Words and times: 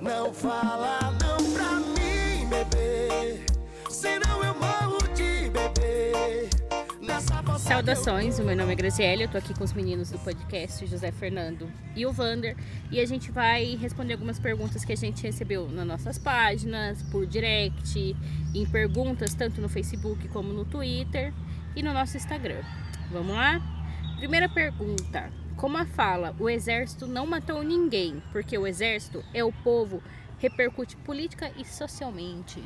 Não 0.00 0.32
fala 0.32 1.10
não 1.20 1.52
pra 1.52 1.80
mim, 1.80 2.48
bebê. 2.48 3.44
Senão 3.90 4.44
eu 4.44 4.54
morro 4.54 4.98
de 5.14 5.50
bebê. 5.50 6.48
Saudações, 7.58 8.38
o 8.38 8.44
meu 8.44 8.56
nome 8.56 8.72
é 8.72 8.76
Graziele, 8.76 9.24
eu 9.24 9.28
tô 9.28 9.36
aqui 9.36 9.52
com 9.52 9.64
os 9.64 9.72
meninos 9.72 10.10
do 10.10 10.18
podcast 10.20 10.86
José 10.86 11.10
Fernando 11.10 11.68
e 11.96 12.06
o 12.06 12.12
Vander 12.12 12.56
e 12.92 13.00
a 13.00 13.06
gente 13.06 13.32
vai 13.32 13.76
responder 13.76 14.12
algumas 14.12 14.38
perguntas 14.38 14.84
que 14.84 14.92
a 14.92 14.96
gente 14.96 15.22
recebeu 15.22 15.68
nas 15.68 15.86
nossas 15.86 16.16
páginas, 16.16 17.02
por 17.04 17.26
direct, 17.26 18.16
em 18.54 18.66
perguntas 18.66 19.34
tanto 19.34 19.60
no 19.60 19.68
Facebook 19.68 20.28
como 20.28 20.52
no 20.52 20.64
Twitter 20.64 21.34
e 21.74 21.82
no 21.82 21.92
nosso 21.92 22.16
Instagram. 22.16 22.62
Vamos 23.10 23.34
lá? 23.34 23.60
Primeira 24.18 24.48
pergunta: 24.48 25.28
Como 25.58 25.76
a 25.76 25.84
fala, 25.84 26.34
o 26.38 26.48
exército 26.48 27.06
não 27.08 27.26
matou 27.26 27.62
ninguém, 27.64 28.22
porque 28.30 28.56
o 28.56 28.64
exército 28.64 29.24
é 29.34 29.42
o 29.42 29.52
povo, 29.52 30.00
repercute 30.38 30.96
política 30.96 31.50
e 31.58 31.64
socialmente. 31.64 32.62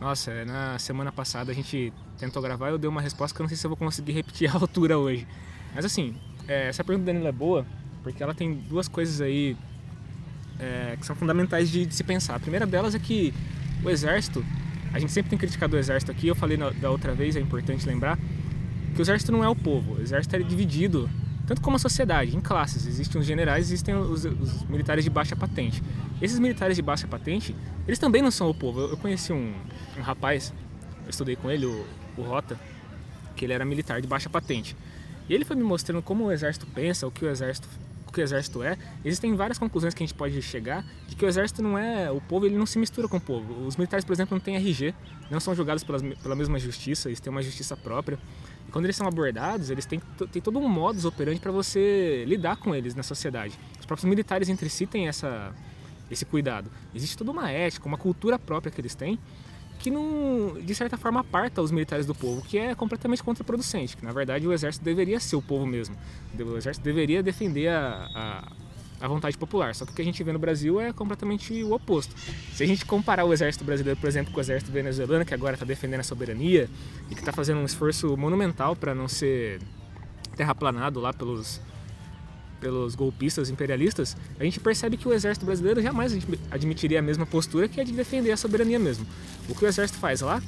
Nossa, 0.00 0.32
é, 0.32 0.44
na 0.44 0.76
semana 0.80 1.12
passada 1.12 1.52
a 1.52 1.54
gente 1.54 1.92
tentou 2.18 2.42
gravar 2.42 2.68
e 2.68 2.72
eu 2.72 2.78
dei 2.78 2.90
uma 2.90 3.00
resposta 3.00 3.32
que 3.34 3.40
eu 3.40 3.44
não 3.44 3.48
sei 3.48 3.56
se 3.56 3.64
eu 3.64 3.70
vou 3.70 3.76
conseguir 3.76 4.10
repetir 4.18 4.50
a 4.50 4.54
altura 4.54 4.98
hoje. 4.98 5.26
Mas 5.72 5.84
assim, 5.84 6.16
é, 6.48 6.66
essa 6.68 6.82
pergunta 6.82 7.06
da 7.06 7.12
Danilo 7.12 7.28
é 7.28 7.32
boa 7.32 7.64
porque 8.02 8.20
ela 8.20 8.34
tem 8.34 8.52
duas 8.52 8.88
coisas 8.88 9.20
aí 9.20 9.56
é, 10.58 10.96
que 10.98 11.06
são 11.06 11.14
fundamentais 11.14 11.70
de, 11.70 11.86
de 11.86 11.94
se 11.94 12.02
pensar. 12.02 12.34
A 12.34 12.40
primeira 12.40 12.66
delas 12.66 12.96
é 12.96 12.98
que 12.98 13.32
o 13.84 13.88
exército, 13.88 14.44
a 14.92 14.98
gente 14.98 15.12
sempre 15.12 15.30
tem 15.30 15.38
criticado 15.38 15.76
o 15.76 15.78
exército 15.78 16.10
aqui, 16.10 16.26
eu 16.26 16.34
falei 16.34 16.56
na- 16.56 16.70
da 16.70 16.90
outra 16.90 17.14
vez, 17.14 17.36
é 17.36 17.40
importante 17.40 17.86
lembrar, 17.86 18.18
que 18.92 19.00
o 19.00 19.02
exército 19.02 19.30
não 19.30 19.42
é 19.44 19.48
o 19.48 19.54
povo, 19.54 19.94
o 19.94 20.00
exército 20.02 20.34
é 20.34 20.40
dividido, 20.40 21.08
tanto 21.46 21.60
como 21.60 21.76
a 21.76 21.78
sociedade, 21.78 22.36
em 22.36 22.40
classes. 22.40 22.86
Existem 22.86 23.20
os 23.20 23.26
generais, 23.26 23.66
existem 23.66 23.94
os, 23.94 24.24
os 24.24 24.62
militares 24.64 25.04
de 25.04 25.10
baixa 25.10 25.36
patente. 25.36 25.82
Esses 26.20 26.38
militares 26.38 26.76
de 26.76 26.82
baixa 26.82 27.06
patente, 27.06 27.54
eles 27.86 27.98
também 27.98 28.22
não 28.22 28.30
são 28.30 28.48
o 28.48 28.54
povo. 28.54 28.80
Eu, 28.80 28.90
eu 28.90 28.96
conheci 28.96 29.32
um, 29.32 29.54
um 29.96 30.02
rapaz, 30.02 30.52
eu 31.04 31.10
estudei 31.10 31.36
com 31.36 31.50
ele, 31.50 31.66
o, 31.66 31.86
o 32.16 32.22
Rota, 32.22 32.58
que 33.36 33.44
ele 33.44 33.52
era 33.52 33.64
militar 33.64 34.00
de 34.00 34.06
baixa 34.06 34.30
patente. 34.30 34.76
E 35.28 35.34
ele 35.34 35.44
foi 35.44 35.56
me 35.56 35.62
mostrando 35.62 36.02
como 36.02 36.24
o 36.24 36.32
exército 36.32 36.66
pensa, 36.66 37.06
o 37.06 37.10
que 37.10 37.24
o 37.24 37.28
exército, 37.28 37.68
o 38.06 38.12
que 38.12 38.20
o 38.20 38.22
exército 38.22 38.62
é. 38.62 38.76
Existem 39.04 39.34
várias 39.34 39.58
conclusões 39.58 39.94
que 39.94 40.02
a 40.02 40.06
gente 40.06 40.14
pode 40.14 40.40
chegar 40.42 40.84
de 41.08 41.16
que 41.16 41.24
o 41.24 41.28
exército 41.28 41.62
não 41.62 41.78
é 41.78 42.10
o 42.10 42.20
povo, 42.20 42.46
ele 42.46 42.56
não 42.56 42.66
se 42.66 42.78
mistura 42.78 43.08
com 43.08 43.16
o 43.16 43.20
povo. 43.20 43.66
Os 43.66 43.76
militares, 43.76 44.04
por 44.04 44.12
exemplo, 44.12 44.36
não 44.36 44.40
têm 44.40 44.56
RG, 44.56 44.94
não 45.30 45.40
são 45.40 45.54
julgados 45.54 45.84
pela 45.84 46.36
mesma 46.36 46.58
justiça, 46.58 47.08
eles 47.08 47.20
têm 47.20 47.30
uma 47.30 47.42
justiça 47.42 47.76
própria. 47.76 48.18
Quando 48.74 48.86
eles 48.86 48.96
são 48.96 49.06
abordados, 49.06 49.70
eles 49.70 49.86
têm, 49.86 50.02
têm 50.32 50.42
todo 50.42 50.58
um 50.58 50.68
modus 50.68 51.04
operandi 51.04 51.38
para 51.38 51.52
você 51.52 52.24
lidar 52.26 52.56
com 52.56 52.74
eles 52.74 52.92
na 52.92 53.04
sociedade. 53.04 53.56
Os 53.78 53.86
próprios 53.86 54.10
militares 54.10 54.48
entre 54.48 54.68
si 54.68 54.84
têm 54.84 55.06
essa, 55.06 55.54
esse 56.10 56.24
cuidado. 56.24 56.68
Existe 56.92 57.16
toda 57.16 57.30
uma 57.30 57.48
ética, 57.52 57.86
uma 57.86 57.96
cultura 57.96 58.36
própria 58.36 58.72
que 58.72 58.80
eles 58.80 58.96
têm 58.96 59.16
que 59.78 59.90
não, 59.90 60.60
de 60.60 60.74
certa 60.74 60.96
forma 60.96 61.20
aparta 61.20 61.62
os 61.62 61.70
militares 61.70 62.04
do 62.04 62.16
povo, 62.16 62.42
que 62.42 62.58
é 62.58 62.74
completamente 62.74 63.22
contraproducente, 63.22 63.96
que 63.96 64.04
na 64.04 64.12
verdade 64.12 64.44
o 64.44 64.52
exército 64.52 64.84
deveria 64.84 65.20
ser 65.20 65.36
o 65.36 65.42
povo 65.42 65.64
mesmo. 65.64 65.96
O 66.36 66.56
exército 66.56 66.82
deveria 66.82 67.22
defender 67.22 67.68
a, 67.68 68.08
a, 68.12 68.52
a 69.00 69.08
vontade 69.08 69.36
popular, 69.36 69.74
só 69.74 69.84
que 69.84 69.92
o 69.92 69.94
que 69.94 70.00
a 70.02 70.04
gente 70.04 70.22
vê 70.24 70.32
no 70.32 70.38
Brasil 70.38 70.80
é 70.80 70.92
completamente 70.92 71.62
o 71.62 71.72
oposto. 71.74 72.14
Se 72.54 72.62
a 72.62 72.66
gente 72.66 72.84
comparar 72.86 73.24
o 73.24 73.32
exército 73.32 73.64
brasileiro, 73.64 73.98
por 74.00 74.08
exemplo, 74.08 74.32
com 74.32 74.38
o 74.38 74.40
exército 74.40 74.70
venezuelano, 74.72 75.24
que 75.24 75.34
agora 75.34 75.54
está 75.54 75.66
defendendo 75.66 76.00
a 76.00 76.04
soberania 76.04 76.68
e 77.10 77.14
que 77.14 77.20
está 77.20 77.32
fazendo 77.32 77.58
um 77.60 77.64
esforço 77.64 78.16
monumental 78.16 78.74
para 78.74 78.94
não 78.94 79.08
ser 79.08 79.60
terraplanado 80.36 81.00
lá 81.00 81.12
pelos 81.12 81.60
pelos 82.60 82.94
golpistas 82.94 83.50
imperialistas, 83.50 84.16
a 84.40 84.44
gente 84.44 84.58
percebe 84.58 84.96
que 84.96 85.06
o 85.06 85.12
exército 85.12 85.44
brasileiro 85.44 85.82
jamais 85.82 86.14
admi- 86.14 86.40
admitiria 86.50 86.98
a 86.98 87.02
mesma 87.02 87.26
postura 87.26 87.68
que 87.68 87.78
é 87.78 87.84
de 87.84 87.92
defender 87.92 88.32
a 88.32 88.38
soberania 88.38 88.78
mesmo. 88.78 89.06
O 89.50 89.54
que 89.54 89.66
o 89.66 89.68
exército 89.68 89.98
faz 89.98 90.22
lá, 90.22 90.42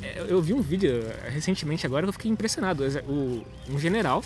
é, 0.00 0.26
eu 0.28 0.40
vi 0.40 0.52
um 0.52 0.60
vídeo 0.62 0.92
eh, 0.92 1.28
recentemente 1.30 1.84
agora 1.84 2.04
que 2.04 2.10
eu 2.10 2.12
fiquei 2.12 2.30
impressionado. 2.30 2.84
O- 3.08 3.44
um 3.68 3.80
general 3.80 4.22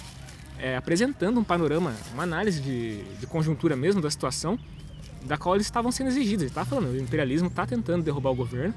é, 0.64 0.78
apresentando 0.78 1.38
um 1.38 1.44
panorama, 1.44 1.94
uma 2.14 2.22
análise 2.22 2.58
de, 2.58 3.04
de 3.20 3.26
conjuntura 3.26 3.76
mesmo 3.76 4.00
da 4.00 4.10
situação 4.10 4.58
da 5.22 5.36
qual 5.36 5.56
eles 5.56 5.66
estavam 5.66 5.92
sendo 5.92 6.06
exigidos. 6.06 6.40
Ele 6.40 6.50
está 6.50 6.64
falando, 6.64 6.88
o 6.88 6.98
imperialismo 6.98 7.48
está 7.48 7.66
tentando 7.66 8.02
derrubar 8.02 8.30
o 8.30 8.34
governo, 8.34 8.72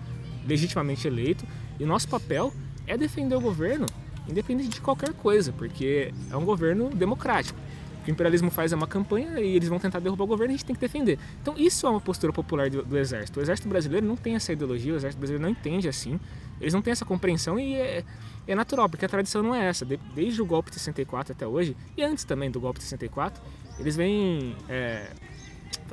legitimamente 0.46 1.08
eleito, 1.08 1.46
e 1.80 1.86
nosso 1.86 2.10
papel 2.10 2.54
é 2.86 2.98
defender 2.98 3.36
o 3.36 3.40
governo, 3.40 3.86
independente 4.28 4.68
de 4.68 4.82
qualquer 4.82 5.14
coisa, 5.14 5.54
porque 5.54 6.14
é 6.30 6.36
um 6.36 6.44
governo 6.44 6.90
democrático. 6.90 7.58
O 8.02 8.04
que 8.04 8.12
o 8.12 8.14
imperialismo 8.14 8.52
faz 8.52 8.74
é 8.74 8.76
uma 8.76 8.88
campanha 8.88 9.40
e 9.40 9.56
eles 9.56 9.70
vão 9.70 9.80
tentar 9.80 10.00
derrubar 10.00 10.26
o 10.26 10.28
governo 10.28 10.52
e 10.52 10.56
a 10.56 10.58
gente 10.58 10.66
tem 10.66 10.76
que 10.76 10.82
defender. 10.82 11.18
Então 11.42 11.56
isso 11.58 11.88
é 11.88 11.90
uma 11.90 12.02
postura 12.02 12.34
popular 12.34 12.70
do, 12.70 12.84
do 12.84 12.98
exército. 12.98 13.40
O 13.40 13.42
exército 13.42 13.70
brasileiro 13.70 14.06
não 14.06 14.18
tem 14.18 14.36
essa 14.36 14.52
ideologia, 14.52 14.92
o 14.92 14.98
exército 14.98 15.20
brasileiro 15.20 15.42
não 15.42 15.52
entende 15.52 15.88
assim, 15.88 16.20
eles 16.60 16.74
não 16.74 16.82
têm 16.82 16.92
essa 16.92 17.06
compreensão 17.06 17.60
e 17.60 17.76
é, 17.76 18.04
é 18.48 18.56
natural, 18.56 18.90
porque 18.90 19.06
a 19.06 19.10
tradição 19.10 19.44
não 19.44 19.54
é 19.54 19.68
essa. 19.68 19.86
De- 19.86 20.00
desde 20.16 20.42
o 20.42 20.46
golpe 20.46 20.70
de 20.70 20.80
64 20.80 21.34
até 21.34 21.46
hoje, 21.46 21.76
e 21.96 22.04
antes 22.04 22.24
também 22.24 22.50
do 22.50 22.60
golpe 22.60 22.80
de 22.80 22.86
64, 22.86 23.42
eles 23.80 23.96
vêm 23.96 24.56
é, 24.68 25.12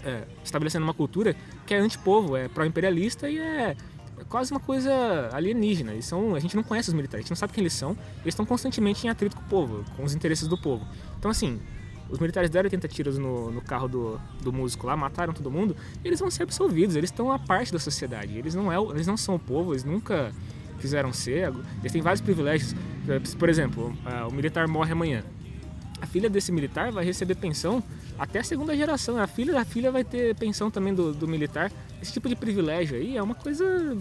é, 0.02 0.24
estabelecendo 0.42 0.84
uma 0.84 0.94
cultura 0.94 1.36
que 1.66 1.74
é 1.74 1.78
antipovo, 1.78 2.36
é 2.36 2.48
pró-imperialista 2.48 3.28
e 3.28 3.38
é, 3.38 3.76
quase 4.28 4.52
uma 4.52 4.60
coisa 4.60 5.30
alienígena. 5.32 5.92
Eles 5.92 6.06
são, 6.06 6.34
a 6.34 6.40
gente 6.40 6.56
não 6.56 6.62
conhece 6.62 6.88
os 6.88 6.94
militares, 6.94 7.20
a 7.20 7.22
gente 7.24 7.30
não 7.30 7.36
sabe 7.36 7.52
quem 7.52 7.62
eles 7.62 7.72
são, 7.72 7.92
eles 8.22 8.34
estão 8.34 8.46
constantemente 8.46 9.06
em 9.06 9.10
atrito 9.10 9.36
com 9.36 9.42
o 9.42 9.48
povo, 9.48 9.84
com 9.96 10.04
os 10.04 10.14
interesses 10.14 10.48
do 10.48 10.56
povo. 10.56 10.86
Então, 11.18 11.30
assim, 11.30 11.60
os 12.08 12.18
militares 12.18 12.50
deram 12.50 12.66
80 12.66 12.88
tiros 12.88 13.18
no, 13.18 13.50
no 13.50 13.62
carro 13.62 13.88
do, 13.88 14.20
do 14.42 14.52
músico 14.52 14.86
lá, 14.86 14.96
mataram 14.96 15.32
todo 15.32 15.50
mundo, 15.50 15.76
eles 16.04 16.20
vão 16.20 16.30
ser 16.30 16.42
absolvidos, 16.42 16.96
eles 16.96 17.10
estão 17.10 17.32
a 17.32 17.38
parte 17.38 17.72
da 17.72 17.78
sociedade, 17.78 18.36
eles 18.36 18.54
não, 18.54 18.70
é, 18.70 18.76
eles 18.92 19.06
não 19.06 19.16
são 19.16 19.34
o 19.34 19.38
povo, 19.38 19.72
eles 19.72 19.84
nunca 19.84 20.32
quiseram 20.80 21.12
ser, 21.12 21.52
eles 21.80 21.92
têm 21.92 22.02
vários 22.02 22.20
privilégios. 22.20 22.74
Por 23.38 23.48
exemplo, 23.48 23.96
ah, 24.04 24.26
o 24.26 24.32
militar 24.32 24.66
morre 24.66 24.92
amanhã 24.92 25.22
a 26.04 26.06
filha 26.06 26.28
desse 26.28 26.52
militar 26.52 26.92
vai 26.92 27.02
receber 27.02 27.34
pensão 27.34 27.82
até 28.18 28.40
a 28.40 28.44
segunda 28.44 28.76
geração. 28.76 29.18
A 29.18 29.26
filha 29.26 29.54
da 29.54 29.64
filha 29.64 29.90
vai 29.90 30.04
ter 30.04 30.34
pensão 30.36 30.70
também 30.70 30.94
do, 30.94 31.14
do 31.14 31.26
militar. 31.26 31.72
Esse 32.00 32.12
tipo 32.12 32.28
de 32.28 32.36
privilégio 32.36 32.96
aí 32.96 33.16
é 33.16 33.22
uma 33.22 33.34
coisa 33.34 33.96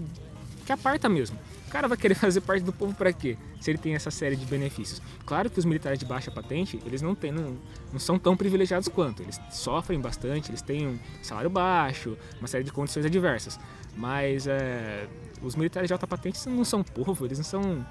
que 0.64 0.72
aparta 0.72 1.08
mesmo. 1.08 1.38
O 1.68 1.72
cara 1.72 1.88
vai 1.88 1.98
querer 1.98 2.16
fazer 2.16 2.42
parte 2.42 2.64
do 2.64 2.74
povo 2.74 2.94
para 2.94 3.12
quê? 3.12 3.38
Se 3.60 3.72
ele 3.72 3.78
tem 3.78 3.96
essa 3.96 4.12
série 4.12 4.36
de 4.36 4.46
benefícios. 4.46 5.02
Claro 5.26 5.50
que 5.50 5.60
os 5.60 5.66
militares 5.66 6.00
de 6.00 6.06
baixa 6.06 6.32
patente, 6.32 6.80
eles 6.86 7.02
não, 7.02 7.16
têm, 7.16 7.32
não, 7.32 7.58
não 7.92 8.00
são 8.00 8.18
tão 8.18 8.36
privilegiados 8.36 8.88
quanto. 8.88 9.22
Eles 9.22 9.40
sofrem 9.52 10.00
bastante, 10.00 10.50
eles 10.50 10.62
têm 10.62 10.88
um 10.88 11.00
salário 11.22 11.50
baixo, 11.50 12.18
uma 12.40 12.48
série 12.48 12.64
de 12.64 12.72
condições 12.72 13.06
adversas. 13.06 13.60
Mas 13.96 14.48
é, 14.48 15.08
os 15.42 15.56
militares 15.56 15.88
de 15.88 15.94
alta 15.94 16.08
patente 16.08 16.48
não 16.50 16.66
são 16.66 16.84
povo, 16.84 17.26
eles 17.26 17.38
não 17.38 17.46
são 17.46 17.86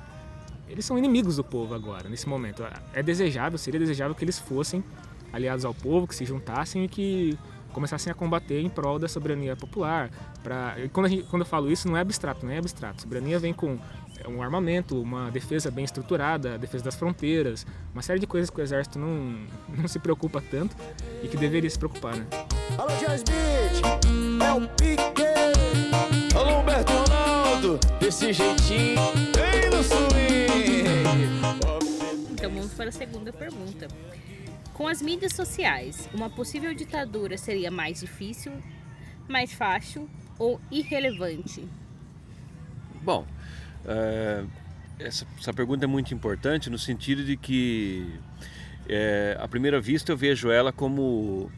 eles 0.69 0.87
são 0.87 0.97
inimigos 0.97 1.37
do 1.37 1.45
povo 1.45 1.75
agora, 1.75 2.09
nesse 2.09 2.27
momento. 2.27 2.65
É 2.95 3.03
desejável, 3.03 3.59
seria 3.59 3.79
desejável 3.79 4.15
que 4.15 4.25
eles 4.25 4.39
fossem 4.39 4.83
aliados 5.31 5.67
ao 5.67 5.75
povo, 5.75 6.07
que 6.07 6.15
se 6.15 6.25
juntassem 6.25 6.85
e 6.85 6.89
que 6.89 7.39
começassem 7.73 8.11
a 8.11 8.15
combater 8.15 8.61
em 8.61 8.69
prol 8.69 8.99
da 8.99 9.09
soberania 9.09 9.57
popular. 9.57 10.11
Pra... 10.43 10.75
e 10.79 10.89
Quando, 10.89 11.07
a 11.07 11.09
gente- 11.09 11.25
quando 11.25 11.43
eu 11.43 11.47
falo 11.47 11.71
isso, 11.71 11.89
não 11.89 11.97
é 11.97 12.01
abstrato, 12.01 12.45
não 12.47 12.53
é 12.53 12.59
abstrato. 12.59 13.03
Soberania 13.03 13.39
vem 13.39 13.53
com 13.53 13.79
é, 14.19 14.29
um 14.29 14.43
armamento, 14.43 15.01
uma 15.01 15.31
defesa 15.31 15.71
bem 15.71 15.85
estruturada, 15.85 16.55
a 16.55 16.57
defesa 16.57 16.85
das 16.85 16.95
fronteiras, 16.95 17.67
uma 17.93 18.03
série 18.03 18.21
de 18.21 18.27
coisas 18.27 18.51
que 18.51 18.61
o 18.61 18.63
exército 18.63 18.99
não, 18.99 19.37
não 19.77 19.89
se 19.89 19.99
preocupa 19.99 20.41
tanto 20.51 20.77
e 21.23 21.29
que 21.29 21.37
deveria 21.37 21.69
se 21.71 21.79
preocupar, 21.79 22.17
né? 22.17 22.27
Alô, 22.79 22.89
Beat, 22.89 23.83
é 24.43 24.53
o 24.53 24.69
Pique. 24.77 26.37
Alô, 26.37 26.61
Humberto 26.61 26.93
Ronaldo, 26.93 27.79
desse 28.01 28.33
jeitinho, 28.33 29.01
bem 29.35 29.71
no 29.71 29.83
swing. 29.83 30.83
Então 32.33 32.51
vamos 32.51 32.73
para 32.73 32.89
a 32.89 32.93
segunda 32.93 33.33
pergunta. 33.33 33.89
Com 34.75 34.89
as 34.89 35.03
mídias 35.03 35.35
sociais, 35.35 36.09
uma 36.15 36.31
possível 36.31 36.75
ditadura 36.75 37.37
seria 37.37 37.71
mais 37.71 38.01
difícil, 38.01 38.53
mais 39.29 39.53
fácil 39.53 40.09
ou 40.39 40.61
irrelevante? 40.71 41.69
Bom, 43.03 43.27
é, 43.85 44.45
essa, 44.99 45.27
essa 45.39 45.53
pergunta 45.53 45.85
é 45.85 45.87
muito 45.87 46.15
importante 46.15 46.71
no 46.71 46.79
sentido 46.79 47.25
de 47.25 47.37
que, 47.37 48.19
é, 48.89 49.37
à 49.39 49.47
primeira 49.47 49.81
vista, 49.81 50.13
eu 50.13 50.17
vejo 50.17 50.51
ela 50.51 50.73
como 50.73 51.51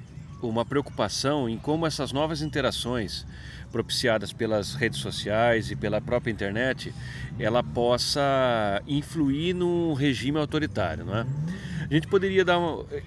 uma 0.43 0.65
preocupação 0.65 1.49
em 1.49 1.57
como 1.57 1.87
essas 1.87 2.13
novas 2.13 2.43
interações 2.43 3.27
propiciadas 3.75 4.33
pelas 4.33 4.77
redes 4.77 5.01
sociais 5.01 5.69
e 5.69 5.75
pela 5.75 6.01
própria 6.01 6.31
internet, 6.31 6.95
ela 7.41 7.61
possa 7.61 8.81
influir 8.87 9.53
no 9.53 9.95
regime 9.95 10.39
autoritário, 10.39 11.05
não 11.05 11.17
é? 11.17 11.27
A 11.91 11.93
gente 11.93 12.07
poderia 12.07 12.45
dar 12.45 12.61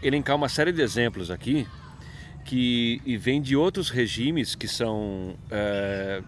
elencar 0.04 0.36
uma 0.36 0.50
série 0.50 0.74
de 0.74 0.82
exemplos 0.82 1.32
aqui 1.32 1.66
que 2.44 3.02
e 3.06 3.16
vem 3.16 3.42
de 3.42 3.56
outros 3.56 3.90
regimes 3.90 4.56
que 4.56 4.68
são 4.68 5.38
é, 5.50 6.22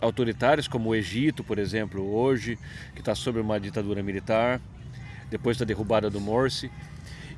autoritários, 0.00 0.66
como 0.66 0.88
o 0.88 0.94
Egito, 0.94 1.44
por 1.44 1.58
exemplo, 1.58 2.02
hoje, 2.14 2.58
que 2.94 3.00
está 3.02 3.14
sob 3.14 3.40
uma 3.40 3.60
ditadura 3.60 4.02
militar, 4.02 4.58
depois 5.30 5.58
da 5.58 5.66
derrubada 5.66 6.08
do 6.08 6.18
Morsi. 6.18 6.70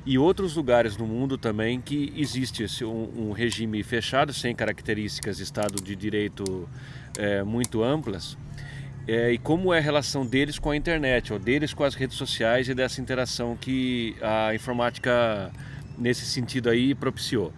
E 0.05 0.17
outros 0.17 0.55
lugares 0.55 0.95
no 0.97 1.07
mundo 1.07 1.37
também 1.37 1.81
que 1.81 2.13
existe 2.15 2.63
esse, 2.63 2.85
um, 2.85 3.29
um 3.29 3.31
regime 3.31 3.81
fechado, 3.81 4.31
sem 4.33 4.55
características 4.55 5.37
de 5.37 5.43
Estado 5.43 5.81
de 5.83 5.95
Direito 5.95 6.69
é, 7.17 7.43
muito 7.43 7.83
amplas, 7.83 8.37
é, 9.07 9.31
e 9.31 9.37
como 9.37 9.73
é 9.73 9.77
a 9.77 9.81
relação 9.81 10.25
deles 10.25 10.59
com 10.59 10.71
a 10.71 10.75
internet, 10.75 11.33
ou 11.33 11.39
deles 11.39 11.73
com 11.73 11.83
as 11.83 11.95
redes 11.95 12.17
sociais 12.17 12.69
e 12.69 12.73
dessa 12.73 13.01
interação 13.01 13.55
que 13.55 14.15
a 14.21 14.53
informática, 14.53 15.51
nesse 15.97 16.25
sentido 16.25 16.69
aí, 16.69 16.93
propiciou. 16.93 17.51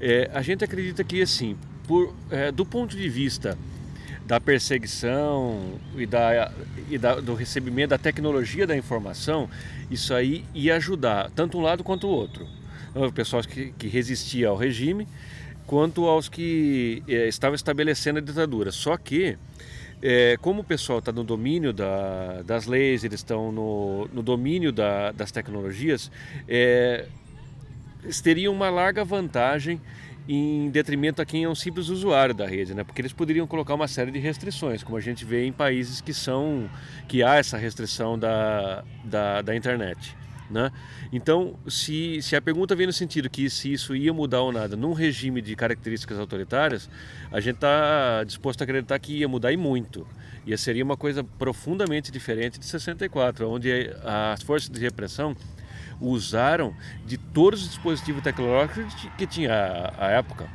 É, 0.00 0.30
a 0.32 0.42
gente 0.42 0.64
acredita 0.64 1.04
que, 1.04 1.20
assim, 1.22 1.56
por, 1.86 2.14
é, 2.30 2.50
do 2.50 2.64
ponto 2.64 2.96
de 2.96 3.08
vista 3.08 3.56
da 4.26 4.40
perseguição 4.40 5.78
e, 5.96 6.06
da, 6.06 6.52
e 6.88 6.96
da, 6.96 7.16
do 7.16 7.34
recebimento 7.34 7.90
da 7.90 7.98
tecnologia 7.98 8.66
da 8.66 8.76
informação, 8.76 9.48
isso 9.90 10.14
aí 10.14 10.44
ia 10.54 10.76
ajudar 10.76 11.30
tanto 11.34 11.58
um 11.58 11.60
lado 11.60 11.84
quanto 11.84 12.06
o 12.06 12.10
outro. 12.10 12.46
O 12.94 13.12
pessoal 13.12 13.42
que, 13.42 13.72
que 13.72 13.88
resistia 13.88 14.48
ao 14.48 14.56
regime, 14.56 15.06
quanto 15.66 16.06
aos 16.06 16.28
que 16.28 17.02
é, 17.08 17.28
estavam 17.28 17.54
estabelecendo 17.54 18.18
a 18.18 18.22
ditadura. 18.22 18.70
Só 18.70 18.96
que, 18.96 19.36
é, 20.00 20.36
como 20.40 20.62
o 20.62 20.64
pessoal 20.64 21.00
está 21.00 21.12
no 21.12 21.24
domínio 21.24 21.72
da, 21.72 22.42
das 22.42 22.66
leis, 22.66 23.04
eles 23.04 23.20
estão 23.20 23.50
no, 23.50 24.08
no 24.12 24.22
domínio 24.22 24.72
da, 24.72 25.12
das 25.12 25.32
tecnologias, 25.32 26.10
é, 26.48 27.06
eles 28.02 28.20
teriam 28.20 28.52
uma 28.52 28.70
larga 28.70 29.04
vantagem 29.04 29.80
em 30.28 30.70
detrimento 30.70 31.20
a 31.20 31.26
quem 31.26 31.44
é 31.44 31.48
um 31.48 31.54
simples 31.54 31.88
usuário 31.88 32.34
da 32.34 32.46
rede, 32.46 32.74
né? 32.74 32.82
Porque 32.82 33.00
eles 33.00 33.12
poderiam 33.12 33.46
colocar 33.46 33.74
uma 33.74 33.88
série 33.88 34.10
de 34.10 34.18
restrições, 34.18 34.82
como 34.82 34.96
a 34.96 35.00
gente 35.00 35.24
vê 35.24 35.46
em 35.46 35.52
países 35.52 36.00
que 36.00 36.14
são 36.14 36.68
que 37.06 37.22
há 37.22 37.36
essa 37.36 37.56
restrição 37.58 38.18
da, 38.18 38.84
da, 39.04 39.42
da 39.42 39.54
internet. 39.54 40.16
Né? 40.50 40.70
Então, 41.10 41.56
se, 41.66 42.20
se 42.20 42.36
a 42.36 42.40
pergunta 42.40 42.76
vem 42.76 42.86
no 42.86 42.92
sentido 42.92 43.30
que 43.30 43.48
se 43.48 43.72
isso 43.72 43.96
ia 43.96 44.12
mudar 44.12 44.42
ou 44.42 44.52
nada 44.52 44.76
num 44.76 44.92
regime 44.92 45.40
de 45.40 45.56
características 45.56 46.18
autoritárias, 46.18 46.88
a 47.32 47.40
gente 47.40 47.56
está 47.56 48.22
disposto 48.24 48.60
a 48.60 48.64
acreditar 48.64 48.98
que 48.98 49.18
ia 49.18 49.28
mudar 49.28 49.52
e 49.52 49.56
muito. 49.56 50.06
E 50.46 50.56
seria 50.58 50.84
uma 50.84 50.96
coisa 50.96 51.24
profundamente 51.24 52.12
diferente 52.12 52.58
de 52.58 52.66
64, 52.66 53.48
onde 53.48 53.90
as 54.04 54.42
forças 54.42 54.68
de 54.68 54.78
repressão 54.78 55.34
usaram 56.00 56.74
de 57.06 57.16
todos 57.16 57.62
os 57.62 57.68
dispositivos 57.68 58.22
tecnológicos 58.22 58.94
que 59.16 59.26
tinha 59.26 59.92
a, 59.98 60.08
época. 60.10 60.46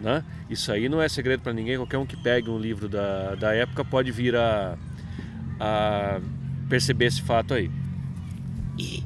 Né? 0.00 0.22
Isso 0.50 0.70
aí 0.70 0.88
não 0.88 1.00
é 1.00 1.08
segredo 1.08 1.40
para 1.40 1.52
ninguém, 1.52 1.76
qualquer 1.76 1.98
um 1.98 2.04
que 2.06 2.16
pegue 2.16 2.50
um 2.50 2.58
livro 2.58 2.88
da, 2.88 3.34
da 3.34 3.54
época 3.54 3.84
pode 3.84 4.12
vir 4.12 4.36
a, 4.36 4.76
a 5.58 6.20
perceber 6.68 7.06
esse 7.06 7.22
fato 7.22 7.54
aí. 7.54 7.70
E 8.78 9.02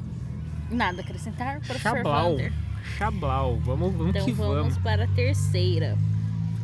nada 0.69 1.01
a 1.01 1.03
acrescentar, 1.03 1.59
professor 1.61 1.95
Chablau. 1.97 2.31
Wander? 2.31 2.53
Chablau, 2.97 3.57
vamos, 3.63 3.93
vamos 3.93 4.09
Então 4.09 4.25
que 4.25 4.31
vamos 4.33 4.55
vamos. 4.55 4.77
para 4.79 5.05
a 5.05 5.07
terceira. 5.07 5.97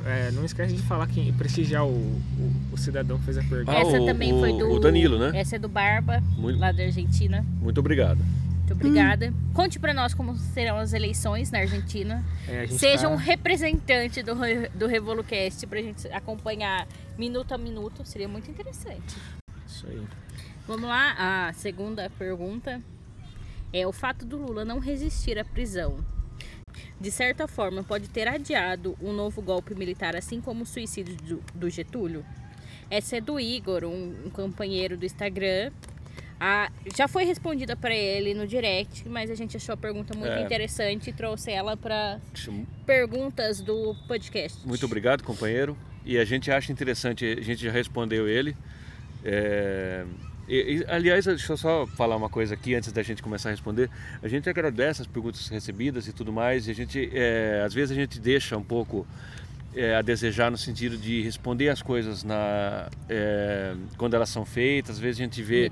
É, 0.06 0.32
não 0.32 0.46
esquece 0.46 0.74
de 0.76 0.82
falar 0.84 1.06
que 1.08 1.32
prestigiar 1.34 1.86
o, 1.86 1.90
o, 1.90 2.54
o 2.74 2.78
cidadão 2.78 3.18
que 3.18 3.26
fez 3.26 3.38
a 3.38 3.44
pergunta. 3.44 3.72
Ah, 3.72 3.80
Essa 3.82 4.00
o- 4.02 4.06
também 4.06 4.34
o- 4.34 4.40
foi 4.40 4.58
do. 4.58 4.72
o 4.72 4.80
Danilo, 4.80 5.18
né? 5.20 5.38
Essa 5.38 5.58
é 5.58 5.60
do 5.60 5.68
Barba, 5.68 6.22
Muito, 6.38 6.60
lá 6.60 6.72
da 6.72 6.84
Argentina. 6.84 7.46
muito 7.62 7.80
obrigado. 7.80 8.20
Muito 8.68 8.86
obrigada. 8.86 9.34
Conte 9.54 9.80
pra 9.80 9.94
nós 9.94 10.14
como 10.14 10.36
serão 10.36 10.78
as 10.78 10.92
eleições 10.92 11.50
na 11.52 11.60
Argentina. 11.60 12.24
É, 12.50 12.64
a 12.64 12.68
Seja 12.68 13.04
tá- 13.04 13.10
um 13.10 13.16
representante 13.16 14.22
do, 14.22 14.34
do 14.76 14.88
RevoluCast 14.88 15.66
pra 15.68 15.82
gente 15.82 16.06
acompanhar 16.10 16.86
minuto 17.18 17.54
a 17.54 17.58
minuto. 17.58 18.06
Seria 18.06 18.28
muito 18.28 18.52
interessante. 18.52 19.16
Isso 19.66 19.88
aí. 19.88 20.06
Vamos 20.68 20.84
lá, 20.90 21.48
a 21.48 21.54
segunda 21.54 22.10
pergunta 22.10 22.82
é 23.72 23.88
o 23.88 23.94
fato 23.94 24.26
do 24.26 24.36
Lula 24.36 24.66
não 24.66 24.80
resistir 24.80 25.40
à 25.40 25.46
prisão. 25.46 25.98
De 27.00 27.10
certa 27.10 27.48
forma, 27.48 27.84
pode 27.84 28.10
ter 28.10 28.28
adiado 28.28 28.98
um 29.02 29.14
novo 29.14 29.42
golpe 29.42 29.74
militar, 29.74 30.14
assim 30.14 30.42
como 30.42 30.64
o 30.64 30.66
suicídio 30.66 31.16
do, 31.16 31.44
do 31.56 31.70
Getúlio? 31.70 32.26
Essa 32.90 33.18
é 33.18 33.22
do 33.22 33.40
Igor, 33.40 33.86
um, 33.86 34.26
um 34.26 34.30
companheiro 34.30 34.98
do 34.98 35.06
Instagram. 35.06 35.72
Ah, 36.40 36.72
já 36.96 37.08
foi 37.08 37.24
respondida 37.26 37.76
para 37.76 37.96
ele 37.96 38.34
no 38.36 38.46
direct, 38.46 39.08
mas 39.10 39.32
a 39.32 39.36
gente 39.36 39.58
achou 39.58 39.74
a 39.74 39.78
pergunta 39.78 40.16
muito 40.16 40.32
É. 40.34 40.42
interessante 40.44 41.10
e 41.10 41.14
trouxe 41.14 41.52
ela 41.52 41.76
para 41.76 42.20
perguntas 42.86 43.60
do 43.62 43.96
podcast. 44.08 44.66
Muito 44.66 44.86
obrigado, 44.86 45.24
companheiro. 45.24 45.76
E 46.06 46.18
a 46.18 46.24
gente 46.24 46.52
acha 46.52 46.72
interessante, 46.72 47.26
a 47.26 47.42
gente 47.42 47.64
já 47.66 47.72
respondeu 47.72 48.28
ele. 48.28 48.56
É, 49.26 50.06
e- 50.48 50.78
e, 50.78 50.86
aliás, 50.88 51.26
deixa 51.26 51.52
eu 51.54 51.58
só 51.58 51.86
falar 51.88 52.16
uma 52.16 52.30
coisa 52.30 52.54
aqui 52.54 52.76
antes 52.76 52.92
da 52.92 53.04
gente 53.04 53.22
começar 53.22 53.50
a 53.50 53.52
responder. 53.52 53.90
A 54.22 54.28
gente 54.28 54.50
agradece 54.50 55.02
as 55.02 55.08
perguntas 55.08 55.48
recebidas 55.50 56.08
e 56.08 56.14
tudo 56.14 56.32
mais. 56.32 56.68
E 56.68 56.72
a 56.72 56.74
gente, 56.76 57.10
é, 57.14 57.64
às 57.66 57.74
vezes, 57.74 57.92
a 57.98 58.00
gente 58.00 58.20
deixa 58.20 58.56
um 58.56 58.64
pouco 58.64 59.06
é, 59.78 59.96
a 59.96 60.02
desejar 60.02 60.50
no 60.50 60.58
sentido 60.58 60.98
de 60.98 61.22
responder 61.22 61.70
as 61.70 61.82
coisas 61.82 62.24
na, 62.24 62.90
é, 63.08 63.76
quando 63.98 64.16
elas 64.16 64.30
são 64.30 64.44
feitas. 64.44 64.96
Às 64.96 65.00
vezes 65.00 65.22
a 65.22 65.24
gente 65.24 65.44
vê 65.44 65.70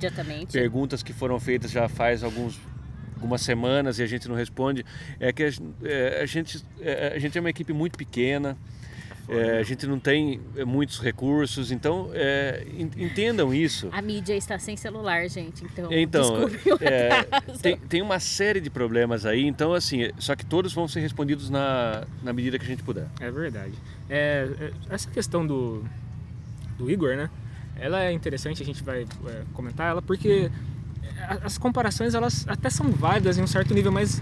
perguntas 0.52 1.02
que 1.02 1.12
foram 1.12 1.40
feitas 1.40 1.72
já 1.72 1.90
faz 1.90 2.24
alguns 2.24 2.60
algumas 3.16 3.42
semanas 3.42 3.98
e 3.98 4.04
a 4.04 4.06
gente 4.06 4.28
não 4.28 4.36
responde 4.36 4.86
é 5.20 5.32
que 5.32 5.44
a, 5.44 5.50
é, 5.84 6.22
a 6.22 6.26
gente 6.26 6.64
é, 6.82 7.14
a 7.16 7.20
gente 7.20 7.38
é 7.38 7.42
uma 7.42 7.50
equipe 7.50 7.74
muito 7.74 7.98
pequena 7.98 8.58
é, 9.28 9.58
a 9.60 9.64
gente 9.64 9.88
não 9.88 10.00
tem 10.00 10.40
é, 10.56 10.64
muitos 10.64 11.00
recursos 11.00 11.72
então 11.72 12.10
é, 12.14 12.66
en- 12.78 12.92
entendam 13.06 13.54
isso 13.54 13.90
A 13.92 14.02
mídia 14.02 14.36
está 14.36 14.60
sem 14.60 14.78
celular, 14.78 15.28
gente, 15.30 15.64
então, 15.66 15.92
então 15.92 16.46
desculpe 16.48 16.72
o 16.74 16.78
é, 16.88 17.24
tem, 17.62 17.78
tem 17.78 18.02
uma 18.02 18.20
série 18.20 18.60
de 18.62 18.70
problemas 18.70 19.26
aí 19.26 19.46
então 19.46 19.74
assim 19.74 20.10
só 20.20 20.36
que 20.36 20.46
todos 20.46 20.74
vão 20.74 20.88
ser 20.88 21.00
respondidos 21.00 21.50
na, 21.50 22.04
na 22.24 22.32
medida 22.34 22.60
que 22.60 22.66
a 22.66 22.68
gente 22.68 22.84
puder 22.84 23.08
É 23.20 23.32
verdade. 23.32 23.74
É, 24.10 24.48
é, 24.60 24.72
essa 24.94 25.10
questão 25.10 25.46
do, 25.46 25.84
do 26.78 26.90
Igor, 26.92 27.16
né? 27.16 27.30
Ela 27.78 28.04
é 28.04 28.12
interessante, 28.12 28.62
a 28.62 28.66
gente 28.66 28.84
vai 28.84 29.02
é, 29.28 29.42
comentar 29.54 29.90
ela, 29.90 30.02
porque 30.02 30.50
as 31.42 31.58
comparações 31.58 32.14
elas 32.14 32.46
até 32.48 32.70
são 32.70 32.92
válidas 32.92 33.38
em 33.38 33.42
um 33.44 33.48
certo 33.48 33.74
nível, 33.74 33.92
mas 33.92 34.22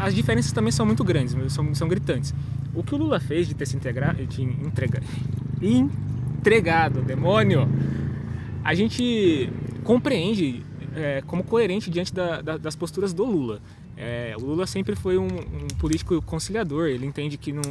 as 0.00 0.14
diferenças 0.14 0.52
também 0.52 0.72
são 0.72 0.84
muito 0.84 1.04
grandes, 1.04 1.34
são, 1.52 1.74
são 1.74 1.88
gritantes. 1.88 2.34
O 2.74 2.82
que 2.82 2.94
o 2.94 2.98
Lula 2.98 3.20
fez 3.20 3.46
de 3.46 3.54
ter 3.54 3.66
se 3.66 3.76
integrado, 3.76 4.24
de 4.26 4.42
entregar, 4.42 5.02
entregado, 5.62 7.02
demônio, 7.02 7.68
a 8.62 8.74
gente 8.74 9.50
compreende 9.82 10.62
é, 10.96 11.22
como 11.26 11.42
coerente 11.42 11.90
diante 11.90 12.14
da- 12.14 12.40
da- 12.40 12.56
das 12.56 12.76
posturas 12.76 13.12
do 13.12 13.24
Lula. 13.24 13.60
É, 13.96 14.34
o 14.38 14.44
Lula 14.44 14.64
sempre 14.66 14.94
foi 14.94 15.18
um, 15.18 15.24
um 15.26 15.66
político 15.78 16.20
conciliador, 16.22 16.86
ele 16.88 17.04
entende 17.06 17.36
que 17.36 17.52
não 17.52 17.62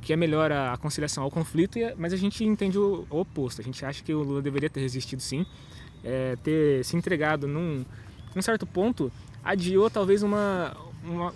que 0.00 0.12
é 0.12 0.16
melhor 0.16 0.50
a, 0.50 0.74
conciliação 0.78 1.24
ao 1.24 1.30
conflito, 1.30 1.78
a- 1.78 1.92
mas 1.98 2.12
a 2.14 2.16
gente 2.16 2.42
entende 2.44 2.78
o, 2.78 3.04
o 3.10 3.20
oposto. 3.20 3.60
A 3.60 3.64
gente 3.64 3.84
acha 3.84 4.02
que 4.02 4.14
o 4.14 4.22
Lula 4.22 4.40
deveria 4.40 4.70
ter 4.70 4.80
resistido 4.80 5.20
sim, 5.20 5.44
é, 6.02 6.36
ter 6.42 6.82
se 6.84 6.96
entregado 6.96 7.46
num, 7.46 7.84
num 8.34 8.40
certo 8.40 8.66
ponto, 8.66 9.12
adiou 9.44 9.90
talvez 9.90 10.22
uma, 10.22 10.74
uma, 11.04 11.34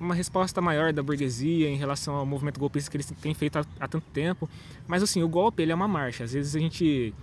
uma 0.00 0.14
resposta 0.14 0.60
maior 0.60 0.92
da 0.92 1.02
burguesia 1.02 1.68
em 1.68 1.76
relação 1.76 2.14
ao 2.14 2.26
movimento 2.26 2.58
golpista 2.58 2.90
que 2.90 2.96
eles 2.96 3.10
têm 3.20 3.34
feito 3.34 3.58
há, 3.58 3.64
há 3.80 3.88
tanto 3.88 4.06
tempo. 4.12 4.48
Mas 4.86 5.02
assim, 5.02 5.22
o 5.22 5.28
golpe 5.28 5.62
ele 5.62 5.72
é 5.72 5.74
uma 5.74 5.88
marcha. 5.88 6.24
Às 6.24 6.32
vezes 6.32 6.54
a 6.54 6.58
gente 6.58 7.14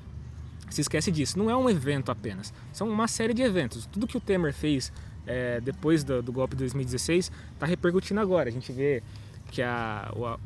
se 0.69 0.81
esquece 0.81 1.11
disso. 1.11 1.37
Não 1.37 1.49
é 1.49 1.55
um 1.55 1.69
evento 1.69 2.11
apenas. 2.11 2.53
São 2.71 2.89
uma 2.89 3.07
série 3.07 3.33
de 3.33 3.41
eventos. 3.41 3.85
Tudo 3.85 4.07
que 4.07 4.17
o 4.17 4.19
Temer 4.19 4.53
fez 4.53 4.91
é, 5.27 5.61
depois 5.61 6.03
do, 6.03 6.21
do 6.21 6.31
golpe 6.31 6.55
de 6.55 6.59
2016 6.59 7.31
está 7.53 7.65
repercutindo 7.65 8.19
agora. 8.19 8.49
A 8.49 8.51
gente 8.51 8.71
vê 8.71 9.03
que 9.49 9.61
a, 9.61 10.11
a, 10.15 10.37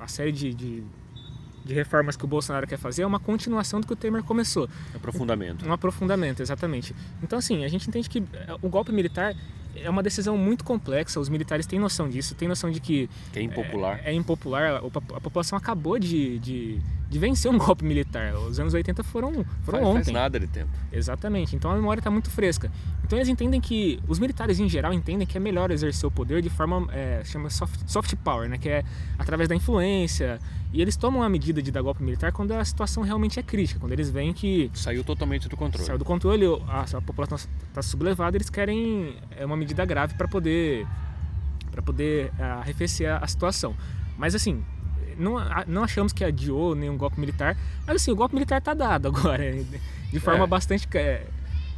a 0.00 0.08
série 0.08 0.32
de, 0.32 0.54
de, 0.54 0.82
de 1.64 1.74
reformas 1.74 2.16
que 2.16 2.24
o 2.24 2.28
Bolsonaro 2.28 2.66
quer 2.66 2.78
fazer 2.78 3.02
é 3.02 3.06
uma 3.06 3.20
continuação 3.20 3.80
do 3.80 3.86
que 3.86 3.92
o 3.92 3.96
Temer 3.96 4.22
começou. 4.22 4.68
aprofundamento 4.94 5.66
Um 5.66 5.72
aprofundamento, 5.72 6.40
exatamente. 6.40 6.94
Então, 7.22 7.38
assim, 7.38 7.64
a 7.64 7.68
gente 7.68 7.88
entende 7.88 8.08
que 8.08 8.20
eh, 8.32 8.56
o 8.62 8.68
golpe 8.68 8.90
militar 8.90 9.36
é 9.82 9.90
uma 9.90 10.02
decisão 10.02 10.36
muito 10.36 10.64
complexa, 10.64 11.20
os 11.20 11.28
militares 11.28 11.66
têm 11.66 11.78
noção 11.78 12.08
disso, 12.08 12.34
têm 12.34 12.48
noção 12.48 12.70
de 12.70 12.80
que 12.80 13.08
que 13.32 13.38
é 13.38 13.42
impopular. 13.42 14.00
É 14.04 14.12
impopular, 14.12 14.62
a, 14.62 14.76
a 15.16 15.20
população 15.20 15.56
acabou 15.56 15.98
de, 15.98 16.38
de, 16.38 16.78
de 17.08 17.18
vencer 17.18 17.50
um 17.50 17.56
golpe 17.58 17.84
militar. 17.84 18.34
Os 18.34 18.60
anos 18.60 18.74
80 18.74 19.02
foram, 19.02 19.44
foram 19.62 19.78
faz, 19.78 19.86
ontem. 19.86 20.04
faz 20.04 20.14
nada 20.14 20.38
de 20.38 20.46
tempo 20.46 20.70
Exatamente. 20.92 21.56
Então 21.56 21.70
a 21.70 21.74
memória 21.74 22.00
está 22.00 22.10
muito 22.10 22.30
fresca. 22.30 22.70
Então 23.04 23.18
eles 23.18 23.28
entendem 23.28 23.60
que 23.60 23.98
os 24.06 24.18
militares 24.18 24.58
em 24.60 24.68
geral 24.68 24.92
entendem 24.92 25.26
que 25.26 25.36
é 25.36 25.40
melhor 25.40 25.70
exercer 25.70 26.06
o 26.06 26.10
poder 26.10 26.42
de 26.42 26.50
forma 26.50 26.86
é, 26.92 27.22
chama 27.24 27.50
soft, 27.50 27.80
soft 27.86 28.14
power, 28.16 28.48
né? 28.48 28.58
Que 28.58 28.68
é 28.68 28.84
através 29.18 29.48
da 29.48 29.54
influência. 29.54 30.38
E 30.72 30.82
eles 30.82 30.96
tomam 30.96 31.22
a 31.22 31.28
medida 31.28 31.62
de 31.62 31.70
dar 31.70 31.80
golpe 31.80 32.02
militar 32.02 32.30
quando 32.30 32.52
a 32.52 32.62
situação 32.62 33.02
realmente 33.02 33.40
é 33.40 33.42
crítica, 33.42 33.80
quando 33.80 33.92
eles 33.92 34.10
veem 34.10 34.34
que 34.34 34.70
saiu 34.74 35.02
totalmente 35.02 35.48
do 35.48 35.56
controle 35.56 35.86
saiu 35.86 35.98
do 35.98 36.04
controle, 36.04 36.44
a, 36.68 36.84
a 36.98 37.00
população 37.00 37.38
está 37.68 37.80
sublevada, 37.80 38.36
eles 38.36 38.50
querem 38.50 39.16
é, 39.30 39.46
uma 39.46 39.56
medida 39.56 39.84
grave 39.86 40.14
para 40.14 40.28
poder 40.28 40.86
para 41.70 41.80
poder 41.80 42.32
ah, 42.38 42.58
arrefecer 42.60 43.10
a, 43.10 43.18
a 43.18 43.26
situação. 43.26 43.74
Mas 44.18 44.34
assim, 44.34 44.62
não, 45.18 45.36
não 45.66 45.84
achamos 45.84 46.12
que 46.12 46.24
adiou 46.24 46.74
nenhum 46.74 46.96
golpe 46.96 47.18
militar, 47.20 47.56
mas 47.86 47.96
assim, 47.96 48.10
o 48.10 48.16
golpe 48.16 48.34
militar 48.34 48.58
está 48.58 48.74
dado 48.74 49.08
agora, 49.08 49.44
de 50.12 50.20
forma 50.20 50.44
É. 50.44 50.46
bastante 50.46 50.88
é, 50.94 51.26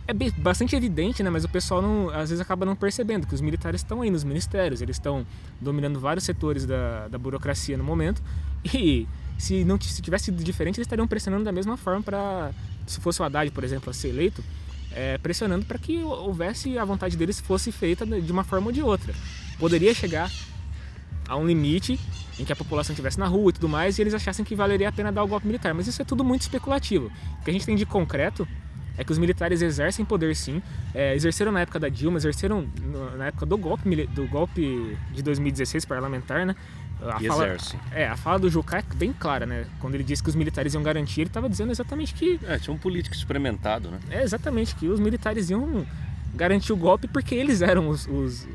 é 0.07 0.13
bastante 0.39 0.75
evidente, 0.77 1.23
né? 1.23 1.31
Mas 1.31 1.45
o 1.45 1.49
pessoal 1.49 1.81
não, 1.81 2.11
às 2.11 2.31
vezes 2.31 2.41
acaba 2.41 2.67
não 2.67 2.77
percebendo 2.77 3.27
que 3.27 3.35
os 3.35 3.41
militares 3.41 3.81
estão 3.81 4.03
aí 4.03 4.11
nos 4.11 4.25
ministérios, 4.25 4.81
eles 4.83 4.97
estão 4.97 5.27
dominando 5.61 5.99
vários 5.99 6.25
setores 6.25 6.67
da, 6.67 7.09
da 7.09 7.19
burocracia 7.19 7.77
no 7.77 7.85
momento 7.85 8.23
e 8.65 9.07
se 9.39 9.65
não 9.65 9.81
se 9.81 10.03
tivesse 10.03 10.27
sido 10.27 10.45
diferente, 10.45 10.77
eles 10.77 10.87
estariam 10.87 11.09
pressionando 11.09 11.45
da 11.45 11.53
mesma 11.53 11.77
forma 11.77 12.03
para, 12.03 12.51
se 12.87 13.01
fosse 13.01 13.23
o 13.23 13.25
Haddad, 13.25 13.51
por 13.53 13.65
exemplo, 13.65 13.89
a 13.89 13.95
ser 13.95 14.09
eleito, 14.09 14.45
é, 14.93 15.17
pressionando 15.19 15.65
para 15.65 15.79
que 15.79 16.03
houvesse 16.03 16.77
a 16.77 16.85
vontade 16.85 17.17
deles 17.17 17.41
fosse 17.41 17.73
feita 17.73 18.05
de 18.05 18.31
uma 18.33 18.45
forma 18.45 18.67
ou 18.67 18.73
de 18.73 18.83
outra. 18.83 19.15
Poderia 19.59 19.95
chegar 19.95 20.31
a 21.29 21.37
um 21.37 21.47
limite 21.47 21.99
em 22.39 22.45
que 22.45 22.53
a 22.53 22.57
população 22.57 22.93
estivesse 22.93 23.19
na 23.19 23.27
rua 23.27 23.51
e 23.51 23.53
tudo 23.53 23.69
mais 23.69 23.99
e 23.99 24.03
eles 24.03 24.15
achassem 24.15 24.45
que 24.45 24.55
valeria 24.55 24.89
a 24.89 24.93
pena 24.93 25.11
dar 25.13 25.23
o 25.23 25.29
golpe 25.29 25.47
militar. 25.47 25.75
Mas 25.75 25.87
isso 25.87 26.01
é 26.01 26.05
tudo 26.05 26.25
muito 26.25 26.43
especulativo. 26.43 27.11
O 27.41 27.45
que 27.45 27.51
a 27.51 27.53
gente 27.53 27.67
tem 27.67 27.77
de 27.77 27.85
concreto 27.87 28.47
é 28.97 29.05
que 29.05 29.13
os 29.13 29.19
militares 29.19 29.63
exercem 29.63 30.05
poder 30.05 30.35
sim, 30.37 30.63
é, 30.95 31.15
exerceram 31.15 31.51
na 31.53 31.61
época 31.61 31.79
da 31.81 31.89
Dilma, 31.89 32.19
exerceram 32.19 32.67
na 33.17 33.27
época 33.29 33.47
do 33.47 33.57
golpe, 33.57 34.07
do 34.07 34.27
golpe 34.27 34.97
de 35.13 35.23
2016 35.23 35.85
parlamentar, 35.87 36.45
né? 36.45 36.55
A 37.03 37.17
E 37.23 37.27
fala, 37.29 37.47
exerce. 37.47 37.79
é, 37.93 38.07
a 38.07 38.15
fala 38.17 38.39
do 38.39 38.51
Jucá 38.51 38.79
é 38.79 38.83
bem 38.95 39.11
clara, 39.11 39.47
né? 39.47 39.65
Quando 39.79 39.95
ele 39.95 40.05
disse 40.05 40.23
que 40.23 40.29
os 40.29 40.35
militares 40.35 40.75
iam 40.75 40.83
garantir, 40.83 41.23
ele 41.23 41.31
estava 41.31 41.49
dizendo 41.49 41.71
exatamente 41.73 42.13
que 42.13 42.39
É, 42.47 42.59
tinha 42.59 42.75
um 42.75 42.79
político 42.79 43.17
experimentado, 43.17 43.91
né? 43.91 43.99
é 44.11 44.23
exatamente 44.23 44.75
que 44.75 44.87
os 44.87 45.01
militares 45.01 45.49
iam 45.49 45.87
garantir 46.35 46.73
o 46.73 46.77
golpe 46.77 47.09
porque 47.09 47.35
eles 47.35 47.63
eram 47.63 47.89
os, 47.89 48.07
os 48.07 48.47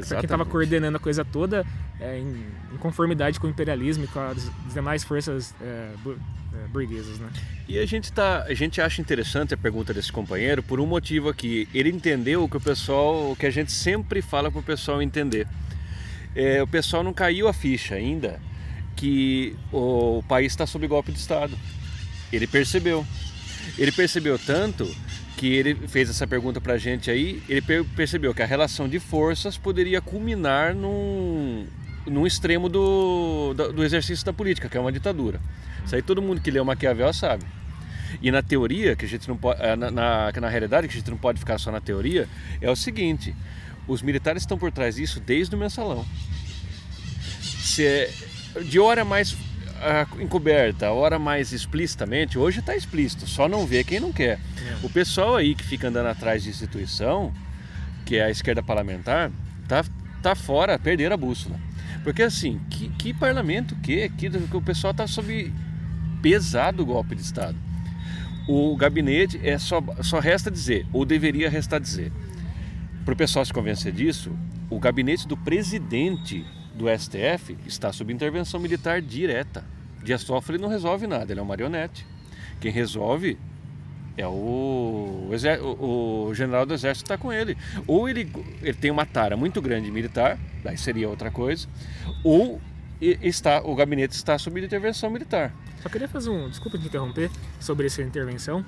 pra 0.00 0.16
quem 0.18 0.24
estava 0.24 0.44
coordenando 0.44 0.96
a 0.96 1.00
coisa 1.00 1.24
toda 1.24 1.64
é, 2.00 2.18
em, 2.18 2.46
em 2.72 2.76
conformidade 2.78 3.38
com 3.40 3.46
o 3.46 3.50
imperialismo 3.50 4.04
e 4.04 4.06
com 4.08 4.20
as 4.20 4.50
demais 4.72 5.04
forças 5.04 5.54
é, 5.60 5.90
bu- 6.02 6.18
é, 6.52 6.68
burguesas, 6.68 7.18
né? 7.18 7.28
E 7.68 7.78
a 7.78 7.86
gente, 7.86 8.12
tá, 8.12 8.42
a 8.42 8.54
gente 8.54 8.80
acha 8.80 9.00
interessante 9.00 9.54
a 9.54 9.56
pergunta 9.56 9.94
desse 9.94 10.12
companheiro 10.12 10.62
por 10.62 10.80
um 10.80 10.86
motivo 10.86 11.28
aqui. 11.28 11.68
Ele 11.72 11.88
entendeu 11.90 12.44
o 12.44 12.48
que 12.48 12.56
o 12.56 12.60
pessoal, 12.60 13.32
o 13.32 13.36
que 13.36 13.46
a 13.46 13.50
gente 13.50 13.72
sempre 13.72 14.20
fala 14.20 14.50
para 14.50 14.60
o 14.60 14.62
pessoal 14.62 15.00
entender. 15.00 15.46
É, 16.34 16.62
o 16.62 16.66
pessoal 16.66 17.02
não 17.02 17.12
caiu 17.12 17.46
a 17.48 17.52
ficha 17.52 17.94
ainda 17.94 18.40
que 18.96 19.56
o 19.72 20.22
país 20.28 20.52
está 20.52 20.66
sob 20.66 20.86
golpe 20.86 21.12
de 21.12 21.18
Estado. 21.18 21.56
Ele 22.32 22.46
percebeu. 22.46 23.06
Ele 23.78 23.90
percebeu 23.92 24.38
tanto 24.38 24.84
que 25.36 25.52
ele 25.52 25.74
fez 25.88 26.08
essa 26.08 26.26
pergunta 26.26 26.60
para 26.60 26.74
a 26.74 26.78
gente 26.78 27.10
aí. 27.10 27.42
Ele 27.48 27.60
per- 27.62 27.84
percebeu 27.96 28.34
que 28.34 28.42
a 28.42 28.46
relação 28.46 28.88
de 28.88 28.98
forças 28.98 29.56
poderia 29.56 30.00
culminar 30.00 30.74
num, 30.74 31.66
num 32.06 32.26
extremo 32.26 32.68
do, 32.68 33.54
do, 33.54 33.84
exercício 33.84 34.24
da 34.24 34.32
política, 34.32 34.68
que 34.68 34.76
é 34.76 34.80
uma 34.80 34.92
ditadura. 34.92 35.40
Isso 35.84 35.94
aí 35.94 36.02
todo 36.02 36.22
mundo 36.22 36.40
que 36.40 36.50
leu 36.50 36.64
Maquiavel 36.64 37.12
sabe. 37.12 37.44
E 38.22 38.30
na 38.30 38.42
teoria, 38.42 38.94
que 38.94 39.04
a 39.04 39.08
gente 39.08 39.26
não 39.28 39.36
pode, 39.36 39.60
eh, 39.60 39.74
na, 39.74 39.90
na, 39.90 40.32
na 40.40 40.48
realidade, 40.48 40.86
que 40.86 40.94
a 40.94 40.96
gente 40.98 41.10
não 41.10 41.18
pode 41.18 41.38
ficar 41.38 41.58
só 41.58 41.72
na 41.72 41.80
teoria, 41.80 42.28
é 42.60 42.70
o 42.70 42.76
seguinte: 42.76 43.34
os 43.88 44.02
militares 44.02 44.42
estão 44.42 44.56
por 44.56 44.70
trás 44.70 44.94
disso 44.94 45.18
desde 45.20 45.54
o 45.54 45.58
mensalão. 45.58 46.06
Se 47.40 47.84
é- 47.84 48.10
de 48.62 48.78
hora 48.78 49.04
mais 49.04 49.36
ah, 49.84 50.06
encoberta, 50.18 50.90
hora 50.90 51.18
mais 51.18 51.52
explicitamente, 51.52 52.38
hoje 52.38 52.60
está 52.60 52.74
explícito, 52.74 53.26
só 53.26 53.48
não 53.48 53.66
vê 53.66 53.84
quem 53.84 54.00
não 54.00 54.12
quer. 54.12 54.40
O 54.82 54.88
pessoal 54.88 55.36
aí 55.36 55.54
que 55.54 55.62
fica 55.62 55.88
andando 55.88 56.06
atrás 56.06 56.42
de 56.42 56.48
instituição, 56.48 57.32
que 58.04 58.16
é 58.16 58.24
a 58.24 58.30
esquerda 58.30 58.62
parlamentar, 58.62 59.30
tá, 59.68 59.84
tá 60.22 60.34
fora, 60.34 60.78
perderam 60.78 61.14
a 61.14 61.18
bússola. 61.18 61.60
Porque 62.02 62.22
assim, 62.22 62.60
que, 62.70 62.88
que 62.90 63.14
parlamento 63.14 63.76
que, 63.76 64.08
que 64.08 64.28
o 64.56 64.62
pessoal 64.62 64.92
está 64.92 65.06
sob 65.06 65.52
pesado 66.22 66.84
golpe 66.86 67.14
de 67.14 67.22
Estado. 67.22 67.56
O 68.48 68.74
gabinete 68.76 69.38
é 69.42 69.58
só, 69.58 69.82
só 70.02 70.18
resta 70.18 70.50
dizer, 70.50 70.86
ou 70.92 71.04
deveria 71.04 71.50
restar 71.50 71.80
dizer. 71.80 72.10
Para 73.04 73.12
o 73.12 73.16
pessoal 73.16 73.44
se 73.44 73.52
convencer 73.52 73.92
disso, 73.92 74.32
o 74.70 74.78
gabinete 74.78 75.28
do 75.28 75.36
presidente 75.36 76.44
do 76.74 76.86
STF 76.88 77.56
está 77.66 77.92
sob 77.92 78.12
intervenção 78.12 78.58
militar 78.58 79.00
direta. 79.00 79.64
Dias 80.04 80.22
Toffoli 80.22 80.58
não 80.58 80.68
resolve 80.68 81.06
nada, 81.06 81.32
ele 81.32 81.40
é 81.40 81.42
um 81.42 81.46
marionete. 81.46 82.06
Quem 82.60 82.70
resolve 82.70 83.38
é 84.16 84.26
o, 84.26 84.30
o- 85.60 86.26
o 86.28 86.34
general 86.34 86.64
do 86.64 86.74
exército 86.74 87.06
está 87.06 87.18
com 87.18 87.32
ele. 87.32 87.56
Ou 87.86 88.08
ele, 88.08 88.30
ele 88.62 88.74
tem 88.74 88.90
uma 88.90 89.04
tara 89.06 89.36
muito 89.36 89.60
grande 89.60 89.90
militar, 89.90 90.38
daí 90.62 90.76
seria 90.78 91.08
outra 91.08 91.30
coisa, 91.30 91.66
ou 92.22 92.60
está, 93.00 93.60
o 93.64 93.74
gabinete 93.74 94.12
está 94.14 94.38
sob 94.38 94.60
intervenção 94.64 95.10
militar. 95.10 95.52
Só 95.82 95.88
queria 95.88 96.08
fazer 96.08 96.30
um, 96.30 96.48
desculpa 96.48 96.78
te 96.78 96.86
interromper, 96.86 97.30
sobre 97.58 97.86
essa 97.86 98.02
intervenção, 98.02 98.64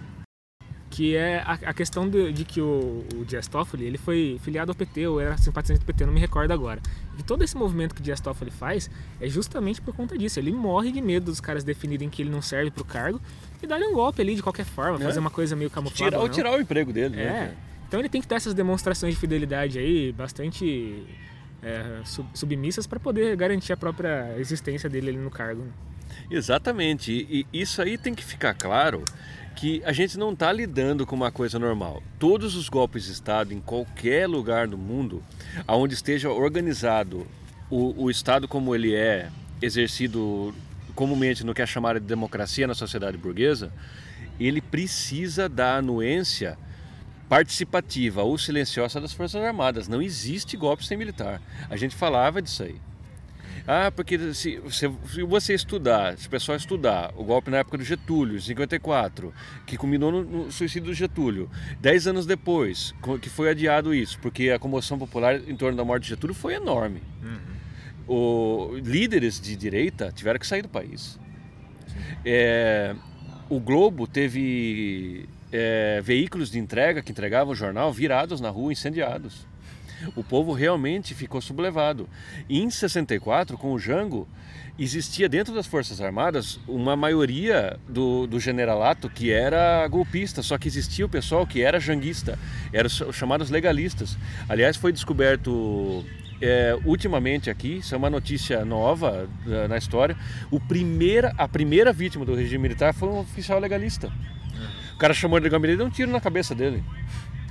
que 0.96 1.14
é 1.14 1.40
a, 1.40 1.52
a 1.66 1.74
questão 1.74 2.08
de, 2.08 2.32
de 2.32 2.42
que 2.44 2.58
o, 2.58 3.04
o 3.16 3.24
Dias 3.26 3.46
Toffoli, 3.46 3.84
ele 3.84 3.98
foi 3.98 4.40
filiado 4.42 4.70
ao 4.70 4.74
PT, 4.74 5.06
ou 5.08 5.20
era 5.20 5.36
simpatizante 5.36 5.80
do 5.80 5.84
PT, 5.86 6.06
não 6.06 6.12
me 6.14 6.20
recordo 6.20 6.52
agora. 6.52 6.80
E 7.18 7.22
todo 7.22 7.44
esse 7.44 7.54
movimento 7.54 7.94
que 7.94 8.00
o 8.00 8.04
Dias 8.04 8.18
Toffoli 8.18 8.50
faz 8.50 8.88
é 9.20 9.28
justamente 9.28 9.80
por 9.82 9.94
conta 9.94 10.16
disso. 10.16 10.38
Ele 10.40 10.50
morre 10.52 10.90
de 10.90 11.02
medo 11.02 11.26
dos 11.26 11.38
caras 11.38 11.62
definirem 11.64 12.08
que 12.08 12.22
ele 12.22 12.30
não 12.30 12.40
serve 12.40 12.70
pro 12.70 12.82
cargo 12.84 13.20
e 13.62 13.66
darem 13.66 13.88
um 13.90 13.92
golpe 13.92 14.22
ali 14.22 14.34
de 14.34 14.42
qualquer 14.42 14.64
forma, 14.64 14.98
É. 14.98 15.02
fazer 15.04 15.18
uma 15.18 15.28
coisa 15.30 15.54
meio 15.54 15.68
camuflada. 15.68 16.12
Tirar, 16.12 16.22
ou 16.22 16.28
tirar 16.30 16.52
o 16.52 16.60
emprego 16.60 16.92
dele. 16.94 17.20
É. 17.20 17.24
Né? 17.24 17.54
Então 17.88 18.00
ele 18.00 18.08
tem 18.08 18.22
que 18.22 18.26
ter 18.26 18.36
essas 18.36 18.54
demonstrações 18.54 19.12
de 19.12 19.20
fidelidade 19.20 19.78
aí, 19.78 20.12
bastante 20.12 21.04
é, 21.62 22.00
sub- 22.06 22.28
submissas 22.32 22.86
para 22.86 22.98
poder 22.98 23.36
garantir 23.36 23.72
a 23.72 23.76
própria 23.76 24.34
existência 24.38 24.88
dele 24.88 25.10
ali 25.10 25.18
no 25.18 25.30
cargo. 25.30 25.62
né? 25.62 25.70
Exatamente. 26.30 27.12
E 27.12 27.46
isso 27.52 27.82
aí 27.82 27.98
tem 27.98 28.14
que 28.14 28.24
ficar 28.24 28.54
claro 28.54 29.04
que 29.56 29.82
a 29.86 29.92
gente 29.92 30.18
não 30.18 30.34
está 30.34 30.52
lidando 30.52 31.06
com 31.06 31.16
uma 31.16 31.32
coisa 31.32 31.58
normal. 31.58 32.02
Todos 32.18 32.54
os 32.54 32.68
golpes 32.68 33.06
de 33.06 33.12
Estado 33.12 33.54
em 33.54 33.60
qualquer 33.60 34.28
lugar 34.28 34.68
do 34.68 34.76
mundo, 34.76 35.22
aonde 35.66 35.94
esteja 35.94 36.30
organizado 36.30 37.26
o, 37.70 38.04
o 38.04 38.10
Estado 38.10 38.46
como 38.46 38.74
ele 38.74 38.94
é 38.94 39.30
exercido 39.60 40.54
comumente 40.94 41.42
no 41.42 41.54
que 41.54 41.62
é 41.62 41.66
chamado 41.66 41.98
de 41.98 42.06
democracia 42.06 42.66
na 42.66 42.74
sociedade 42.74 43.16
burguesa, 43.16 43.72
ele 44.38 44.60
precisa 44.60 45.48
da 45.48 45.76
anuência 45.76 46.58
participativa 47.26 48.22
ou 48.22 48.36
silenciosa 48.36 49.00
das 49.00 49.14
Forças 49.14 49.42
Armadas. 49.42 49.88
Não 49.88 50.02
existe 50.02 50.54
golpe 50.56 50.84
sem 50.84 50.98
militar. 50.98 51.40
A 51.70 51.76
gente 51.76 51.96
falava 51.96 52.42
disso 52.42 52.62
aí. 52.62 52.76
Ah, 53.66 53.90
porque 53.90 54.16
se, 54.32 54.62
se, 54.70 54.90
se 55.08 55.22
você 55.24 55.54
estudar, 55.54 56.16
se 56.16 56.28
o 56.28 56.30
pessoal 56.30 56.56
estudar 56.56 57.12
o 57.16 57.24
golpe 57.24 57.50
na 57.50 57.58
época 57.58 57.76
do 57.76 57.84
Getúlio, 57.84 58.36
em 58.36 58.40
54, 58.40 59.34
que 59.66 59.76
culminou 59.76 60.12
no, 60.12 60.22
no 60.22 60.52
suicídio 60.52 60.90
do 60.90 60.94
Getúlio, 60.94 61.50
dez 61.80 62.06
anos 62.06 62.26
depois, 62.26 62.94
que 63.20 63.28
foi 63.28 63.50
adiado 63.50 63.92
isso, 63.92 64.20
porque 64.20 64.50
a 64.50 64.58
comoção 64.58 64.96
popular 64.96 65.40
em 65.48 65.56
torno 65.56 65.76
da 65.76 65.84
morte 65.84 66.04
de 66.04 66.10
Getúlio 66.10 66.34
foi 66.34 66.54
enorme. 66.54 67.02
O, 68.06 68.76
líderes 68.84 69.40
de 69.40 69.56
direita 69.56 70.12
tiveram 70.12 70.38
que 70.38 70.46
sair 70.46 70.62
do 70.62 70.68
país. 70.68 71.18
É, 72.24 72.94
o 73.48 73.58
Globo 73.58 74.06
teve 74.06 75.28
é, 75.50 76.00
veículos 76.04 76.50
de 76.50 76.58
entrega 76.60 77.02
que 77.02 77.10
entregavam 77.10 77.52
o 77.52 77.56
jornal 77.56 77.92
virados 77.92 78.40
na 78.40 78.48
rua, 78.48 78.72
incendiados. 78.72 79.46
O 80.14 80.22
povo 80.22 80.52
realmente 80.52 81.14
ficou 81.14 81.40
sublevado. 81.40 82.08
E 82.48 82.60
em 82.60 82.70
64, 82.70 83.56
com 83.56 83.72
o 83.72 83.78
Jango, 83.78 84.28
existia 84.78 85.28
dentro 85.28 85.54
das 85.54 85.66
Forças 85.66 86.00
Armadas 86.00 86.60
uma 86.68 86.94
maioria 86.94 87.78
do, 87.88 88.26
do 88.26 88.38
generalato 88.38 89.08
que 89.08 89.30
era 89.30 89.86
golpista, 89.88 90.42
só 90.42 90.58
que 90.58 90.68
existia 90.68 91.06
o 91.06 91.08
pessoal 91.08 91.46
que 91.46 91.62
era 91.62 91.80
janguista, 91.80 92.38
eram 92.72 92.88
os 92.88 93.16
chamados 93.16 93.50
legalistas. 93.50 94.16
Aliás, 94.48 94.76
foi 94.76 94.92
descoberto 94.92 96.04
é, 96.40 96.78
ultimamente 96.84 97.48
aqui, 97.48 97.78
isso 97.78 97.94
é 97.94 97.98
uma 97.98 98.10
notícia 98.10 98.64
nova 98.64 99.28
na 99.68 99.78
história, 99.78 100.16
o 100.50 100.60
primeira, 100.60 101.32
a 101.38 101.48
primeira 101.48 101.92
vítima 101.92 102.24
do 102.24 102.34
regime 102.34 102.62
militar 102.62 102.92
foi 102.92 103.08
um 103.08 103.20
oficial 103.20 103.58
legalista. 103.58 104.12
O 104.94 104.98
cara 104.98 105.12
chamou 105.12 105.38
ele 105.38 105.44
de 105.44 105.50
gabinete 105.50 105.74
e 105.74 105.78
deu 105.78 105.86
um 105.86 105.90
tiro 105.90 106.10
na 106.10 106.20
cabeça 106.20 106.54
dele. 106.54 106.82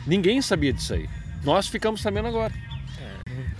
Ninguém 0.06 0.42
sabia 0.42 0.74
disso 0.74 0.96
aí. 0.96 1.08
Nós 1.46 1.68
ficamos 1.68 2.02
sabendo 2.02 2.28
agora. 2.28 2.52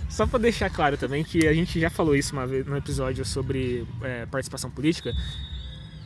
Só 0.08 0.26
para 0.26 0.40
deixar 0.40 0.68
claro 0.70 0.96
também 0.96 1.22
que 1.22 1.46
a 1.46 1.52
gente 1.52 1.78
já 1.78 1.88
falou 1.88 2.16
isso 2.16 2.32
uma 2.32 2.46
vez 2.46 2.66
no 2.66 2.76
episódio 2.76 3.24
sobre 3.24 3.86
é, 4.02 4.26
participação 4.26 4.70
política, 4.70 5.12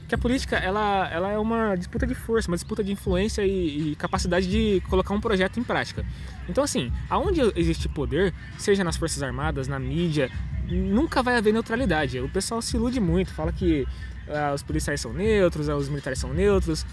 que 0.09 0.15
a 0.15 0.19
política 0.19 0.57
ela, 0.57 1.09
ela 1.11 1.31
é 1.31 1.39
uma 1.39 1.77
disputa 1.77 2.07
de 2.07 2.15
força, 2.15 2.49
uma 2.49 2.57
disputa 2.57 2.83
de 2.83 2.93
influência 2.93 3.47
e, 3.47 3.93
e 3.93 3.97
capacidade 3.97 4.49
de 4.49 4.83
colocar 4.89 5.15
um 5.15 5.21
projeto 5.21 5.59
em 5.61 5.65
prática. 5.65 6.05
Então 6.49 6.65
assim, 6.65 6.93
aonde 7.09 7.41
existe 7.55 7.89
poder, 7.89 8.35
seja 8.59 8.83
nas 8.85 8.97
forças 8.97 9.23
armadas, 9.23 9.69
na 9.69 9.79
mídia, 9.79 10.31
nunca 10.69 11.23
vai 11.23 11.37
haver 11.37 11.53
neutralidade. 11.53 12.19
O 12.21 12.29
pessoal 12.29 12.61
se 12.61 12.77
ilude 12.77 13.01
muito, 13.01 13.33
fala 13.33 13.53
que 13.53 13.87
ah, 14.29 14.53
os 14.55 14.63
policiais 14.63 15.01
são 15.01 15.13
neutros, 15.13 15.69
ah, 15.69 15.77
os 15.77 15.89
militares 15.89 16.19
são 16.19 16.35
neutros. 16.35 16.85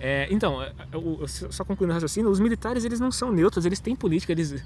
É, 0.00 0.26
então, 0.30 0.62
é, 0.62 0.72
o- 0.96 1.26
só 1.28 1.62
concluindo 1.64 1.92
o 1.92 1.94
raciocínio, 1.94 2.30
os 2.30 2.40
militares 2.40 2.84
eles 2.84 2.98
não 2.98 3.12
são 3.12 3.30
neutros, 3.30 3.66
eles 3.66 3.78
têm 3.80 3.94
política, 3.94 4.32
eles, 4.32 4.64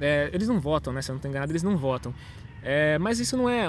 é, 0.00 0.30
eles 0.32 0.46
não 0.46 0.60
votam, 0.60 0.92
né? 0.92 1.02
Se 1.02 1.10
eu 1.10 1.14
não 1.14 1.18
estou 1.18 1.28
enganado, 1.30 1.50
eles 1.52 1.62
não 1.62 1.76
votam. 1.76 2.14
É, 2.62 2.98
mas 2.98 3.20
isso 3.20 3.36
não 3.36 3.48
é. 3.48 3.66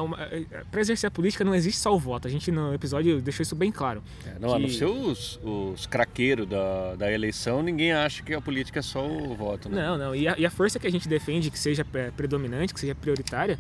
Para 0.72 0.82
exercer 0.82 1.08
a 1.08 1.12
política 1.12 1.44
não 1.44 1.54
existe 1.54 1.80
só 1.80 1.94
o 1.96 2.00
voto. 2.00 2.28
A 2.28 2.32
gente 2.32 2.52
no 2.52 2.74
episódio 2.74 3.22
deixou 3.22 3.44
isso 3.44 3.56
bem 3.56 3.72
claro. 3.72 4.02
É, 4.26 4.40
não, 4.40 4.50
que... 4.50 4.56
a 4.56 4.60
não 4.60 4.68
ser 4.70 4.86
os, 4.86 5.40
os 5.44 5.86
craqueiros 5.86 6.48
da, 6.48 6.96
da 6.96 7.12
eleição, 7.12 7.62
ninguém 7.62 7.92
acha 7.94 8.24
que 8.24 8.34
a 8.34 8.42
política 8.42 8.80
é 8.80 8.82
só 8.82 9.06
o 9.08 9.36
voto. 9.36 9.70
Né? 9.70 9.82
Não, 9.82 9.98
não. 9.98 10.16
E 10.16 10.28
a, 10.28 10.36
e 10.40 10.46
a 10.46 10.50
força 10.50 10.80
que 10.80 10.88
a 10.88 10.92
gente 10.92 11.08
defende 11.08 11.52
que 11.52 11.60
seja 11.60 11.86
predominante, 12.18 12.74
que 12.74 12.80
seja 12.80 12.96
prioritária, 12.96 13.60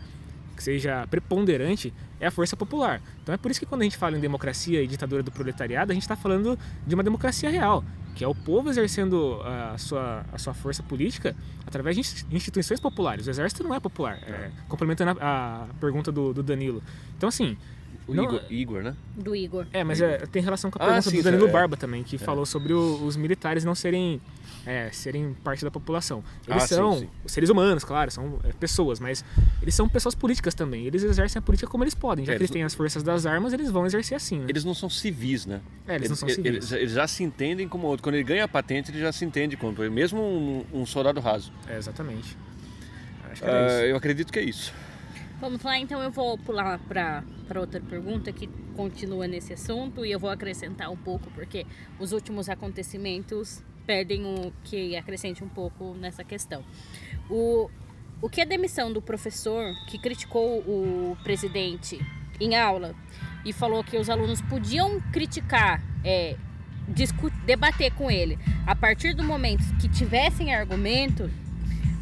que 0.59 0.63
seja 0.63 1.07
preponderante, 1.07 1.93
é 2.19 2.27
a 2.27 2.31
força 2.31 2.57
popular. 2.57 3.01
Então 3.23 3.33
é 3.33 3.37
por 3.37 3.49
isso 3.49 3.61
que 3.61 3.65
quando 3.65 3.79
a 3.79 3.83
gente 3.85 3.95
fala 3.95 4.17
em 4.17 4.19
democracia 4.19 4.83
e 4.83 4.87
ditadura 4.87 5.23
do 5.23 5.31
proletariado, 5.31 5.93
a 5.93 5.93
gente 5.93 6.03
está 6.03 6.17
falando 6.17 6.59
de 6.85 6.93
uma 6.93 7.01
democracia 7.01 7.49
real, 7.49 7.81
que 8.13 8.25
é 8.25 8.27
o 8.27 8.35
povo 8.35 8.69
exercendo 8.69 9.39
a 9.45 9.77
sua, 9.77 10.25
a 10.33 10.37
sua 10.37 10.53
força 10.53 10.83
política 10.83 11.33
através 11.65 11.95
de 11.95 12.01
instituições 12.35 12.81
populares. 12.81 13.25
O 13.25 13.29
exército 13.29 13.63
não 13.63 13.73
é 13.73 13.79
popular, 13.79 14.19
é, 14.27 14.51
complementando 14.67 15.17
a, 15.21 15.63
a 15.69 15.73
pergunta 15.79 16.11
do, 16.11 16.33
do, 16.33 16.43
Danilo. 16.43 16.83
Então, 17.17 17.29
assim. 17.29 17.57
O 18.09 18.13
não, 18.13 18.23
Igor, 18.23 18.41
Igor, 18.49 18.81
né? 18.81 18.95
Do 19.15 19.35
Igor. 19.35 19.67
É, 19.71 19.83
mas 19.83 20.01
é, 20.01 20.17
tem 20.25 20.41
relação 20.41 20.71
com 20.71 20.77
a 20.77 20.79
pergunta 20.79 20.99
ah, 20.99 21.11
sim, 21.11 21.17
do 21.17 21.23
Danilo 21.23 21.47
é. 21.47 21.51
Barba 21.51 21.77
também, 21.77 22.03
que 22.03 22.15
é. 22.15 22.19
falou 22.19 22.45
sobre 22.45 22.73
o, 22.73 23.03
os 23.05 23.15
militares 23.15 23.63
não 23.63 23.75
serem 23.75 24.19
é, 24.65 24.89
serem 24.91 25.33
parte 25.43 25.63
da 25.63 25.71
população. 25.71 26.23
Eles 26.47 26.63
ah, 26.63 26.67
são 26.67 26.93
sim, 26.93 26.99
sim. 26.99 27.09
seres 27.27 27.49
humanos, 27.49 27.83
claro, 27.83 28.09
são 28.09 28.39
é, 28.43 28.51
pessoas, 28.53 28.99
mas 28.99 29.23
eles 29.61 29.75
são 29.75 29.87
pessoas 29.87 30.15
políticas 30.15 30.53
também. 30.53 30.85
Eles 30.85 31.03
exercem 31.03 31.39
a 31.39 31.41
política 31.41 31.69
como 31.69 31.83
eles 31.83 31.93
podem. 31.93 32.25
Já 32.25 32.33
é, 32.33 32.35
que 32.35 32.41
eles 32.41 32.51
têm 32.51 32.63
as 32.63 32.73
forças 32.73 33.03
das 33.03 33.25
armas, 33.25 33.53
eles 33.53 33.69
vão 33.69 33.85
exercer 33.85 34.15
assim. 34.15 34.39
Né? 34.39 34.45
Eles 34.49 34.63
não 34.63 34.73
são 34.73 34.89
civis, 34.89 35.45
né? 35.45 35.61
É, 35.87 35.95
eles, 35.95 36.01
eles 36.01 36.09
não 36.09 36.15
são 36.15 36.29
civis. 36.29 36.45
Eles, 36.45 36.71
eles, 36.71 36.91
já 36.93 37.07
se 37.07 37.23
entendem 37.23 37.67
como 37.67 37.87
outro. 37.87 38.03
Quando 38.03 38.15
ele 38.15 38.23
ganha 38.23 38.45
a 38.45 38.47
patente, 38.47 38.91
ele 38.91 38.99
já 38.99 39.11
se 39.11 39.23
entende 39.23 39.55
como 39.55 39.77
mesmo 39.89 40.21
um, 40.21 40.65
um 40.81 40.85
soldado 40.85 41.19
raso. 41.19 41.51
É, 41.67 41.77
exatamente. 41.77 42.35
Uh, 43.41 43.85
eu 43.85 43.95
acredito 43.95 44.33
que 44.33 44.39
é 44.39 44.43
isso. 44.43 44.73
Vamos 45.39 45.63
lá, 45.63 45.79
então 45.79 46.01
eu 46.01 46.11
vou 46.11 46.37
pular 46.37 46.77
para 46.79 47.23
outra 47.55 47.79
pergunta 47.79 48.29
que 48.29 48.47
continua 48.75 49.25
nesse 49.25 49.53
assunto 49.53 50.05
e 50.05 50.11
eu 50.11 50.19
vou 50.19 50.29
acrescentar 50.29 50.91
um 50.91 50.97
pouco, 50.97 51.31
porque 51.31 51.65
os 51.97 52.11
últimos 52.11 52.49
acontecimentos 52.49 53.63
pedem 53.87 54.25
um, 54.25 54.51
que 54.65 54.97
acrescente 54.97 55.41
um 55.41 55.47
pouco 55.47 55.93
nessa 55.93 56.25
questão. 56.25 56.61
O, 57.29 57.69
o 58.21 58.29
que 58.29 58.41
a 58.41 58.45
demissão 58.45 58.91
do 58.91 59.01
professor 59.01 59.73
que 59.87 59.97
criticou 59.97 60.59
o 60.59 61.17
presidente 61.23 61.97
em 62.37 62.57
aula 62.57 62.93
e 63.45 63.53
falou 63.53 63.81
que 63.81 63.97
os 63.97 64.09
alunos 64.09 64.41
podiam 64.41 64.99
criticar, 65.13 65.81
é, 66.03 66.35
debater 67.45 67.93
com 67.93 68.11
ele 68.11 68.37
a 68.67 68.75
partir 68.75 69.13
do 69.13 69.23
momento 69.23 69.63
que 69.77 69.87
tivessem 69.87 70.53
argumento 70.53 71.31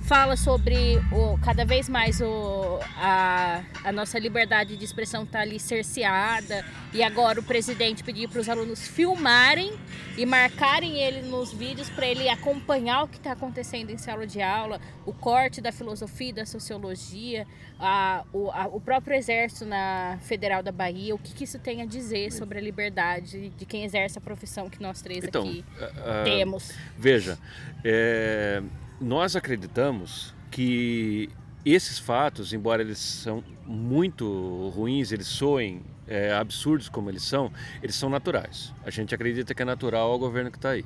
fala 0.07 0.37
sobre 0.37 0.95
o, 1.11 1.37
cada 1.39 1.65
vez 1.65 1.89
mais 1.89 2.21
o, 2.21 2.79
a, 2.95 3.61
a 3.83 3.91
nossa 3.91 4.17
liberdade 4.17 4.77
de 4.77 4.85
expressão 4.85 5.23
está 5.23 5.41
ali 5.41 5.59
cerceada 5.59 6.63
e 6.93 7.03
agora 7.03 7.41
o 7.41 7.43
presidente 7.43 8.05
pediu 8.05 8.29
para 8.29 8.39
os 8.39 8.47
alunos 8.47 8.87
filmarem 8.87 9.73
e 10.17 10.25
marcarem 10.25 10.97
ele 10.97 11.23
nos 11.23 11.51
vídeos 11.51 11.89
para 11.89 12.07
ele 12.07 12.29
acompanhar 12.29 13.03
o 13.03 13.07
que 13.09 13.17
está 13.17 13.33
acontecendo 13.33 13.89
em 13.89 13.97
sala 13.97 14.25
de 14.25 14.41
aula, 14.41 14.79
o 15.05 15.11
corte 15.11 15.59
da 15.59 15.73
filosofia 15.73 16.29
e 16.29 16.33
da 16.33 16.45
sociologia, 16.45 17.45
a, 17.77 18.23
o, 18.31 18.49
a, 18.49 18.65
o 18.67 18.79
próprio 18.79 19.13
exército 19.13 19.65
na 19.65 20.17
Federal 20.21 20.63
da 20.63 20.71
Bahia, 20.71 21.13
o 21.15 21.19
que, 21.19 21.33
que, 21.33 21.43
isso 21.43 21.59
tem 21.59 21.81
a 21.81 21.85
dizer 21.85 22.31
sobre 22.31 22.59
a 22.59 22.61
liberdade 22.61 23.49
de 23.49 23.65
quem 23.65 23.83
exerce 23.83 24.17
a 24.17 24.21
profissão 24.21 24.69
que 24.69 24.81
nós 24.81 25.01
três 25.01 25.25
então, 25.25 25.41
aqui 25.41 25.65
uh, 25.81 26.23
temos. 26.23 26.71
Veja, 26.97 27.37
é 27.83 28.63
nós 29.00 29.36
acreditamos 29.36 30.34
que 30.50 31.30
esses 31.66 32.00
fatos, 32.00 32.54
embora 32.54 32.82
eles 32.82 32.98
são 32.98 33.44
muito 33.66 34.70
ruins, 34.70 35.12
eles 35.12 35.27
soem 35.27 35.82
é, 36.08 36.34
absurdos 36.34 36.88
como 36.89 37.10
eles 37.10 37.24
são, 37.24 37.51
eles 37.84 37.96
são 37.96 38.10
naturais. 38.10 38.74
A 38.86 38.89
gente 38.89 39.13
acredita 39.13 39.54
que 39.54 39.62
é 39.62 39.66
natural 39.66 40.12
ao 40.12 40.20
governo 40.20 40.50
que 40.50 40.58
está 40.58 40.72
aí. 40.72 40.86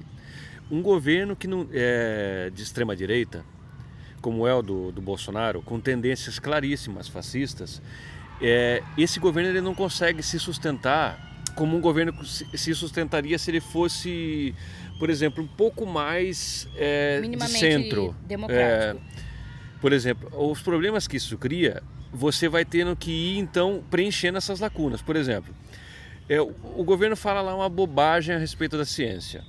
Um 0.69 0.81
governo 0.81 1.35
que 1.35 1.47
não 1.47 1.67
é 1.71 2.49
de 2.53 2.63
extrema 2.63 2.95
direita, 2.95 3.45
como 4.21 4.47
é 4.47 4.53
o 4.53 4.61
do, 4.61 4.91
do 4.91 5.01
Bolsonaro, 5.01 5.61
com 5.61 5.79
tendências 5.79 6.39
claríssimas 6.39 7.07
fascistas, 7.07 7.81
é, 8.41 8.81
esse 8.97 9.19
governo 9.19 9.49
ele 9.49 9.61
não 9.61 9.75
consegue 9.75 10.23
se 10.23 10.39
sustentar 10.39 11.29
como 11.55 11.75
um 11.75 11.81
governo 11.81 12.13
se 12.25 12.73
sustentaria 12.73 13.37
se 13.37 13.51
ele 13.51 13.59
fosse 13.59 14.55
por 15.01 15.09
exemplo, 15.09 15.43
um 15.43 15.47
pouco 15.47 15.83
mais 15.83 16.67
é, 16.77 17.19
de 17.19 17.47
centro. 17.47 18.15
democrático. 18.27 19.03
É, 19.03 19.21
por 19.81 19.93
exemplo, 19.93 20.29
os 20.31 20.61
problemas 20.61 21.07
que 21.07 21.17
isso 21.17 21.39
cria, 21.39 21.81
você 22.13 22.47
vai 22.47 22.63
tendo 22.63 22.95
que 22.95 23.09
ir 23.09 23.39
então 23.39 23.83
preenchendo 23.89 24.37
essas 24.37 24.59
lacunas. 24.59 25.01
Por 25.01 25.15
exemplo, 25.15 25.55
é, 26.29 26.39
o 26.39 26.83
governo 26.83 27.15
fala 27.15 27.41
lá 27.41 27.55
uma 27.55 27.67
bobagem 27.67 28.35
a 28.35 28.37
respeito 28.37 28.77
da 28.77 28.85
ciência. 28.85 29.43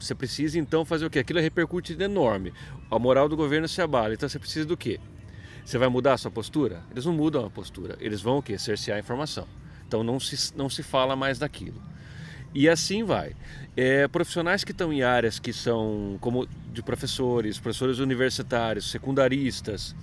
Você 0.00 0.16
precisa 0.16 0.58
então 0.58 0.84
fazer 0.84 1.06
o 1.06 1.10
quê? 1.10 1.20
Aquilo 1.20 1.38
repercute 1.38 1.96
enorme. 2.02 2.52
A 2.90 2.98
moral 2.98 3.28
do 3.28 3.36
governo 3.36 3.68
se 3.68 3.80
abala. 3.80 4.14
Então 4.14 4.28
você 4.28 4.40
precisa 4.40 4.66
do 4.66 4.76
quê? 4.76 4.98
Você 5.64 5.78
vai 5.78 5.86
mudar 5.86 6.14
a 6.14 6.18
sua 6.18 6.32
postura? 6.32 6.82
Eles 6.90 7.04
não 7.04 7.12
mudam 7.12 7.46
a 7.46 7.50
postura. 7.50 7.96
Eles 8.00 8.20
vão 8.20 8.38
o 8.38 8.42
quê? 8.42 8.58
Cercear 8.58 8.96
a 8.96 9.00
informação. 9.00 9.46
Então 9.86 10.02
não 10.02 10.18
se, 10.18 10.52
não 10.56 10.68
se 10.68 10.82
fala 10.82 11.14
mais 11.14 11.38
daquilo. 11.38 11.80
E 12.54 12.68
assim 12.68 13.04
vai. 13.04 13.34
É, 13.76 14.08
profissionais 14.08 14.64
que 14.64 14.72
estão 14.72 14.92
em 14.92 15.02
áreas 15.02 15.38
que 15.38 15.52
são 15.52 16.16
como 16.20 16.48
de 16.72 16.82
professores, 16.82 17.58
professores 17.58 17.98
universitários, 17.98 18.90
secundaristas, 18.90 19.94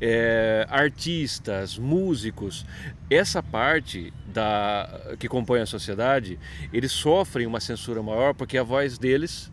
é, 0.00 0.66
artistas, 0.68 1.78
músicos, 1.78 2.66
essa 3.08 3.40
parte 3.42 4.12
da 4.26 5.14
que 5.20 5.28
compõe 5.28 5.60
a 5.60 5.66
sociedade, 5.66 6.38
eles 6.72 6.90
sofrem 6.90 7.46
uma 7.46 7.60
censura 7.60 8.02
maior 8.02 8.34
porque 8.34 8.58
a 8.58 8.64
voz 8.64 8.98
deles 8.98 9.52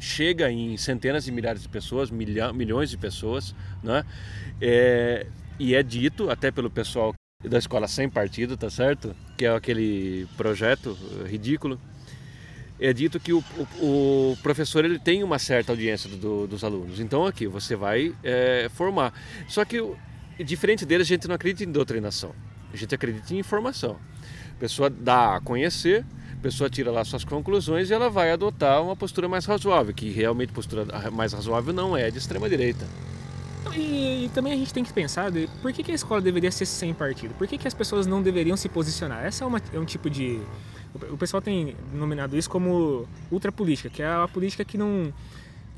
chega 0.00 0.50
em 0.50 0.76
centenas 0.76 1.24
de 1.24 1.32
milhares 1.32 1.62
de 1.62 1.68
pessoas, 1.68 2.10
milhões 2.10 2.90
de 2.90 2.98
pessoas, 2.98 3.54
né? 3.82 4.04
É, 4.60 5.26
e 5.58 5.74
é 5.74 5.82
dito 5.82 6.28
até 6.30 6.50
pelo 6.50 6.70
pessoal 6.70 7.14
da 7.44 7.58
escola 7.58 7.86
sem 7.86 8.08
partido, 8.08 8.56
tá 8.56 8.68
certo? 8.68 9.14
Que 9.36 9.46
é 9.46 9.54
aquele 9.54 10.26
projeto 10.36 10.96
ridículo. 11.26 11.80
É 12.78 12.92
dito 12.92 13.18
que 13.18 13.32
o, 13.32 13.42
o, 13.80 14.32
o 14.32 14.38
professor 14.42 14.84
ele 14.84 14.98
tem 14.98 15.22
uma 15.22 15.38
certa 15.38 15.72
audiência 15.72 16.10
do, 16.10 16.46
dos 16.46 16.62
alunos. 16.62 17.00
Então 17.00 17.24
aqui 17.24 17.46
você 17.46 17.74
vai 17.74 18.14
é, 18.22 18.68
formar. 18.74 19.12
Só 19.48 19.64
que 19.64 19.82
diferente 20.44 20.84
deles 20.84 21.06
a 21.06 21.08
gente 21.08 21.26
não 21.26 21.34
acredita 21.34 21.68
em 21.68 21.72
doutrinação. 21.72 22.34
A 22.72 22.76
gente 22.76 22.94
acredita 22.94 23.32
em 23.34 23.38
informação. 23.38 23.96
A 24.56 24.60
pessoa 24.60 24.90
dá 24.90 25.36
a 25.36 25.40
conhecer, 25.40 26.04
a 26.32 26.42
pessoa 26.42 26.68
tira 26.68 26.90
lá 26.90 27.04
suas 27.04 27.24
conclusões 27.24 27.90
e 27.90 27.94
ela 27.94 28.10
vai 28.10 28.30
adotar 28.30 28.82
uma 28.82 28.96
postura 28.96 29.28
mais 29.28 29.46
razoável, 29.46 29.94
que 29.94 30.10
realmente 30.10 30.52
postura 30.52 30.86
mais 31.10 31.32
razoável 31.32 31.72
não 31.72 31.96
é 31.96 32.10
de 32.10 32.18
extrema 32.18 32.48
direita. 32.48 32.86
E, 33.74 34.26
e, 34.26 34.30
também 34.34 34.52
a 34.52 34.56
gente 34.56 34.72
tem 34.72 34.84
que 34.84 34.92
pensar 34.92 35.30
de, 35.30 35.48
por 35.62 35.72
que, 35.72 35.82
que 35.82 35.92
a 35.92 35.94
escola 35.94 36.20
deveria 36.20 36.50
ser 36.50 36.66
sem 36.66 36.92
partido? 36.94 37.34
Por 37.34 37.46
que, 37.46 37.58
que 37.58 37.66
as 37.66 37.74
pessoas 37.74 38.06
não 38.06 38.22
deveriam 38.22 38.56
se 38.56 38.68
posicionar? 38.68 39.24
Essa 39.24 39.44
é, 39.44 39.46
uma, 39.46 39.60
é 39.72 39.78
um 39.78 39.84
tipo 39.84 40.08
de. 40.10 40.40
O 41.10 41.16
pessoal 41.16 41.42
tem 41.42 41.76
nominado 41.92 42.36
isso 42.36 42.48
como 42.48 43.06
ultrapolítica, 43.30 43.90
que 43.90 44.02
é 44.02 44.06
a 44.06 44.28
política 44.28 44.64
que 44.64 44.78
não. 44.78 45.12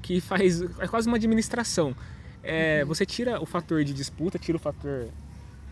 que 0.02 0.20
faz. 0.20 0.60
é 0.60 0.86
quase 0.86 1.08
uma 1.08 1.16
administração. 1.16 1.94
É, 2.42 2.80
uhum. 2.82 2.88
Você 2.88 3.04
tira 3.04 3.40
o 3.42 3.46
fator 3.46 3.82
de 3.84 3.92
disputa, 3.92 4.38
tira 4.38 4.56
o 4.56 4.60
fator, 4.60 5.08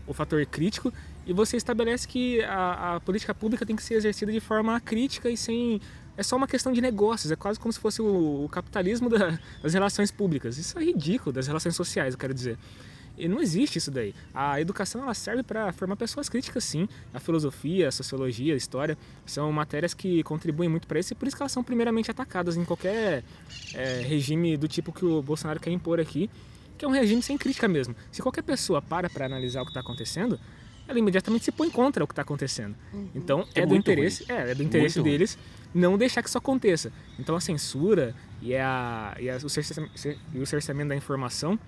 o 0.05 0.13
fator 0.13 0.45
crítico 0.45 0.93
e 1.25 1.33
você 1.33 1.57
estabelece 1.57 2.07
que 2.07 2.41
a, 2.43 2.95
a 2.95 2.99
política 3.01 3.33
pública 3.33 3.65
tem 3.65 3.75
que 3.75 3.83
ser 3.83 3.95
exercida 3.95 4.31
de 4.31 4.39
forma 4.39 4.79
crítica 4.79 5.29
e 5.29 5.35
sem 5.35 5.81
é 6.17 6.23
só 6.23 6.35
uma 6.35 6.47
questão 6.47 6.73
de 6.73 6.81
negócios, 6.81 7.31
é 7.31 7.35
quase 7.35 7.59
como 7.59 7.71
se 7.71 7.79
fosse 7.79 8.01
o, 8.01 8.43
o 8.43 8.49
capitalismo 8.49 9.07
da, 9.07 9.39
das 9.61 9.73
relações 9.73 10.11
públicas. 10.11 10.57
Isso 10.57 10.77
é 10.77 10.83
ridículo, 10.83 11.31
das 11.31 11.45
relações 11.47 11.75
sociais, 11.75 12.15
eu 12.15 12.19
quero 12.19 12.33
dizer. 12.33 12.57
E 13.17 13.27
não 13.27 13.41
existe 13.41 13.77
isso 13.77 13.89
daí. 13.89 14.13
A 14.33 14.61
educação 14.61 15.01
ela 15.01 15.13
serve 15.13 15.41
para 15.41 15.71
formar 15.73 15.95
pessoas 15.95 16.29
críticas, 16.29 16.63
sim. 16.63 16.87
A 17.13 17.19
filosofia, 17.19 17.87
a 17.87 17.91
sociologia, 17.91 18.53
a 18.53 18.57
história 18.57 18.97
são 19.25 19.51
matérias 19.51 19.93
que 19.93 20.21
contribuem 20.23 20.69
muito 20.69 20.87
para 20.87 20.99
isso 20.99 21.13
e 21.13 21.15
por 21.15 21.27
isso 21.27 21.35
que 21.35 21.41
elas 21.41 21.51
são 21.51 21.63
primeiramente 21.63 22.11
atacadas 22.11 22.57
em 22.57 22.63
qualquer 22.63 23.23
é, 23.73 24.01
regime 24.01 24.55
do 24.55 24.67
tipo 24.67 24.91
que 24.91 25.03
o 25.03 25.21
Bolsonaro 25.21 25.59
quer 25.59 25.71
impor 25.71 25.99
aqui, 25.99 26.29
que 26.77 26.85
é 26.85 26.87
um 26.87 26.91
regime 26.91 27.21
sem 27.23 27.37
crítica 27.37 27.67
mesmo. 27.67 27.95
Se 28.11 28.21
qualquer 28.21 28.43
pessoa 28.43 28.83
para 28.83 29.09
para 29.09 29.25
analisar 29.25 29.61
o 29.61 29.65
que 29.65 29.71
está 29.71 29.79
acontecendo, 29.79 30.39
ela 30.87 30.99
imediatamente 30.99 31.45
se 31.45 31.51
põe 31.51 31.71
contra 31.71 32.03
o 32.03 32.07
que 32.07 32.13
está 32.13 32.21
acontecendo. 32.21 32.75
Uhum. 32.93 33.09
Então 33.15 33.47
é, 33.55 33.61
é 33.61 33.65
do 33.65 33.75
interesse, 33.75 34.31
é, 34.31 34.51
é, 34.51 34.55
do 34.55 34.61
interesse 34.61 34.99
muito 34.99 35.09
deles 35.09 35.33
ruim 35.35 35.56
não 35.73 35.97
deixar 35.97 36.21
que 36.21 36.29
isso 36.29 36.37
aconteça. 36.37 36.91
Então 37.19 37.35
a 37.35 37.41
censura 37.41 38.15
e, 38.41 38.55
a, 38.55 39.15
e, 39.19 39.29
a, 39.29 39.37
o, 39.37 39.49
cerceamento, 39.49 39.93
e 40.33 40.39
o 40.39 40.45
cerceamento 40.45 40.89
da 40.89 40.95
informação 40.95 41.59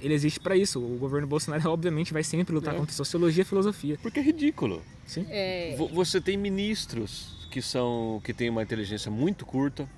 ele 0.00 0.14
existe 0.14 0.40
para 0.40 0.56
isso. 0.56 0.80
O 0.80 0.96
governo 0.98 1.26
Bolsonaro, 1.26 1.68
obviamente, 1.70 2.12
vai 2.12 2.22
sempre 2.22 2.54
lutar 2.54 2.74
é. 2.74 2.78
contra 2.78 2.94
sociologia 2.94 3.42
e 3.42 3.44
filosofia. 3.44 3.98
Porque 4.00 4.20
é 4.20 4.22
ridículo. 4.22 4.82
Sim. 5.06 5.26
É... 5.28 5.76
Você 5.92 6.20
tem 6.20 6.36
ministros 6.36 7.48
que 7.50 7.62
são 7.62 8.20
que 8.24 8.34
têm 8.34 8.50
uma 8.50 8.62
inteligência 8.62 9.10
muito 9.10 9.46
curta. 9.46 9.88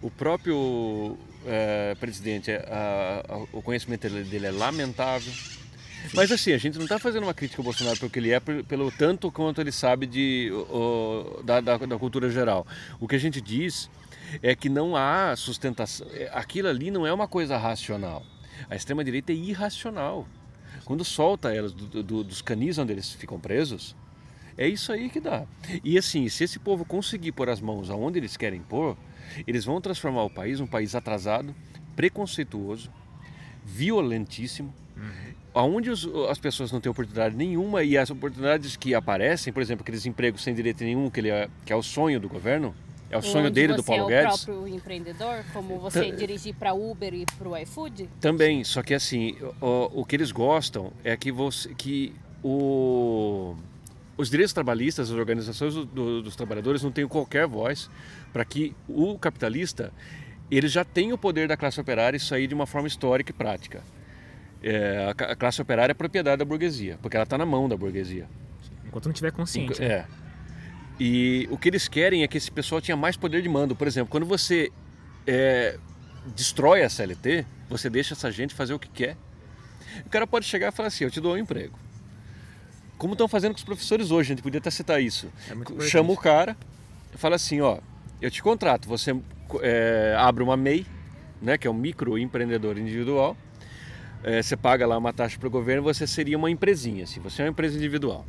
O 0.00 0.10
próprio 0.10 1.16
é, 1.46 1.94
presidente, 1.94 2.50
a, 2.50 3.22
a, 3.28 3.36
o 3.52 3.62
conhecimento 3.62 4.08
dele 4.08 4.46
é 4.46 4.50
lamentável. 4.50 5.32
Mas 6.14 6.30
assim, 6.32 6.52
a 6.52 6.58
gente 6.58 6.76
não 6.76 6.84
está 6.84 6.98
fazendo 6.98 7.22
uma 7.24 7.34
crítica 7.34 7.60
ao 7.60 7.64
Bolsonaro 7.64 7.98
pelo 7.98 8.10
que 8.10 8.18
ele 8.18 8.30
é, 8.32 8.40
pelo 8.40 8.90
tanto 8.90 9.30
quanto 9.30 9.60
ele 9.60 9.72
sabe 9.72 10.06
de, 10.06 10.50
o, 10.52 11.42
da, 11.44 11.60
da, 11.60 11.76
da 11.78 11.98
cultura 11.98 12.28
geral. 12.30 12.66
O 13.00 13.06
que 13.08 13.14
a 13.16 13.18
gente 13.18 13.40
diz 13.40 13.88
é 14.42 14.54
que 14.54 14.68
não 14.68 14.96
há 14.96 15.34
sustentação. 15.36 16.06
é, 16.12 16.30
Aquilo 16.32 16.68
ali 16.68 16.90
não 16.90 17.06
é 17.06 17.12
uma 17.12 17.28
coisa 17.28 17.56
racional. 17.56 18.24
A 18.68 18.76
extrema-direita 18.76 19.32
é 19.32 19.34
irracional. 19.34 20.26
Quando 20.84 21.04
solta 21.04 21.54
elas 21.54 21.72
do- 21.72 22.02
do- 22.02 22.24
dos 22.24 22.42
canis 22.42 22.78
onde 22.78 22.92
eles 22.92 23.12
ficam 23.12 23.38
presos, 23.38 23.94
é 24.58 24.66
isso 24.68 24.92
aí 24.92 25.08
que 25.08 25.20
dá. 25.20 25.44
E 25.84 25.96
assim, 25.96 26.28
se 26.28 26.44
esse 26.44 26.58
povo 26.58 26.84
conseguir 26.84 27.32
pôr 27.32 27.48
as 27.48 27.60
mãos 27.60 27.88
aonde 27.90 28.18
eles 28.18 28.36
querem 28.36 28.60
pôr, 28.60 28.96
eles 29.46 29.64
vão 29.64 29.80
transformar 29.80 30.24
o 30.24 30.30
país 30.30 30.60
um 30.60 30.66
país 30.66 30.94
atrasado, 30.94 31.54
preconceituoso, 31.96 32.90
violentíssimo, 33.64 34.74
onde 35.54 35.90
os- 35.90 36.08
as 36.30 36.38
pessoas 36.38 36.72
não 36.72 36.80
têm 36.80 36.90
oportunidade 36.90 37.36
nenhuma 37.36 37.82
e 37.82 37.96
as 37.98 38.10
oportunidades 38.10 38.76
que 38.76 38.94
aparecem, 38.94 39.52
por 39.52 39.60
exemplo, 39.62 39.82
aqueles 39.82 40.06
empregos 40.06 40.42
sem 40.42 40.54
direito 40.54 40.82
nenhum, 40.84 41.10
que, 41.10 41.20
ele 41.20 41.28
é, 41.30 41.48
que 41.64 41.72
é 41.72 41.76
o 41.76 41.82
sonho 41.82 42.18
do 42.18 42.28
governo, 42.28 42.74
é 43.10 43.18
o 43.18 43.22
sonho 43.22 43.50
dele, 43.50 43.74
do 43.74 43.82
você 43.82 43.94
Paulo 43.96 44.10
é 44.10 44.22
Guedes. 44.22 44.42
o 44.42 44.46
próprio 44.46 44.68
empreendedor, 44.74 45.44
como 45.52 45.78
você 45.78 46.10
dirigir 46.12 46.54
para 46.54 46.72
Uber 46.72 47.12
e 47.12 47.26
para 47.38 47.48
o 47.48 47.56
iFood? 47.58 48.08
Também, 48.20 48.64
só 48.64 48.82
que 48.82 48.94
assim, 48.94 49.36
o, 49.60 50.00
o 50.00 50.04
que 50.06 50.16
eles 50.16 50.32
gostam 50.32 50.90
é 51.04 51.14
que 51.16 51.30
você 51.30 51.68
que 51.74 52.14
o, 52.42 53.54
os 54.16 54.30
direitos 54.30 54.52
trabalhistas, 54.54 55.10
as 55.10 55.16
organizações 55.18 55.74
do- 55.74 55.84
do- 55.84 56.22
dos 56.22 56.34
trabalhadores 56.36 56.82
não 56.82 56.90
tenham 56.90 57.08
qualquer 57.08 57.46
voz 57.46 57.90
para 58.32 58.44
que 58.44 58.74
o 58.88 59.18
capitalista 59.18 59.92
ele 60.50 60.68
já 60.68 60.84
tem 60.84 61.12
o 61.12 61.18
poder 61.18 61.46
da 61.48 61.56
classe 61.56 61.80
operária 61.80 62.16
isso 62.16 62.34
aí 62.34 62.46
de 62.46 62.54
uma 62.54 62.66
forma 62.66 62.88
histórica 62.88 63.30
e 63.30 63.34
prática. 63.34 63.82
É, 64.62 65.08
a, 65.10 65.34
classe 65.34 65.60
operária 65.60 65.92
é 65.92 65.94
propriedade 65.94 66.38
da 66.38 66.44
burguesia, 66.44 66.98
porque 67.02 67.16
ela 67.16 67.24
está 67.24 67.36
na 67.36 67.46
mão 67.46 67.68
da 67.68 67.76
burguesia. 67.76 68.28
Enquanto 68.86 69.06
não 69.06 69.12
tiver 69.12 69.32
consciente. 69.32 69.80
né? 69.80 69.86
É. 69.86 70.06
E 71.00 71.48
o 71.50 71.58
que 71.58 71.68
eles 71.68 71.88
querem 71.88 72.22
é 72.22 72.28
que 72.28 72.36
esse 72.36 72.50
pessoal 72.50 72.80
tenha 72.80 72.96
mais 72.96 73.16
poder 73.16 73.42
de 73.42 73.48
mando. 73.48 73.74
Por 73.74 73.86
exemplo, 73.86 74.10
quando 74.10 74.26
você 74.26 74.70
é, 75.26 75.78
destrói 76.36 76.82
a 76.82 76.88
CLT, 76.88 77.44
você 77.68 77.90
deixa 77.90 78.14
essa 78.14 78.30
gente 78.30 78.54
fazer 78.54 78.74
o 78.74 78.78
que 78.78 78.88
quer. 78.88 79.16
O 80.06 80.10
cara 80.10 80.26
pode 80.26 80.44
chegar 80.46 80.68
e 80.68 80.72
falar 80.72 80.88
assim: 80.88 81.04
Eu 81.04 81.10
te 81.10 81.20
dou 81.20 81.34
um 81.34 81.38
emprego. 81.38 81.78
Como 82.98 83.14
estão 83.14 83.26
fazendo 83.26 83.52
com 83.52 83.58
os 83.58 83.64
professores 83.64 84.10
hoje, 84.10 84.32
a 84.32 84.34
gente 84.34 84.42
podia 84.42 84.58
até 84.58 84.70
citar 84.70 85.02
isso. 85.02 85.32
É. 85.48 85.84
Chama 85.84 86.12
o 86.12 86.16
cara 86.16 86.56
fala 87.14 87.36
assim: 87.36 87.60
Ó, 87.60 87.78
eu 88.20 88.30
te 88.30 88.42
contrato, 88.42 88.88
você 88.88 89.16
é, 89.60 90.14
abre 90.18 90.42
uma 90.42 90.56
MEI, 90.56 90.86
né, 91.40 91.58
que 91.58 91.66
é 91.66 91.70
um 91.70 91.74
microempreendedor 91.74 92.78
individual. 92.78 93.36
É, 94.24 94.40
você 94.42 94.56
paga 94.56 94.86
lá 94.86 94.96
uma 94.96 95.12
taxa 95.12 95.38
para 95.38 95.48
o 95.48 95.50
governo, 95.50 95.82
você 95.82 96.06
seria 96.06 96.36
uma 96.38 96.50
empresinha, 96.50 97.04
assim, 97.04 97.20
você 97.20 97.42
é 97.42 97.44
uma 97.44 97.50
empresa 97.50 97.76
individual. 97.76 98.24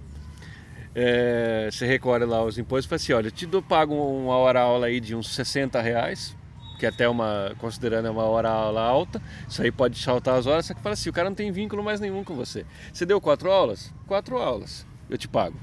É, 0.96 1.70
você 1.72 1.86
recolhe 1.86 2.26
lá 2.26 2.44
os 2.44 2.58
impostos 2.58 2.86
e 2.86 2.90
fala 2.90 2.96
assim, 2.98 3.14
olha, 3.14 3.28
eu 3.28 3.32
te 3.32 3.46
dou, 3.46 3.62
pago 3.62 3.94
uma 3.96 4.36
hora 4.36 4.62
aula 4.62 4.88
aí 4.88 5.00
de 5.00 5.16
uns 5.16 5.34
60 5.34 5.82
reais, 5.82 6.36
que 6.80 6.86
até 6.86 7.08
uma, 7.08 7.56
considerando 7.60 8.08
é 8.08 8.12
uma 8.12 8.24
hora 8.24 8.50
aula 8.50 8.82
alta, 8.82 9.22
isso 9.48 9.62
aí 9.62 9.72
pode 9.72 9.98
saltar 10.00 10.38
as 10.38 10.46
horas, 10.46 10.66
só 10.66 10.74
que 10.74 10.82
fala 10.82 10.94
assim, 10.94 11.10
o 11.10 11.14
cara 11.14 11.30
não 11.30 11.36
tem 11.36 11.52
vínculo 11.52 11.84
mais 11.84 12.00
nenhum 12.00 12.24
com 12.24 12.36
você. 12.36 12.66
Você 12.92 13.06
deu 13.06 13.20
quatro 13.22 13.52
aulas? 13.52 13.92
Quatro 14.08 14.38
aulas, 14.38 14.86
eu 15.10 15.18
te 15.18 15.28
pago. 15.28 15.58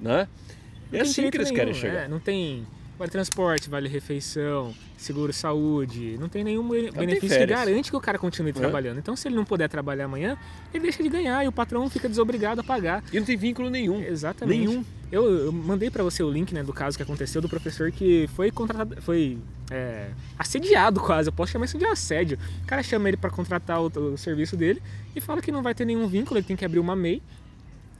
Né? 0.00 0.22
É 0.22 0.26
Não 0.26 0.90
tem 0.90 1.00
assim 1.02 1.30
que 1.30 1.36
eles 1.36 1.50
nenhum, 1.50 1.56
querem 1.56 1.74
chegar. 1.74 2.00
é, 2.04 2.08
não 2.08 2.18
tem 2.18 2.66
vale 3.00 3.10
transporte, 3.10 3.70
vale 3.70 3.88
refeição, 3.88 4.74
seguro 4.96 5.32
saúde, 5.32 6.16
não 6.20 6.28
tem 6.28 6.44
nenhum 6.44 6.68
bene- 6.68 6.90
tem 6.92 7.00
benefício 7.00 7.28
que 7.30 7.34
férias. 7.34 7.58
garante 7.58 7.90
que 7.90 7.96
o 7.96 8.00
cara 8.00 8.18
continue 8.18 8.50
É. 8.50 8.52
trabalhando. 8.52 8.98
Então, 8.98 9.16
se 9.16 9.26
ele 9.26 9.34
não 9.36 9.44
puder 9.44 9.68
trabalhar 9.68 10.04
amanhã, 10.04 10.36
ele 10.72 10.82
deixa 10.82 11.02
de 11.02 11.08
ganhar 11.08 11.42
e 11.44 11.48
o 11.48 11.52
patrão 11.52 11.88
fica 11.88 12.08
desobrigado 12.08 12.60
a 12.60 12.64
pagar. 12.64 13.02
E 13.12 13.18
não 13.18 13.24
tem 13.26 13.36
vínculo 13.36 13.70
nenhum. 13.70 14.02
Exatamente. 14.02 14.58
Nenhum. 14.58 14.84
Eu, 15.10 15.24
eu 15.46 15.50
mandei 15.52 15.90
pra 15.90 16.04
você 16.04 16.22
o 16.22 16.30
link 16.30 16.52
né, 16.54 16.62
do 16.62 16.72
caso 16.72 16.96
que 16.96 17.02
aconteceu 17.02 17.40
do 17.42 17.48
professor 17.48 17.90
que 17.90 18.28
foi 18.36 18.50
contratado, 18.50 19.00
foi 19.02 19.38
é, 19.70 20.10
assediado 20.38 21.00
quase. 21.00 21.30
Eu 21.30 21.32
posso 21.32 21.50
chamar 21.52 21.64
isso 21.64 21.78
de 21.78 21.84
assédio. 21.86 22.38
O 22.62 22.66
cara 22.66 22.82
chama 22.82 23.08
ele 23.08 23.16
pra 23.16 23.30
contratar 23.30 23.80
o, 23.80 23.86
o 23.86 24.18
serviço 24.18 24.56
dele 24.56 24.80
e 25.16 25.20
fala 25.20 25.40
que 25.40 25.50
não 25.50 25.62
vai 25.62 25.74
ter 25.74 25.84
nenhum 25.86 26.06
vínculo, 26.06 26.38
ele 26.38 26.46
tem 26.46 26.54
que 26.56 26.64
abrir 26.66 26.78
uma 26.78 26.94
MEI. 26.94 27.22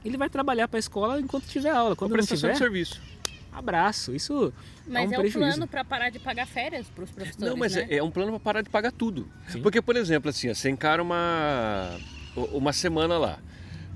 Ele 0.05 0.15
vai 0.17 0.29
trabalhar 0.29 0.67
pra 0.67 0.79
escola 0.79 1.19
enquanto 1.19 1.45
tiver 1.47 1.69
aula. 1.71 1.95
Quando 1.95 2.15
não 2.15 2.23
tiver, 2.25 2.51
de 2.53 2.57
serviço. 2.57 3.01
Abraço. 3.51 4.15
Isso 4.15 4.53
Mas 4.87 5.11
é 5.11 5.15
é, 5.15 5.17
um 5.17 5.19
o 5.19 5.21
prejuízo. 5.23 5.39
plano 5.39 5.67
para 5.67 5.83
parar 5.83 6.09
de 6.09 6.19
pagar 6.19 6.45
férias 6.47 6.87
para 6.87 7.03
os 7.03 7.11
professores, 7.11 7.49
Não, 7.49 7.57
mas 7.57 7.75
né? 7.75 7.87
é, 7.89 7.97
é 7.97 8.03
um 8.03 8.11
plano 8.11 8.31
para 8.31 8.39
parar 8.39 8.61
de 8.61 8.69
pagar 8.69 8.91
tudo. 8.91 9.27
Sim. 9.47 9.61
Porque, 9.61 9.81
por 9.81 9.95
exemplo, 9.95 10.29
assim, 10.29 10.53
você 10.53 10.69
encara 10.69 11.01
uma, 11.01 11.97
uma 12.53 12.73
semana 12.73 13.17
lá. 13.17 13.39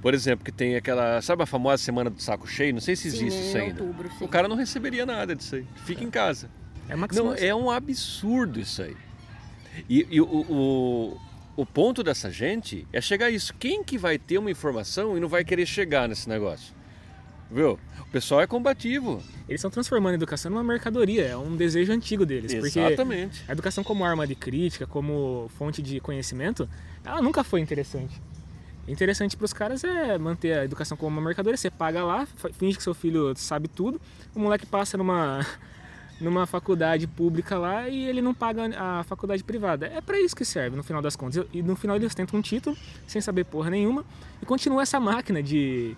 Por 0.01 0.13
exemplo, 0.13 0.45
que 0.45 0.51
tem 0.51 0.75
aquela. 0.75 1.19
Sabe 1.21 1.41
a 1.41 1.45
famosa 1.47 1.81
semana 1.81 2.09
do 2.11 2.21
saco 2.21 2.45
cheio? 2.47 2.73
Não 2.73 2.81
sei 2.81 2.95
se 2.95 3.09
Sim, 3.09 3.25
existe 3.25 3.39
em 3.39 3.47
isso 3.47 3.57
ainda. 3.57 3.81
outubro, 3.83 4.09
sim. 4.19 4.23
O 4.25 4.27
cara 4.27 4.47
não 4.47 4.55
receberia 4.55 5.03
nada 5.05 5.35
disso 5.35 5.55
aí. 5.55 5.65
Fica 5.83 6.03
em 6.03 6.11
casa. 6.11 6.47
é 6.87 6.95
Não, 6.95 7.33
é 7.33 7.55
um 7.55 7.71
absurdo 7.71 8.59
isso 8.59 8.83
aí. 8.83 8.95
E, 9.89 10.05
e 10.11 10.21
o, 10.21 10.25
o, 10.27 11.21
o 11.55 11.65
ponto 11.65 12.03
dessa 12.03 12.29
gente 12.29 12.87
é 12.93 13.01
chegar 13.01 13.27
a 13.27 13.31
isso. 13.31 13.53
Quem 13.55 13.83
que 13.83 13.97
vai 13.97 14.19
ter 14.19 14.37
uma 14.37 14.51
informação 14.51 15.17
e 15.17 15.19
não 15.19 15.27
vai 15.27 15.43
querer 15.43 15.65
chegar 15.65 16.07
nesse 16.07 16.29
negócio? 16.29 16.73
Viu? 17.49 17.79
O 17.99 18.05
pessoal 18.11 18.41
é 18.41 18.47
combativo. 18.47 19.21
Eles 19.47 19.59
estão 19.59 19.69
transformando 19.69 20.13
a 20.13 20.15
educação 20.15 20.51
numa 20.51 20.63
mercadoria, 20.63 21.25
é 21.25 21.37
um 21.37 21.55
desejo 21.55 21.91
antigo 21.91 22.25
deles. 22.25 22.53
Porque 22.53 22.79
Exatamente. 22.79 23.43
a 23.47 23.51
educação 23.51 23.83
como 23.83 24.03
arma 24.03 24.25
de 24.25 24.35
crítica, 24.35 24.87
como 24.87 25.49
fonte 25.57 25.81
de 25.81 25.99
conhecimento, 25.99 26.67
ela 27.03 27.21
nunca 27.21 27.43
foi 27.43 27.61
interessante. 27.61 28.19
Interessante 28.87 29.35
para 29.35 29.45
os 29.45 29.53
caras 29.53 29.83
é 29.83 30.17
manter 30.17 30.59
a 30.59 30.65
educação 30.65 30.95
como 30.95 31.17
uma 31.17 31.21
mercadoria. 31.21 31.57
Você 31.57 31.71
paga 31.71 32.03
lá, 32.03 32.27
finge 32.53 32.77
que 32.77 32.83
seu 32.83 32.93
filho 32.93 33.33
sabe 33.35 33.67
tudo, 33.67 33.99
o 34.33 34.39
moleque 34.39 34.65
passa 34.65 34.95
numa, 34.95 35.45
numa 36.21 36.45
faculdade 36.45 37.07
pública 37.07 37.57
lá 37.57 37.89
e 37.89 38.07
ele 38.07 38.21
não 38.21 38.33
paga 38.33 38.69
a 38.77 39.03
faculdade 39.03 39.43
privada. 39.43 39.87
É 39.87 40.01
para 40.01 40.19
isso 40.19 40.35
que 40.35 40.45
serve, 40.45 40.77
no 40.77 40.83
final 40.83 41.01
das 41.01 41.15
contas. 41.15 41.45
E 41.51 41.63
no 41.63 41.75
final 41.75 41.95
eles 41.95 42.13
tentam 42.13 42.37
um 42.39 42.41
título, 42.43 42.77
sem 43.07 43.19
saber 43.21 43.45
porra 43.45 43.71
nenhuma, 43.71 44.05
e 44.41 44.45
continua 44.45 44.83
essa 44.83 44.99
máquina 44.99 45.41
de. 45.41 45.95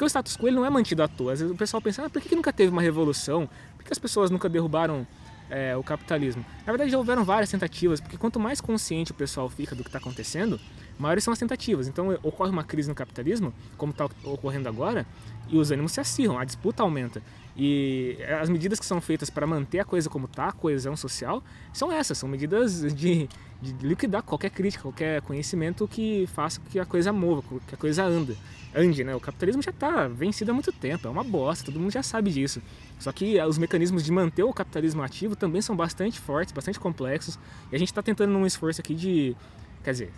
Porque 0.00 0.06
o 0.06 0.08
status 0.08 0.34
quo 0.34 0.50
não 0.50 0.64
é 0.64 0.70
mantido 0.70 1.02
à 1.02 1.08
toa. 1.08 1.34
Às 1.34 1.40
vezes 1.40 1.54
o 1.54 1.58
pessoal 1.58 1.82
pensa, 1.82 2.06
ah, 2.06 2.08
por 2.08 2.22
que 2.22 2.34
nunca 2.34 2.50
teve 2.50 2.72
uma 2.72 2.80
revolução? 2.80 3.46
Por 3.76 3.84
que 3.84 3.92
as 3.92 3.98
pessoas 3.98 4.30
nunca 4.30 4.48
derrubaram 4.48 5.06
é, 5.50 5.76
o 5.76 5.82
capitalismo? 5.82 6.42
Na 6.60 6.72
verdade, 6.72 6.90
já 6.90 6.96
houveram 6.96 7.22
várias 7.22 7.50
tentativas, 7.50 8.00
porque 8.00 8.16
quanto 8.16 8.40
mais 8.40 8.62
consciente 8.62 9.12
o 9.12 9.14
pessoal 9.14 9.50
fica 9.50 9.76
do 9.76 9.82
que 9.82 9.90
está 9.90 9.98
acontecendo, 9.98 10.58
maiores 10.98 11.22
são 11.22 11.34
as 11.34 11.38
tentativas. 11.38 11.86
Então, 11.86 12.18
ocorre 12.22 12.50
uma 12.50 12.64
crise 12.64 12.88
no 12.88 12.94
capitalismo, 12.94 13.52
como 13.76 13.92
está 13.92 14.06
ocorrendo 14.24 14.70
agora, 14.70 15.06
e 15.50 15.58
os 15.58 15.70
ânimos 15.70 15.92
se 15.92 16.00
acirram, 16.00 16.38
a 16.38 16.46
disputa 16.46 16.82
aumenta. 16.82 17.22
E 17.56 18.16
as 18.40 18.48
medidas 18.48 18.78
que 18.78 18.86
são 18.86 19.00
feitas 19.00 19.28
para 19.28 19.46
manter 19.46 19.80
a 19.80 19.84
coisa 19.84 20.08
como 20.08 20.26
está, 20.26 20.48
a 20.48 20.52
coesão 20.52 20.96
social, 20.96 21.42
são 21.72 21.92
essas, 21.92 22.16
são 22.16 22.28
medidas 22.28 22.94
de, 22.94 23.28
de 23.60 23.86
liquidar 23.86 24.22
qualquer 24.22 24.50
crítica, 24.50 24.82
qualquer 24.82 25.20
conhecimento 25.22 25.86
que 25.88 26.26
faça 26.28 26.60
que 26.70 26.78
a 26.78 26.86
coisa 26.86 27.12
mova, 27.12 27.42
que 27.66 27.74
a 27.74 27.78
coisa 27.78 28.04
anda. 28.04 28.36
Ande, 28.74 29.02
né? 29.02 29.14
O 29.16 29.20
capitalismo 29.20 29.60
já 29.62 29.70
está 29.70 30.06
vencido 30.06 30.52
há 30.52 30.54
muito 30.54 30.72
tempo, 30.72 31.08
é 31.08 31.10
uma 31.10 31.24
bosta, 31.24 31.64
todo 31.64 31.80
mundo 31.80 31.90
já 31.90 32.04
sabe 32.04 32.30
disso. 32.30 32.62
Só 33.00 33.10
que 33.10 33.36
eh, 33.36 33.44
os 33.44 33.58
mecanismos 33.58 34.04
de 34.04 34.12
manter 34.12 34.44
o 34.44 34.52
capitalismo 34.52 35.02
ativo 35.02 35.34
também 35.34 35.60
são 35.60 35.74
bastante 35.74 36.20
fortes, 36.20 36.52
bastante 36.52 36.78
complexos, 36.78 37.36
e 37.72 37.74
a 37.74 37.78
gente 37.78 37.88
está 37.88 38.00
tentando 38.00 38.32
num 38.32 38.46
esforço 38.46 38.80
aqui 38.80 38.94
de. 38.94 39.36
Quer 39.82 39.92
dizer, 39.92 40.12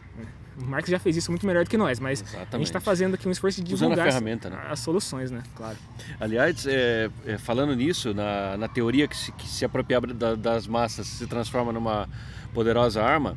o 0.59 0.65
Marx 0.65 0.89
já 0.91 0.99
fez 0.99 1.17
isso 1.17 1.31
muito 1.31 1.47
melhor 1.47 1.65
do 1.65 1.71
que 1.71 1.77
nós, 1.77 1.99
mas 2.01 2.21
a 2.21 2.25
gente 2.25 2.35
Exatamente. 2.37 2.67
está 2.67 2.81
fazendo 2.81 3.15
aqui 3.15 3.27
um 3.29 3.31
esforço 3.31 3.63
de 3.63 3.69
divulgar 3.69 4.07
as- 4.09 4.15
né? 4.51 4.61
as 4.71 4.81
soluções, 4.81 5.31
né? 5.31 5.43
Claro. 5.55 5.79
Aliás, 6.21 6.67
é, 6.67 7.09
é, 7.27 7.39
falando 7.39 7.75
nisso, 7.75 8.13
na, 8.13 8.57
na 8.57 8.69
teoria 8.69 9.07
que 9.09 9.17
se, 9.17 9.33
que 9.33 9.47
se 9.49 9.65
apropriar 9.65 10.03
da- 10.07 10.35
das 10.35 10.67
massas 10.67 11.07
se 11.07 11.27
transforma 11.27 11.73
numa 11.73 12.09
poderosa 12.53 13.03
arma, 13.03 13.37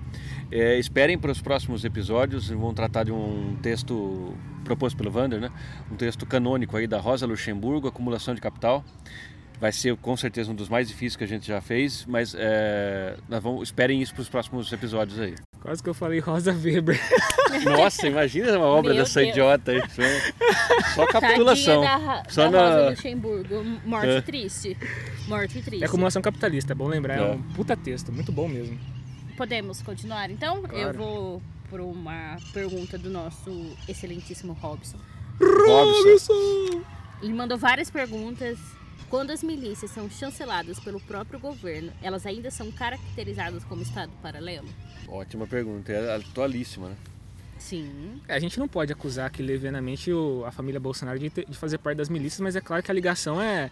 é, 0.51 0.77
esperem 0.77 1.17
para 1.17 1.31
os 1.31 1.41
próximos 1.41 1.85
episódios, 1.85 2.49
vão 2.49 2.73
tratar 2.73 3.03
de 3.03 3.11
um 3.11 3.55
texto 3.61 4.33
proposto 4.65 4.97
pelo 4.97 5.09
Vander, 5.11 5.39
né? 5.39 5.51
um 5.91 5.95
texto 5.95 6.25
canônico 6.25 6.75
aí 6.75 6.85
da 6.87 6.99
Rosa 6.99 7.25
Luxemburgo, 7.25 7.87
Acumulação 7.87 8.33
de 8.35 8.41
Capital. 8.41 8.83
Vai 9.59 9.71
ser 9.71 9.95
com 9.97 10.17
certeza 10.17 10.51
um 10.51 10.55
dos 10.55 10.67
mais 10.67 10.87
difíceis 10.89 11.15
que 11.15 11.23
a 11.23 11.27
gente 11.27 11.47
já 11.47 11.61
fez, 11.61 12.05
mas 12.05 12.35
é, 12.37 13.15
nós 13.29 13.41
vamos, 13.41 13.63
esperem 13.63 14.01
isso 14.01 14.13
para 14.13 14.21
os 14.21 14.29
próximos 14.29 14.71
episódios 14.71 15.17
aí. 15.19 15.33
Quase 15.61 15.81
que 15.81 15.89
eu 15.89 15.93
falei 15.93 16.19
Rosa 16.19 16.51
Weber. 16.53 16.99
Nossa, 17.63 18.05
imagina 18.05 18.57
uma 18.57 18.67
obra 18.67 18.93
Meu 18.93 19.03
dessa 19.03 19.21
Deus. 19.21 19.31
idiota 19.31 19.71
aí. 19.71 19.81
Só 20.93 21.07
capitulação. 21.07 21.81
Tadinha 21.81 22.23
da, 22.23 22.29
Só 22.29 22.49
da 22.49 22.59
Rosa 22.59 22.81
na- 22.83 22.89
Luxemburgo. 22.89 23.63
Morte 23.85 24.09
É. 24.09 24.21
triste. 24.21 24.77
Morte 25.27 25.61
triste. 25.61 25.83
É 25.83 25.87
acumulação 25.87 26.21
capitalista, 26.21 26.73
é 26.73 26.75
bom 26.75 26.87
lembrar, 26.87 27.17
é, 27.17 27.21
É. 27.21 27.31
um 27.31 27.41
puta 27.53 27.75
texto, 27.77 28.11
muito 28.11 28.31
bom 28.31 28.47
mesmo. 28.49 28.77
Podemos 29.37 29.81
continuar, 29.81 30.29
então? 30.29 30.57
Eu 30.57 30.69
Claro. 30.69 30.97
vou 30.97 31.41
por 31.69 31.79
uma 31.81 32.35
pergunta 32.53 32.97
do 32.97 33.09
nosso 33.09 33.75
excelentíssimo 33.87 34.53
Robson. 34.53 34.97
Robson. 35.41 36.81
Ele 37.23 37.33
mandou 37.33 37.57
várias 37.57 37.89
perguntas. 37.89 38.57
Quando 39.09 39.31
as 39.31 39.43
milícias 39.43 39.91
são 39.91 40.09
chanceladas 40.09 40.79
pelo 40.79 40.99
próprio 40.99 41.39
governo, 41.39 41.91
elas 42.01 42.25
ainda 42.25 42.49
são 42.51 42.71
caracterizadas 42.71 43.63
como 43.63 43.81
Estado 43.81 44.11
paralelo? 44.21 44.67
Ótima 45.07 45.45
pergunta, 45.47 45.91
é 45.91 46.15
atualíssima, 46.15 46.89
né? 46.89 46.95
Sim. 47.57 48.19
É, 48.27 48.35
A 48.35 48.39
gente 48.39 48.59
não 48.59 48.67
pode 48.67 48.91
acusar 48.91 49.27
aqui 49.27 49.41
levianamente 49.41 50.11
a 50.45 50.51
família 50.51 50.79
Bolsonaro 50.79 51.17
de, 51.17 51.29
ter- 51.29 51.45
de 51.45 51.57
fazer 51.57 51.77
parte 51.77 51.97
das 51.97 52.09
milícias, 52.09 52.41
mas 52.41 52.55
é 52.55 52.61
claro 52.61 52.83
que 52.83 52.91
a 52.91 52.93
ligação 52.93 53.41
é, 53.41 53.71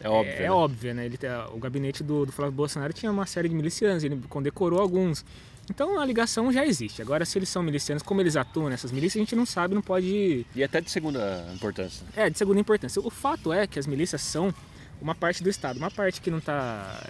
É 0.00 0.08
óbvio. 0.08 0.32
é, 0.34 0.40
né? 0.42 0.50
óbvia, 0.50 0.94
né? 0.94 1.06
Ele, 1.06 1.18
o 1.52 1.58
gabinete 1.58 2.02
do, 2.04 2.24
do 2.26 2.32
Flávio 2.32 2.54
Bolsonaro 2.54 2.92
tinha 2.92 3.10
uma 3.10 3.26
série 3.26 3.48
de 3.48 3.54
milicianos, 3.54 4.04
ele 4.04 4.22
condecorou 4.28 4.78
alguns. 4.80 5.24
Então 5.68 5.98
a 5.98 6.04
ligação 6.04 6.52
já 6.52 6.64
existe. 6.64 7.02
Agora, 7.02 7.24
se 7.24 7.38
eles 7.38 7.48
são 7.48 7.62
milicianos, 7.62 8.02
como 8.02 8.20
eles 8.20 8.36
atuam 8.36 8.68
nessas 8.68 8.92
milícias, 8.92 9.20
a 9.20 9.24
gente 9.24 9.36
não 9.36 9.46
sabe, 9.46 9.74
não 9.74 9.82
pode. 9.82 10.46
E 10.54 10.62
até 10.62 10.80
de 10.80 10.90
segunda 10.90 11.44
importância. 11.54 12.06
É, 12.16 12.30
de 12.30 12.38
segunda 12.38 12.60
importância. 12.60 13.00
O 13.02 13.10
fato 13.10 13.52
é 13.52 13.66
que 13.66 13.78
as 13.78 13.86
milícias 13.86 14.22
são 14.22 14.54
uma 15.00 15.14
parte 15.14 15.42
do 15.42 15.50
Estado, 15.50 15.76
uma 15.76 15.90
parte 15.90 16.20
que 16.20 16.30
não 16.30 16.38
está 16.38 17.02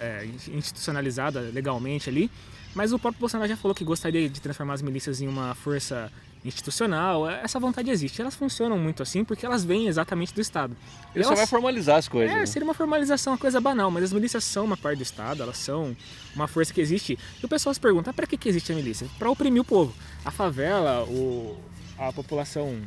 institucionalizada 0.51 1.39
legalmente 1.53 2.09
ali, 2.09 2.29
mas 2.75 2.91
o 2.91 2.99
próprio 2.99 3.19
Bolsonaro 3.19 3.47
já 3.47 3.55
falou 3.55 3.73
que 3.73 3.83
gostaria 3.83 4.29
de 4.29 4.41
transformar 4.41 4.73
as 4.73 4.81
milícias 4.81 5.21
em 5.21 5.27
uma 5.27 5.55
força 5.55 6.11
institucional. 6.47 7.29
Essa 7.29 7.59
vontade 7.59 7.89
existe. 7.89 8.21
Elas 8.21 8.35
funcionam 8.35 8.77
muito 8.77 9.03
assim 9.03 9.23
porque 9.23 9.45
elas 9.45 9.63
vêm 9.63 9.87
exatamente 9.87 10.33
do 10.33 10.41
Estado. 10.41 10.75
Ele 11.13 11.23
só 11.23 11.29
elas- 11.31 11.39
vai 11.39 11.47
formalizar 11.47 11.97
as 11.97 12.07
coisas. 12.07 12.35
é, 12.35 12.39
né? 12.39 12.45
seria 12.45 12.65
uma 12.65 12.73
formalização, 12.73 13.33
uma 13.33 13.39
coisa 13.39 13.59
banal, 13.59 13.89
mas 13.91 14.03
as 14.05 14.13
milícias 14.13 14.43
são 14.43 14.65
uma 14.65 14.77
parte 14.77 14.97
do 14.97 15.03
Estado, 15.03 15.43
elas 15.43 15.57
são 15.57 15.95
uma 16.35 16.47
força 16.47 16.73
que 16.73 16.81
existe. 16.81 17.17
E 17.41 17.45
o 17.45 17.49
pessoal 17.49 17.73
se 17.73 17.79
pergunta, 17.79 18.09
ah, 18.09 18.13
para 18.13 18.25
que, 18.27 18.37
que 18.37 18.47
existe 18.49 18.71
a 18.71 18.75
milícia? 18.75 19.07
Para 19.19 19.29
oprimir 19.29 19.61
o 19.61 19.65
povo. 19.65 19.93
A 20.23 20.31
favela, 20.31 21.03
o, 21.03 21.57
a 21.97 22.11
população 22.13 22.81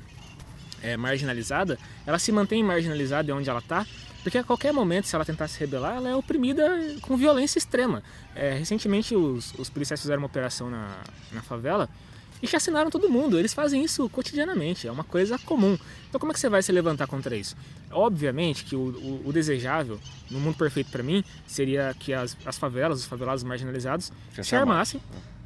é, 0.82 0.96
marginalizada, 0.96 1.78
ela 2.06 2.18
se 2.18 2.32
mantém 2.32 2.62
marginalizada 2.62 3.34
onde 3.34 3.48
ela 3.50 3.60
está, 3.60 3.86
porque 4.22 4.36
a 4.38 4.44
qualquer 4.44 4.72
momento, 4.72 5.06
se 5.06 5.14
ela 5.14 5.24
tentar 5.24 5.48
se 5.48 5.58
rebelar, 5.58 5.96
ela 5.96 6.08
é 6.10 6.14
oprimida 6.14 6.68
com 7.00 7.16
violência 7.16 7.58
extrema. 7.58 8.02
É, 8.34 8.52
recentemente, 8.52 9.16
os, 9.16 9.54
os 9.58 9.70
policiais 9.70 10.00
fizeram 10.00 10.20
uma 10.20 10.26
operação 10.26 10.68
na, 10.68 10.98
na 11.32 11.42
favela 11.42 11.88
e 12.42 12.46
chacinaram 12.46 12.90
todo 12.90 13.08
mundo. 13.08 13.38
Eles 13.38 13.52
fazem 13.54 13.82
isso 13.84 14.08
cotidianamente, 14.08 14.86
é 14.88 14.92
uma 14.92 15.04
coisa 15.04 15.38
comum. 15.38 15.78
Então, 16.08 16.18
como 16.18 16.32
é 16.32 16.34
que 16.34 16.40
você 16.40 16.48
vai 16.48 16.62
se 16.62 16.72
levantar 16.72 17.06
contra 17.06 17.36
isso? 17.36 17.56
Obviamente 17.90 18.64
que 18.64 18.74
o, 18.76 18.80
o- 18.80 19.22
o 19.26 19.32
desejável, 19.32 19.98
no 20.30 20.38
mundo 20.40 20.56
perfeito 20.56 20.90
para 20.90 21.02
mim, 21.02 21.24
seria 21.46 21.94
que 21.98 22.12
as, 22.14 22.36
as 22.46 22.56
favelas, 22.56 23.00
os 23.00 23.04
favelados 23.06 23.42
marginalizados, 23.44 24.06
se 24.06 24.44
se 24.44 24.50
armassem, 24.56 25.00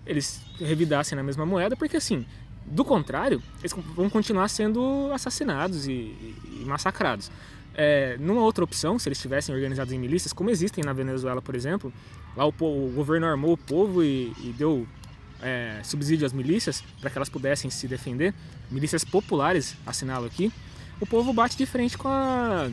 eles 0.07 0.41
revidassem 0.61 1.17
na 1.17 1.23
mesma 1.23 1.45
moeda, 1.47 1.75
porque 1.77 1.97
assim, 1.97 2.25
do 2.67 2.85
contrário, 2.85 3.43
eles 3.61 3.73
vão 3.95 4.09
continuar 4.11 4.49
sendo 4.49 5.11
assassinados 5.13 5.87
e, 5.87 5.93
e- 5.93 6.37
e 6.61 6.65
massacrados. 6.65 7.31
É, 7.77 8.17
numa 8.21 8.41
outra 8.43 8.63
opção, 8.63 8.99
se 9.01 9.09
eles 9.09 9.19
estivessem 9.19 9.53
organizados 9.55 9.93
em 9.93 9.99
milícias, 9.99 10.33
como 10.33 10.49
existem 10.49 10.85
na 10.85 10.93
Venezuela, 10.93 11.43
por 11.43 11.57
exemplo, 11.57 11.93
lá 12.37 12.45
o, 12.45 12.53
po- 12.53 12.67
o 12.67 12.93
governo 12.95 13.27
armou 13.27 13.53
o 13.55 13.57
povo 13.57 14.03
e, 14.05 14.33
e 14.45 14.55
deu 14.57 14.87
é, 15.43 15.81
subsídio 15.83 16.27
às 16.27 16.33
milícias 16.33 16.83
para 17.01 17.11
que 17.11 17.19
elas 17.19 17.29
pudessem 17.29 17.71
se 17.71 17.87
defender, 17.87 18.35
milícias 18.71 19.05
populares, 19.05 19.77
assinalo 19.87 20.27
aqui, 20.27 20.53
o 21.01 21.07
povo 21.07 21.33
bate 21.33 21.57
de 21.57 21.67
frente 21.67 21.99
com 21.99 22.09
a, 22.09 22.71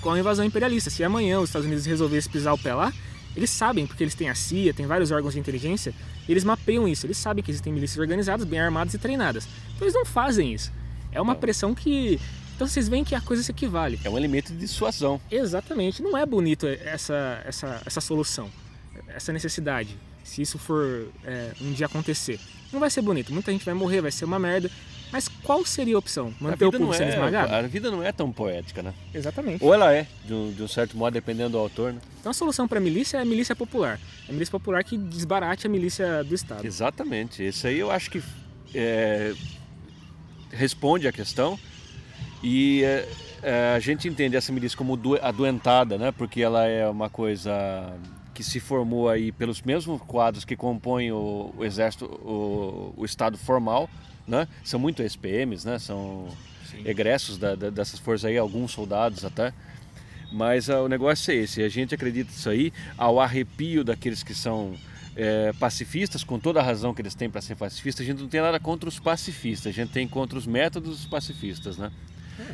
com 0.00 0.10
a 0.10 0.18
invasão 0.18 0.44
imperialista. 0.44 0.90
Se 0.90 1.02
amanhã 1.02 1.40
os 1.40 1.48
Estados 1.48 1.66
Unidos 1.66 1.86
resolvessem 1.86 2.30
pisar 2.30 2.52
o 2.52 2.58
pé 2.58 2.74
lá, 2.74 2.92
eles 3.36 3.50
sabem, 3.50 3.86
porque 3.86 4.02
eles 4.02 4.14
têm 4.14 4.28
a 4.28 4.34
CIA, 4.34 4.74
tem 4.74 4.86
vários 4.86 5.10
órgãos 5.10 5.34
de 5.34 5.40
inteligência, 5.40 5.94
eles 6.28 6.44
mapeiam 6.44 6.86
isso, 6.86 7.06
eles 7.06 7.16
sabem 7.16 7.42
que 7.42 7.50
existem 7.50 7.72
milícias 7.72 7.98
organizadas, 7.98 8.46
bem 8.46 8.60
armadas 8.60 8.94
e 8.94 8.98
treinadas. 8.98 9.48
Então 9.74 9.82
eles 9.86 9.94
não 9.94 10.04
fazem 10.04 10.52
isso. 10.52 10.72
É 11.12 11.20
uma 11.20 11.34
pressão 11.34 11.74
que. 11.74 12.20
Então 12.54 12.68
vocês 12.68 12.88
veem 12.88 13.02
que 13.02 13.14
a 13.14 13.20
coisa 13.20 13.42
se 13.42 13.50
equivale. 13.50 13.98
É 14.04 14.10
um 14.10 14.18
elemento 14.18 14.52
de 14.52 14.58
dissuasão. 14.58 15.20
Exatamente. 15.30 16.02
Não 16.02 16.16
é 16.16 16.26
bonito 16.26 16.66
essa, 16.66 17.42
essa, 17.44 17.82
essa 17.86 18.00
solução, 18.00 18.50
essa 19.08 19.32
necessidade. 19.32 19.96
Se 20.30 20.40
isso 20.42 20.58
for 20.60 21.08
é, 21.24 21.50
um 21.60 21.72
dia 21.72 21.86
acontecer, 21.86 22.38
não 22.72 22.78
vai 22.78 22.88
ser 22.88 23.02
bonito. 23.02 23.32
Muita 23.32 23.50
gente 23.50 23.64
vai 23.64 23.74
morrer, 23.74 24.00
vai 24.00 24.12
ser 24.12 24.24
uma 24.24 24.38
merda. 24.38 24.70
Mas 25.12 25.26
qual 25.26 25.66
seria 25.66 25.96
a 25.96 25.98
opção? 25.98 26.32
A 26.40 26.44
Manter 26.44 26.66
o 26.66 26.70
vida, 26.70 26.78
povo 26.78 26.84
não 26.84 26.92
sendo 26.92 27.08
é, 27.08 27.14
esmagado? 27.14 27.52
a 27.52 27.62
vida 27.62 27.90
não 27.90 28.00
é 28.00 28.12
tão 28.12 28.30
poética, 28.30 28.80
né? 28.80 28.94
Exatamente. 29.12 29.64
Ou 29.64 29.74
ela 29.74 29.92
é, 29.92 30.06
de 30.24 30.32
um, 30.32 30.52
de 30.52 30.62
um 30.62 30.68
certo 30.68 30.96
modo, 30.96 31.12
dependendo 31.14 31.50
do 31.50 31.58
autor, 31.58 31.92
né? 31.94 32.00
Então 32.20 32.30
a 32.30 32.32
solução 32.32 32.68
para 32.68 32.78
a 32.78 32.80
milícia 32.80 33.18
é 33.18 33.22
a 33.22 33.24
milícia 33.24 33.56
popular. 33.56 33.98
É 34.28 34.30
a 34.30 34.32
milícia 34.32 34.52
popular 34.52 34.84
que 34.84 34.96
desbarate 34.96 35.66
a 35.66 35.70
milícia 35.70 36.22
do 36.22 36.32
Estado. 36.32 36.64
Exatamente. 36.64 37.44
Isso 37.44 37.66
aí 37.66 37.80
eu 37.80 37.90
acho 37.90 38.08
que 38.08 38.22
é, 38.72 39.34
responde 40.52 41.08
à 41.08 41.12
questão 41.12 41.58
e 42.40 42.84
é, 42.84 43.08
é, 43.42 43.72
a 43.74 43.80
gente 43.80 44.06
entende 44.06 44.36
essa 44.36 44.52
milícia 44.52 44.78
como 44.78 44.96
do- 44.96 45.18
adoentada, 45.20 45.98
né? 45.98 46.12
Porque 46.12 46.40
ela 46.40 46.64
é 46.68 46.88
uma 46.88 47.10
coisa 47.10 47.96
que 48.40 48.44
se 48.44 48.58
formou 48.58 49.06
aí 49.10 49.30
pelos 49.30 49.60
mesmos 49.60 50.00
quadros 50.00 50.46
que 50.46 50.56
compõem 50.56 51.12
o, 51.12 51.52
o 51.58 51.62
exército, 51.62 52.06
o, 52.06 52.94
o 52.96 53.04
estado 53.04 53.36
formal, 53.36 53.86
né? 54.26 54.48
São 54.64 54.80
muito 54.80 55.02
SPMs, 55.02 55.66
né? 55.66 55.78
São 55.78 56.26
Sim. 56.70 56.80
egressos 56.86 57.36
da- 57.36 57.54
da- 57.54 57.68
dessas 57.68 58.00
forças 58.00 58.24
aí, 58.24 58.38
alguns 58.38 58.72
soldados 58.72 59.26
até. 59.26 59.52
Mas 60.32 60.70
ah, 60.70 60.80
o 60.80 60.88
negócio 60.88 61.30
é 61.30 61.34
esse, 61.34 61.62
a 61.62 61.68
gente 61.68 61.94
acredita 61.94 62.30
isso 62.30 62.48
aí 62.48 62.72
ao 62.96 63.20
arrepio 63.20 63.84
daqueles 63.84 64.22
que 64.22 64.32
são 64.34 64.74
é, 65.14 65.52
pacifistas, 65.60 66.24
com 66.24 66.38
toda 66.38 66.60
a 66.60 66.62
razão 66.62 66.94
que 66.94 67.02
eles 67.02 67.14
têm 67.14 67.28
para 67.28 67.42
ser 67.42 67.56
pacifistas, 67.56 68.06
a 68.06 68.10
gente 68.10 68.22
não 68.22 68.28
tem 68.28 68.40
nada 68.40 68.58
contra 68.58 68.88
os 68.88 68.98
pacifistas, 68.98 69.66
a 69.70 69.74
gente 69.74 69.92
tem 69.92 70.08
contra 70.08 70.38
os 70.38 70.46
métodos 70.46 70.96
dos 70.96 71.06
pacifistas, 71.06 71.76
né? 71.76 71.92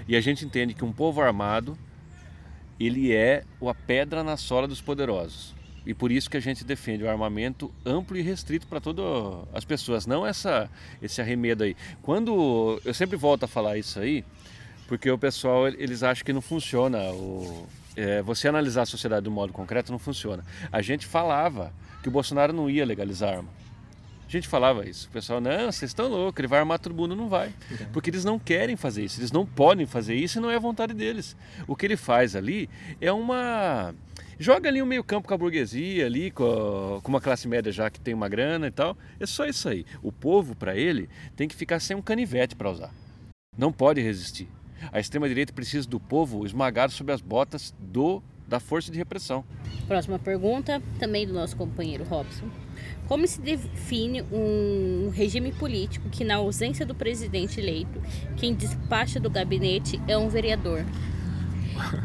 E 0.08 0.16
a 0.16 0.20
gente 0.20 0.44
entende 0.44 0.74
que 0.74 0.84
um 0.84 0.92
povo 0.92 1.20
armado, 1.20 1.78
ele 2.80 3.12
é 3.12 3.44
a 3.64 3.74
pedra 3.74 4.24
na 4.24 4.36
sola 4.36 4.66
dos 4.66 4.80
poderosos. 4.80 5.54
E 5.86 5.94
por 5.94 6.10
isso 6.10 6.28
que 6.28 6.36
a 6.36 6.40
gente 6.40 6.64
defende 6.64 7.04
o 7.04 7.08
armamento 7.08 7.72
amplo 7.84 8.16
e 8.16 8.22
restrito 8.22 8.66
para 8.66 8.80
todas 8.80 9.04
as 9.54 9.64
pessoas, 9.64 10.06
não 10.06 10.26
essa 10.26 10.68
esse 11.00 11.20
arremedo 11.20 11.62
aí. 11.62 11.76
Quando 12.02 12.80
eu 12.84 12.92
sempre 12.92 13.16
volto 13.16 13.44
a 13.44 13.48
falar 13.48 13.78
isso 13.78 14.00
aí, 14.00 14.24
porque 14.88 15.10
o 15.10 15.16
pessoal 15.16 15.68
eles 15.68 16.02
acham 16.02 16.24
que 16.24 16.32
não 16.32 16.40
funciona. 16.40 16.98
O, 17.12 17.66
é, 17.96 18.20
você 18.20 18.48
analisar 18.48 18.82
a 18.82 18.86
sociedade 18.86 19.22
de 19.22 19.28
um 19.28 19.32
modo 19.32 19.52
concreto 19.52 19.92
não 19.92 19.98
funciona. 19.98 20.44
A 20.70 20.82
gente 20.82 21.06
falava 21.06 21.72
que 22.02 22.08
o 22.08 22.12
Bolsonaro 22.12 22.52
não 22.52 22.68
ia 22.68 22.84
legalizar 22.84 23.36
arma. 23.36 23.48
A 24.26 24.30
gente 24.30 24.48
falava 24.48 24.88
isso. 24.88 25.06
O 25.08 25.10
pessoal, 25.12 25.40
não, 25.40 25.70
vocês 25.70 25.90
estão 25.90 26.08
loucos, 26.08 26.40
ele 26.40 26.48
vai 26.48 26.58
armar 26.58 26.80
todo 26.80 26.94
mundo, 26.94 27.14
não 27.14 27.28
vai. 27.28 27.52
Porque 27.92 28.10
eles 28.10 28.24
não 28.24 28.38
querem 28.38 28.76
fazer 28.76 29.04
isso, 29.04 29.20
eles 29.20 29.30
não 29.30 29.46
podem 29.46 29.86
fazer 29.86 30.14
isso 30.14 30.38
e 30.38 30.42
não 30.42 30.50
é 30.50 30.56
a 30.56 30.58
vontade 30.58 30.92
deles. 30.92 31.36
O 31.66 31.76
que 31.76 31.86
ele 31.86 31.96
faz 31.96 32.34
ali 32.34 32.68
é 33.00 33.12
uma. 33.12 33.94
Joga 34.38 34.68
ali 34.68 34.82
o 34.82 34.86
meio 34.86 35.02
campo 35.02 35.26
com 35.28 35.34
a 35.34 35.38
burguesia, 35.38 36.04
ali 36.06 36.30
com, 36.30 36.44
a- 36.44 37.00
com 37.00 37.08
uma 37.08 37.20
classe 37.20 37.48
média 37.48 37.72
já 37.72 37.88
que 37.88 37.98
tem 37.98 38.12
uma 38.12 38.28
grana 38.28 38.66
e 38.66 38.70
tal. 38.70 38.96
É 39.18 39.24
só 39.26 39.46
isso 39.46 39.68
aí. 39.68 39.86
O 40.02 40.12
povo, 40.12 40.54
para 40.54 40.76
ele, 40.76 41.08
tem 41.34 41.48
que 41.48 41.56
ficar 41.56 41.80
sem 41.80 41.96
um 41.96 42.02
canivete 42.02 42.54
para 42.54 42.70
usar. 42.70 42.92
Não 43.56 43.72
pode 43.72 44.00
resistir. 44.02 44.48
A 44.92 45.00
extrema-direita 45.00 45.52
precisa 45.54 45.88
do 45.88 45.98
povo 45.98 46.44
esmagado 46.44 46.92
sob 46.92 47.10
as 47.12 47.20
botas 47.22 47.74
do 47.78 48.22
da 48.46 48.60
força 48.60 48.92
de 48.92 48.98
repressão. 48.98 49.44
Próxima 49.88 50.20
pergunta, 50.20 50.80
também 51.00 51.26
do 51.26 51.32
nosso 51.32 51.56
companheiro 51.56 52.04
Robson. 52.04 52.48
Como 53.08 53.26
se 53.26 53.40
define 53.40 54.22
um 54.30 55.10
regime 55.12 55.50
político 55.50 56.08
que, 56.10 56.22
na 56.22 56.36
ausência 56.36 56.86
do 56.86 56.94
presidente 56.94 57.58
eleito, 57.58 58.00
quem 58.36 58.54
despacha 58.54 59.18
do 59.18 59.28
gabinete 59.28 60.00
é 60.06 60.16
um 60.16 60.28
vereador? 60.28 60.84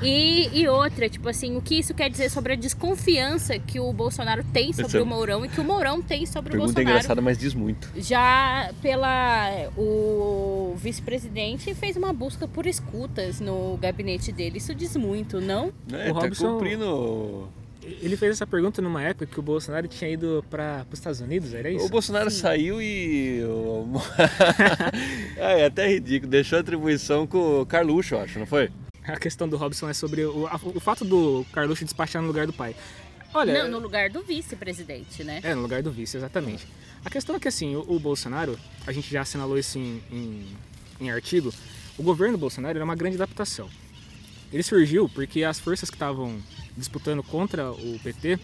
E, 0.04 0.50
e 0.54 0.68
outra, 0.68 1.08
tipo 1.10 1.28
assim, 1.30 1.56
o 1.58 1.62
que 1.62 1.76
isso 1.80 1.94
quer 1.94 2.10
dizer 2.10 2.30
sobre 2.30 2.54
a 2.54 2.56
desconfiança 2.56 3.58
que 3.60 3.80
o 3.80 3.92
Bolsonaro 3.94 4.44
tem 4.54 4.72
sobre 4.74 4.88
Essa- 4.88 5.02
o 5.04 5.06
Mourão 5.06 5.46
e 5.46 5.50
que 5.50 5.60
o 5.60 5.64
Mourão 5.64 6.02
tem 6.02 6.26
sobre 6.26 6.50
o 6.50 6.52
Pergunta 6.52 6.74
Bolsonaro? 6.74 6.90
engraçada, 6.98 7.22
mas 7.22 7.38
diz 7.38 7.54
muito. 7.54 7.90
Já 7.98 8.72
pela 8.82 9.70
o 9.78 10.76
vice-presidente 10.78 11.74
fez 11.74 11.96
uma 11.96 12.14
busca 12.14 12.48
por 12.48 12.66
escutas 12.66 13.40
no 13.40 13.78
gabinete 13.82 14.32
dele. 14.32 14.58
Isso 14.58 14.74
diz 14.76 14.96
muito, 14.96 15.40
não? 15.42 15.72
É, 15.92 16.12
O 16.12 16.14
tá 16.16 16.22
Robson- 16.22 16.54
cumprindo. 16.54 17.50
Ele 17.84 18.16
fez 18.16 18.34
essa 18.34 18.46
pergunta 18.46 18.80
numa 18.80 19.02
época 19.02 19.26
que 19.26 19.40
o 19.40 19.42
Bolsonaro 19.42 19.88
tinha 19.88 20.10
ido 20.12 20.46
para 20.52 20.86
os 20.92 21.00
Estados 21.00 21.20
Unidos, 21.20 21.52
era 21.54 21.70
isso? 21.70 21.86
O 21.86 21.90
Bolsonaro 21.90 22.30
saiu 22.30 22.80
e. 22.80 23.42
o- 23.44 23.88
é, 25.38 25.62
é 25.62 25.66
até 25.66 25.88
ridículo. 25.88 26.30
Deixou 26.30 26.58
a 26.58 26.62
atribuição 26.62 27.26
com 27.26 27.62
o 27.62 27.66
Carluxo, 27.66 28.14
eu 28.16 28.20
acho, 28.20 28.38
não 28.38 28.46
foi? 28.46 28.70
A 29.06 29.18
questão 29.18 29.48
do 29.50 29.58
Robson 29.58 29.90
é 29.90 29.94
sobre 29.94 30.24
o, 30.26 30.48
a- 30.48 30.60
o 30.64 30.80
fato 30.80 31.04
do 31.04 31.46
Carluxo 31.52 31.84
despachar 31.84 32.22
no 32.22 32.28
lugar 32.28 32.46
do 32.46 32.54
pai. 32.54 32.76
Olha, 33.34 33.64
Não, 33.64 33.72
no 33.72 33.80
lugar 33.80 34.10
do 34.10 34.22
vice-presidente, 34.22 35.24
né? 35.24 35.40
É, 35.44 35.56
no 35.56 35.62
lugar 35.62 35.82
do 35.82 35.90
vice, 35.92 36.18
exatamente. 36.18 36.68
A 37.04 37.10
questão 37.10 37.36
é 37.36 37.40
que, 37.40 37.48
assim, 37.48 37.76
o, 37.76 37.86
o 37.88 38.00
Bolsonaro, 38.00 38.60
a 38.86 38.92
gente 38.92 39.10
já 39.10 39.22
assinalou 39.22 39.58
isso 39.58 39.80
em, 39.80 40.04
em, 40.12 40.48
em 41.00 41.10
artigo, 41.12 41.52
o 41.98 42.04
governo 42.04 42.38
Bolsonaro 42.38 42.78
era 42.78 42.84
uma 42.84 42.96
grande 42.96 43.16
adaptação. 43.16 43.70
Ele 44.52 44.62
surgiu 44.64 45.08
porque 45.10 45.44
as 45.46 45.60
forças 45.60 45.90
que 45.90 45.96
estavam 45.96 46.42
disputando 46.78 47.24
contra 47.24 47.72
o 47.72 48.00
PT, 48.04 48.38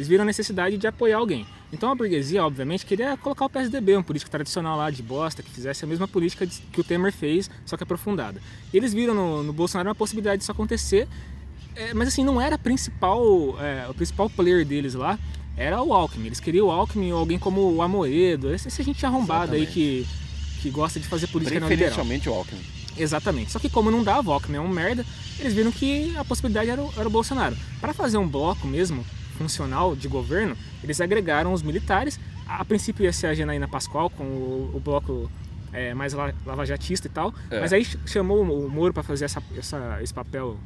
eles 0.00 0.08
viram 0.08 0.22
a 0.22 0.24
necessidade 0.24 0.78
de 0.78 0.86
apoiar 0.86 1.18
alguém. 1.18 1.46
Então 1.70 1.90
a 1.90 1.94
burguesia, 1.94 2.42
obviamente, 2.42 2.86
queria 2.86 3.18
colocar 3.18 3.44
o 3.44 3.50
PSDB, 3.50 3.98
um 3.98 4.02
político 4.02 4.30
tradicional 4.30 4.78
lá 4.78 4.90
de 4.90 5.02
bosta, 5.02 5.42
que 5.42 5.50
fizesse 5.50 5.84
a 5.84 5.86
mesma 5.86 6.08
política 6.08 6.46
que 6.46 6.80
o 6.80 6.82
Temer 6.82 7.12
fez, 7.12 7.50
só 7.66 7.76
que 7.76 7.82
aprofundada. 7.82 8.40
E 8.72 8.78
eles 8.78 8.94
viram 8.94 9.14
no, 9.14 9.42
no 9.42 9.52
Bolsonaro 9.52 9.90
uma 9.90 9.94
possibilidade 9.94 10.38
disso 10.38 10.50
acontecer, 10.50 11.06
é, 11.76 11.92
mas 11.92 12.08
assim, 12.08 12.24
não 12.24 12.40
era 12.40 12.56
principal, 12.56 13.20
é, 13.60 13.86
o 13.90 13.92
principal 13.92 14.30
player 14.30 14.64
deles 14.64 14.94
lá, 14.94 15.18
era 15.54 15.82
o 15.82 15.92
Alckmin. 15.92 16.28
Eles 16.28 16.40
queriam 16.40 16.68
o 16.68 16.70
Alckmin 16.70 17.12
ou 17.12 17.18
alguém 17.18 17.38
como 17.38 17.70
o 17.70 17.82
Amoedo, 17.82 18.54
esse, 18.54 18.68
esse 18.68 18.82
gente 18.82 19.04
arrombado 19.04 19.54
aí 19.54 19.66
que, 19.66 20.06
que 20.62 20.70
gosta 20.70 20.98
de 20.98 21.06
fazer 21.06 21.26
política 21.26 21.60
neoliberal. 21.60 21.90
Preferencialmente 21.90 22.26
o 22.30 22.32
Alckmin. 22.32 22.62
Exatamente. 22.96 23.52
Só 23.52 23.58
que 23.58 23.68
como 23.68 23.90
não 23.90 24.02
dava, 24.02 24.30
o 24.30 24.32
Alckmin 24.32 24.56
é 24.56 24.60
um 24.62 24.68
merda, 24.68 25.04
eles 25.38 25.52
viram 25.52 25.70
que 25.70 26.16
a 26.16 26.24
possibilidade 26.24 26.70
era 26.70 26.82
o, 26.82 26.90
era 26.96 27.06
o 27.06 27.10
Bolsonaro. 27.10 27.54
Para 27.82 27.92
fazer 27.92 28.16
um 28.16 28.26
bloco 28.26 28.66
mesmo, 28.66 29.04
funcional, 29.50 29.96
de 29.96 30.06
governo, 30.06 30.54
eles 30.84 31.00
agregaram 31.00 31.52
os 31.54 31.62
militares. 31.62 32.20
A, 32.46 32.62
princípio 32.64 33.04
ia 33.04 33.12
ser 33.12 33.28
a 33.28 33.34
Janaína 33.34 33.66
Pascoal 33.66 34.10
com 34.10 34.24
o, 34.24 34.72
o 34.74 34.80
bloco 34.80 35.30
é, 35.72 35.94
mais 35.94 36.12
la- 36.12 36.34
lavajatista 36.44 37.06
e 37.06 37.10
tal, 37.10 37.32
É. 37.50 37.58
mas 37.60 37.72
aí 37.72 37.82
ch- 37.84 37.96
chamou 38.04 38.42
o 38.42 38.68
Moro 38.70 38.92
para 38.92 39.02
fazer 39.02 39.24
essa, 39.24 39.42
essa- 39.56 39.98
esse 40.02 40.12
papel 40.12 40.58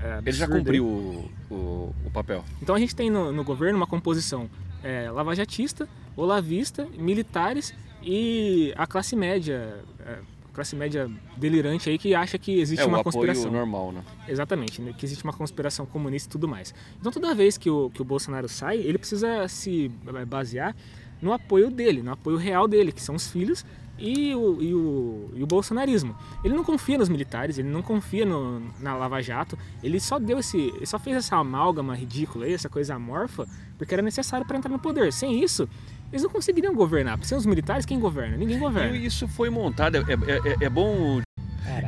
é, 0.00 0.18
Ele 0.26 0.32
já 0.36 0.46
cumpriu 0.46 0.84
o, 0.84 1.30
o, 1.50 1.94
o 2.04 2.10
papel. 2.12 2.44
Então 2.60 2.74
a 2.74 2.78
gente 2.78 2.94
tem 2.94 3.08
no, 3.10 3.32
no 3.32 3.42
governo 3.44 3.76
uma 3.78 3.86
composição 3.86 4.48
é, 4.82 5.10
lavajatista, 5.10 5.88
olavista, 6.16 6.86
militares 6.98 7.72
e 8.02 8.72
a 8.76 8.86
classe 8.86 9.16
média, 9.16 9.74
é, 10.06 10.18
classe 10.58 10.74
média 10.74 11.08
delirante 11.36 11.88
aí 11.88 11.96
que 11.96 12.16
acha 12.16 12.36
que 12.36 12.58
existe 12.58 12.82
É 12.82 12.84
uma 12.84 13.04
conspiração. 13.04 13.48
normal, 13.48 13.92
né? 13.92 14.02
Exatamente, 14.26 14.82
né, 14.82 14.92
que 14.96 15.06
existe 15.06 15.22
uma 15.22 15.32
conspiração 15.32 15.86
comunista 15.86 16.28
e 16.28 16.32
tudo 16.32 16.48
mais. 16.48 16.74
Então 17.00 17.12
toda 17.12 17.32
vez 17.32 17.56
que 17.56 17.70
o, 17.70 17.90
que 17.90 18.02
o 18.02 18.04
Bolsonaro 18.04 18.48
sai, 18.48 18.78
ele 18.78 18.98
precisa 18.98 19.46
se 19.46 19.88
basear 20.26 20.74
no 21.22 21.32
apoio 21.32 21.70
dele, 21.70 22.02
no 22.02 22.10
apoio 22.10 22.36
real 22.36 22.66
dele, 22.66 22.90
que 22.90 23.00
são 23.00 23.14
os 23.14 23.30
filhos 23.30 23.64
e 23.98 24.34
o, 24.34 24.60
e 24.60 24.74
o, 24.74 25.30
e 25.36 25.42
o 25.44 25.46
bolsonarismo. 25.46 26.16
Ele 26.42 26.54
não 26.54 26.64
confia 26.64 26.98
nos 26.98 27.08
militares, 27.08 27.56
ele 27.58 27.68
não 27.68 27.82
confia 27.82 28.26
no, 28.26 28.60
na 28.80 28.96
Lava 28.96 29.20
Jato, 29.22 29.56
ele 29.80 30.00
só 30.00 30.18
deu 30.18 30.38
esse. 30.38 30.58
ele 30.58 30.86
só 30.86 30.98
fez 30.98 31.16
essa 31.16 31.36
amálgama 31.36 31.94
ridícula 31.94 32.46
aí, 32.46 32.52
essa 32.52 32.68
coisa 32.68 32.94
amorfa, 32.96 33.46
porque 33.76 33.94
era 33.94 34.02
necessário 34.02 34.46
para 34.46 34.56
entrar 34.58 34.70
no 34.70 34.78
poder. 34.78 35.12
Sem 35.12 35.42
isso, 35.42 35.68
eles 36.12 36.22
não 36.22 36.30
conseguiriam 36.30 36.74
governar. 36.74 37.18
Sem 37.22 37.36
os 37.36 37.46
militares, 37.46 37.84
quem 37.86 37.98
governa? 38.00 38.36
Ninguém 38.36 38.58
governa. 38.58 38.96
E 38.96 39.06
isso 39.06 39.26
foi 39.28 39.50
montado. 39.50 39.96
É, 39.96 40.00
é- 40.00 40.52
é- 40.62 40.64
é 40.64 40.68
bom 40.68 41.20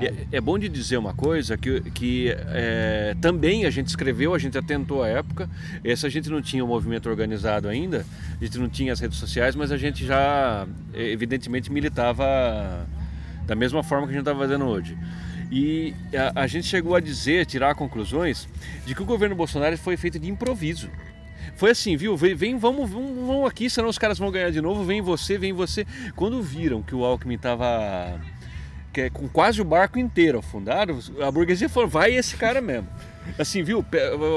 É, 0.02 0.36
é 0.36 0.40
bom 0.42 0.58
de 0.58 0.68
dizer 0.68 0.98
uma 0.98 1.14
coisa 1.14 1.56
que, 1.56 1.80
que 1.92 2.28
é, 2.48 3.16
também 3.20 3.64
a 3.64 3.70
gente 3.70 3.86
escreveu, 3.88 4.34
a 4.34 4.38
gente 4.38 4.56
atentou 4.58 5.02
à 5.02 5.08
época. 5.08 5.48
Essa 5.82 6.06
a 6.06 6.10
gente 6.10 6.28
não 6.28 6.42
tinha 6.42 6.62
o 6.62 6.68
movimento 6.68 7.08
organizado 7.08 7.66
ainda, 7.66 8.04
a 8.38 8.44
gente 8.44 8.58
não 8.58 8.68
tinha 8.68 8.92
as 8.92 9.00
redes 9.00 9.16
sociais, 9.18 9.56
mas 9.56 9.72
a 9.72 9.78
gente 9.78 10.04
já 10.04 10.66
é, 10.92 11.10
evidentemente 11.10 11.72
militava 11.72 12.86
da 13.46 13.54
mesma 13.54 13.82
forma 13.82 14.06
que 14.06 14.12
a 14.12 14.16
gente 14.16 14.28
está 14.28 14.36
fazendo 14.38 14.66
hoje. 14.66 14.96
E 15.50 15.94
a, 16.34 16.42
a 16.42 16.46
gente 16.46 16.66
chegou 16.66 16.94
a 16.94 17.00
dizer, 17.00 17.46
tirar 17.46 17.74
conclusões 17.74 18.46
de 18.86 18.94
que 18.94 19.02
o 19.02 19.06
governo 19.06 19.34
Bolsonaro 19.34 19.76
foi 19.78 19.96
feito 19.96 20.18
de 20.18 20.28
improviso. 20.30 20.90
Foi 21.60 21.72
assim, 21.72 21.94
viu? 21.94 22.16
Vem, 22.16 22.34
vem, 22.34 22.56
vamos, 22.56 22.88
vamos, 22.88 23.14
vamos 23.26 23.46
aqui, 23.46 23.68
senão 23.68 23.90
os 23.90 23.98
caras 23.98 24.18
vão 24.18 24.30
ganhar 24.30 24.50
de 24.50 24.62
novo. 24.62 24.82
Vem 24.82 25.02
você, 25.02 25.36
vem 25.36 25.52
você. 25.52 25.86
Quando 26.16 26.42
viram 26.42 26.80
que 26.80 26.94
o 26.94 27.04
Alckmin 27.04 27.34
estava 27.34 28.18
que 28.90 29.02
é 29.02 29.10
com 29.10 29.28
quase 29.28 29.60
o 29.60 29.64
barco 29.64 29.98
inteiro 29.98 30.38
afundado, 30.38 30.98
a 31.22 31.30
burguesia 31.30 31.68
falou, 31.68 31.86
vai 31.86 32.14
esse 32.14 32.34
cara 32.34 32.62
mesmo. 32.62 32.88
Assim, 33.38 33.62
viu? 33.62 33.84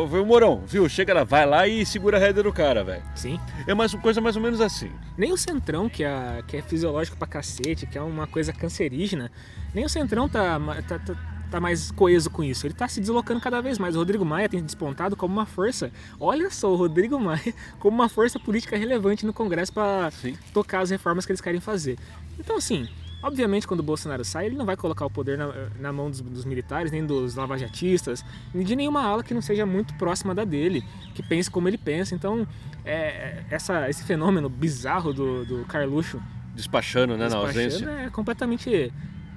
Foi 0.09 0.19
o 0.19 0.25
Morão, 0.25 0.63
viu? 0.67 0.89
Chega 0.89 1.13
lá, 1.13 1.23
vai 1.23 1.45
lá 1.45 1.65
e 1.65 1.85
segura 1.85 2.17
a 2.17 2.19
rédea 2.19 2.43
do 2.43 2.51
cara, 2.51 2.83
velho. 2.83 3.01
Sim. 3.15 3.39
É 3.65 3.73
mais, 3.73 3.95
coisa 3.95 4.19
mais 4.19 4.35
ou 4.35 4.41
menos 4.41 4.59
assim. 4.59 4.91
Nem 5.17 5.31
o 5.31 5.37
Centrão, 5.37 5.87
que 5.87 6.03
é, 6.03 6.43
que 6.45 6.57
é 6.57 6.61
fisiológico 6.61 7.15
pra 7.15 7.25
cacete, 7.25 7.87
que 7.87 7.97
é 7.97 8.01
uma 8.01 8.27
coisa 8.27 8.51
cancerígena, 8.51 9.31
nem 9.73 9.85
o 9.85 9.89
Centrão 9.89 10.27
tá, 10.27 10.59
tá, 10.85 10.99
tá, 10.99 11.15
tá 11.53 11.59
mais 11.59 11.91
coeso 11.91 12.31
com 12.31 12.43
isso. 12.43 12.65
Ele 12.65 12.73
tá 12.73 12.87
se 12.87 12.99
deslocando 12.99 13.39
cada 13.39 13.61
vez 13.61 13.77
mais. 13.77 13.95
O 13.95 13.99
Rodrigo 13.99 14.25
Maia 14.25 14.49
tem 14.49 14.61
despontado 14.63 15.15
como 15.15 15.33
uma 15.33 15.45
força. 15.45 15.91
Olha 16.19 16.49
só, 16.49 16.71
o 16.71 16.75
Rodrigo 16.75 17.17
Maia 17.21 17.53
como 17.79 17.95
uma 17.95 18.09
força 18.09 18.39
política 18.39 18.75
relevante 18.75 19.23
no 19.23 19.31
Congresso 19.31 19.71
para 19.71 20.11
tocar 20.51 20.79
as 20.79 20.89
reformas 20.89 21.25
que 21.25 21.31
eles 21.31 21.41
querem 21.41 21.61
fazer. 21.61 21.99
Então, 22.39 22.57
assim, 22.57 22.89
obviamente, 23.21 23.67
quando 23.67 23.81
o 23.81 23.83
Bolsonaro 23.83 24.25
sai, 24.25 24.47
ele 24.47 24.55
não 24.55 24.65
vai 24.65 24.75
colocar 24.75 25.05
o 25.05 25.11
poder 25.11 25.37
na, 25.37 25.53
na 25.79 25.93
mão 25.93 26.09
dos, 26.09 26.21
dos 26.21 26.43
militares, 26.43 26.91
nem 26.91 27.05
dos 27.05 27.35
lavajatistas, 27.35 28.25
nem 28.51 28.65
de 28.65 28.75
nenhuma 28.75 29.03
ala 29.03 29.23
que 29.23 29.33
não 29.33 29.41
seja 29.41 29.63
muito 29.63 29.93
próxima 29.93 30.33
da 30.33 30.43
dele, 30.43 30.83
que 31.13 31.21
pense 31.21 31.51
como 31.51 31.67
ele 31.67 31.77
pensa. 31.77 32.15
Então, 32.15 32.47
é, 32.83 33.43
essa, 33.51 33.87
esse 33.87 34.03
fenômeno 34.03 34.49
bizarro 34.49 35.13
do, 35.13 35.45
do 35.45 35.65
Carluxo 35.65 36.19
Despachando, 36.55 37.17
né, 37.17 37.29
na 37.29 37.35
despachando 37.35 37.65
ausência. 37.65 37.89
é 37.89 38.09
completamente 38.09 38.91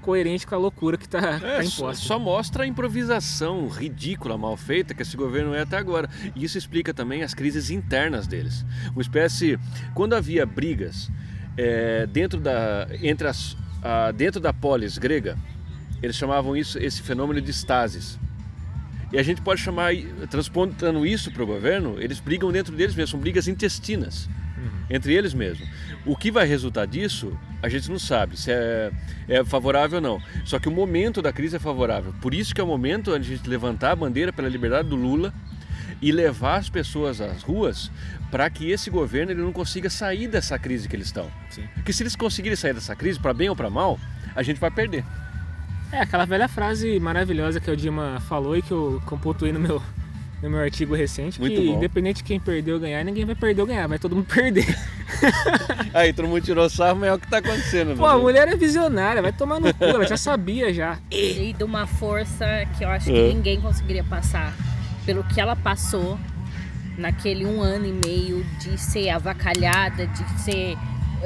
coerente 0.06 0.46
com 0.46 0.54
a 0.54 0.58
loucura 0.58 0.96
que 0.96 1.08
tá, 1.08 1.18
É, 1.42 1.56
tá 1.56 1.62
só, 1.64 1.82
imposta. 1.86 2.04
só 2.06 2.18
mostra 2.18 2.62
a 2.62 2.66
improvisação 2.66 3.66
ridícula, 3.68 4.38
mal 4.38 4.56
feita 4.56 4.94
que 4.94 5.02
esse 5.02 5.16
governo 5.16 5.52
é 5.52 5.62
até 5.62 5.76
agora. 5.76 6.08
E 6.34 6.44
isso 6.44 6.56
explica 6.56 6.94
também 6.94 7.22
as 7.24 7.34
crises 7.34 7.70
internas 7.70 8.26
deles. 8.26 8.64
Uma 8.92 9.02
espécie. 9.02 9.58
Quando 9.94 10.14
havia 10.14 10.46
brigas 10.46 11.10
é, 11.58 12.06
dentro 12.06 12.38
da. 12.40 12.86
entre 13.02 13.26
as. 13.28 13.56
a- 13.82 14.12
dentro 14.12 14.40
da 14.40 14.52
polis 14.52 14.96
grega, 14.98 15.36
eles 16.02 16.14
chamavam 16.16 16.56
isso, 16.56 16.78
esse 16.78 17.02
fenômeno 17.02 17.40
de 17.40 17.50
estasis. 17.50 18.18
E 19.12 19.18
a 19.18 19.22
gente 19.22 19.40
pode 19.40 19.60
chamar, 19.60 19.92
transpontando 20.30 21.06
isso 21.06 21.30
para 21.32 21.42
o 21.42 21.46
governo, 21.46 21.96
eles 22.00 22.18
brigam 22.20 22.50
dentro 22.52 22.74
deles 22.76 22.94
mesmos, 22.94 23.10
são 23.10 23.20
brigas 23.20 23.46
intestinas, 23.48 24.28
entre 24.90 25.14
eles 25.14 25.32
mesmos. 25.32 25.66
O 26.06 26.16
que 26.16 26.30
vai 26.30 26.46
resultar 26.46 26.86
disso, 26.86 27.36
a 27.60 27.68
gente 27.68 27.90
não 27.90 27.98
sabe 27.98 28.38
se 28.38 28.52
é, 28.52 28.92
é 29.28 29.44
favorável 29.44 29.96
ou 29.96 30.02
não. 30.02 30.22
Só 30.44 30.58
que 30.58 30.68
o 30.68 30.72
momento 30.72 31.20
da 31.20 31.32
crise 31.32 31.56
é 31.56 31.58
favorável. 31.58 32.14
Por 32.22 32.32
isso 32.32 32.54
que 32.54 32.60
é 32.60 32.64
o 32.64 32.66
momento 32.66 33.10
de 33.10 33.16
a 33.16 33.36
gente 33.36 33.48
levantar 33.48 33.90
a 33.90 33.96
bandeira 33.96 34.32
pela 34.32 34.48
liberdade 34.48 34.88
do 34.88 34.94
Lula 34.94 35.34
e 36.00 36.12
levar 36.12 36.58
as 36.58 36.70
pessoas 36.70 37.20
às 37.20 37.42
ruas 37.42 37.90
para 38.30 38.48
que 38.48 38.70
esse 38.70 38.88
governo 38.90 39.32
ele 39.32 39.42
não 39.42 39.52
consiga 39.52 39.90
sair 39.90 40.28
dessa 40.28 40.58
crise 40.58 40.88
que 40.88 40.94
eles 40.94 41.06
estão. 41.06 41.28
Porque 41.74 41.92
se 41.92 42.02
eles 42.02 42.14
conseguirem 42.14 42.56
sair 42.56 42.74
dessa 42.74 42.94
crise, 42.94 43.18
para 43.18 43.34
bem 43.34 43.48
ou 43.48 43.56
para 43.56 43.70
mal, 43.70 43.98
a 44.34 44.42
gente 44.42 44.60
vai 44.60 44.70
perder. 44.70 45.04
É 45.90 46.00
aquela 46.00 46.24
velha 46.24 46.48
frase 46.48 46.98
maravilhosa 47.00 47.60
que 47.60 47.70
o 47.70 47.76
Dima 47.76 48.20
falou 48.28 48.56
e 48.56 48.62
que 48.62 48.72
eu 48.72 49.00
pontuei 49.22 49.52
no 49.52 49.60
meu, 49.60 49.82
no 50.42 50.50
meu 50.50 50.60
artigo 50.60 50.94
recente, 50.94 51.40
Muito 51.40 51.58
que 51.60 51.66
bom. 51.66 51.76
independente 51.76 52.16
de 52.18 52.24
quem 52.24 52.38
perder 52.38 52.72
ou 52.74 52.80
ganhar, 52.80 53.02
ninguém 53.04 53.24
vai 53.24 53.34
perder 53.34 53.62
ou 53.62 53.66
ganhar, 53.66 53.86
vai 53.88 53.98
todo 53.98 54.14
mundo 54.14 54.26
perder. 54.26 54.66
Aí 55.94 56.12
todo 56.12 56.28
mundo 56.28 56.42
tirou 56.42 56.68
sarro, 56.68 56.98
mas 57.00 57.08
é 57.08 57.12
o 57.14 57.18
que 57.18 57.24
está 57.24 57.38
acontecendo. 57.38 57.96
Pô, 57.96 58.04
a 58.06 58.18
mulher 58.18 58.46
é 58.48 58.54
visionária, 58.56 59.22
vai 59.22 59.32
tomar 59.32 59.58
no 59.60 59.72
cu, 59.72 59.84
ela 59.84 60.06
já 60.06 60.16
sabia 60.16 60.72
já. 60.74 60.98
E 61.10 61.54
de 61.56 61.64
uma 61.64 61.86
força 61.86 62.44
que 62.76 62.84
eu 62.84 62.88
acho 62.90 63.06
que 63.06 63.16
É. 63.18 63.28
ninguém 63.32 63.60
conseguiria 63.60 64.04
passar 64.04 64.54
pelo 65.06 65.24
que 65.24 65.40
ela 65.40 65.56
passou 65.56 66.18
naquele 66.98 67.44
um 67.46 67.60
ano 67.60 67.86
e 67.86 67.92
meio 67.92 68.44
de 68.60 68.78
ser 68.78 69.10
avacalhada, 69.10 70.06
de 70.06 70.40
ser 70.42 70.76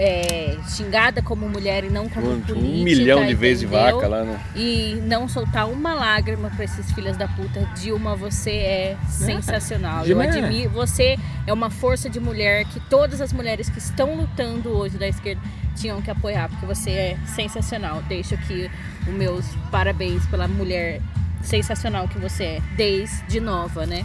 é, 0.03 0.57
xingada 0.67 1.21
como 1.21 1.47
mulher 1.47 1.85
e 1.85 1.91
não 1.91 2.09
como 2.09 2.31
Um, 2.31 2.41
política. 2.41 2.59
um 2.59 2.83
milhão 2.85 3.27
de 3.27 3.35
vezes 3.35 3.61
de 3.61 3.67
vaca 3.67 4.09
lá, 4.09 4.25
né? 4.25 4.41
E 4.57 4.99
não 5.05 5.29
soltar 5.29 5.69
uma 5.69 5.93
lágrima 5.93 6.49
pra 6.57 6.65
esses 6.65 6.91
filhos 6.93 7.19
da 7.19 7.29
puta. 7.29 7.61
Dilma, 7.79 8.17
você 8.17 8.51
é 8.51 8.97
sensacional. 9.07 9.99
Eu 10.01 10.05
Dilma 10.07 10.25
é- 10.25 10.29
admiro. 10.31 10.71
Você 10.71 11.19
é 11.47 11.53
uma 11.53 11.69
força 11.69 12.09
de 12.09 12.19
mulher 12.19 12.65
que 12.65 12.81
todas 12.89 13.21
as 13.21 13.31
mulheres 13.31 13.69
que 13.69 13.79
estão 13.79 14.15
lutando 14.15 14.71
hoje 14.71 14.97
da 14.97 15.07
esquerda 15.07 15.43
tinham 15.77 16.01
que 16.01 16.11
apoiar, 16.11 16.49
porque 16.49 16.65
você 16.65 16.91
é 16.91 17.17
sensacional. 17.27 18.03
Deixo 18.09 18.35
aqui 18.35 18.71
os 19.07 19.13
meus 19.13 19.45
parabéns 19.71 20.25
pela 20.27 20.49
mulher 20.49 21.03
sensacional 21.43 22.09
que 22.09 22.19
você 22.19 22.45
é, 22.45 22.61
desde 22.75 23.39
nova, 23.39 23.85
né? 23.85 24.05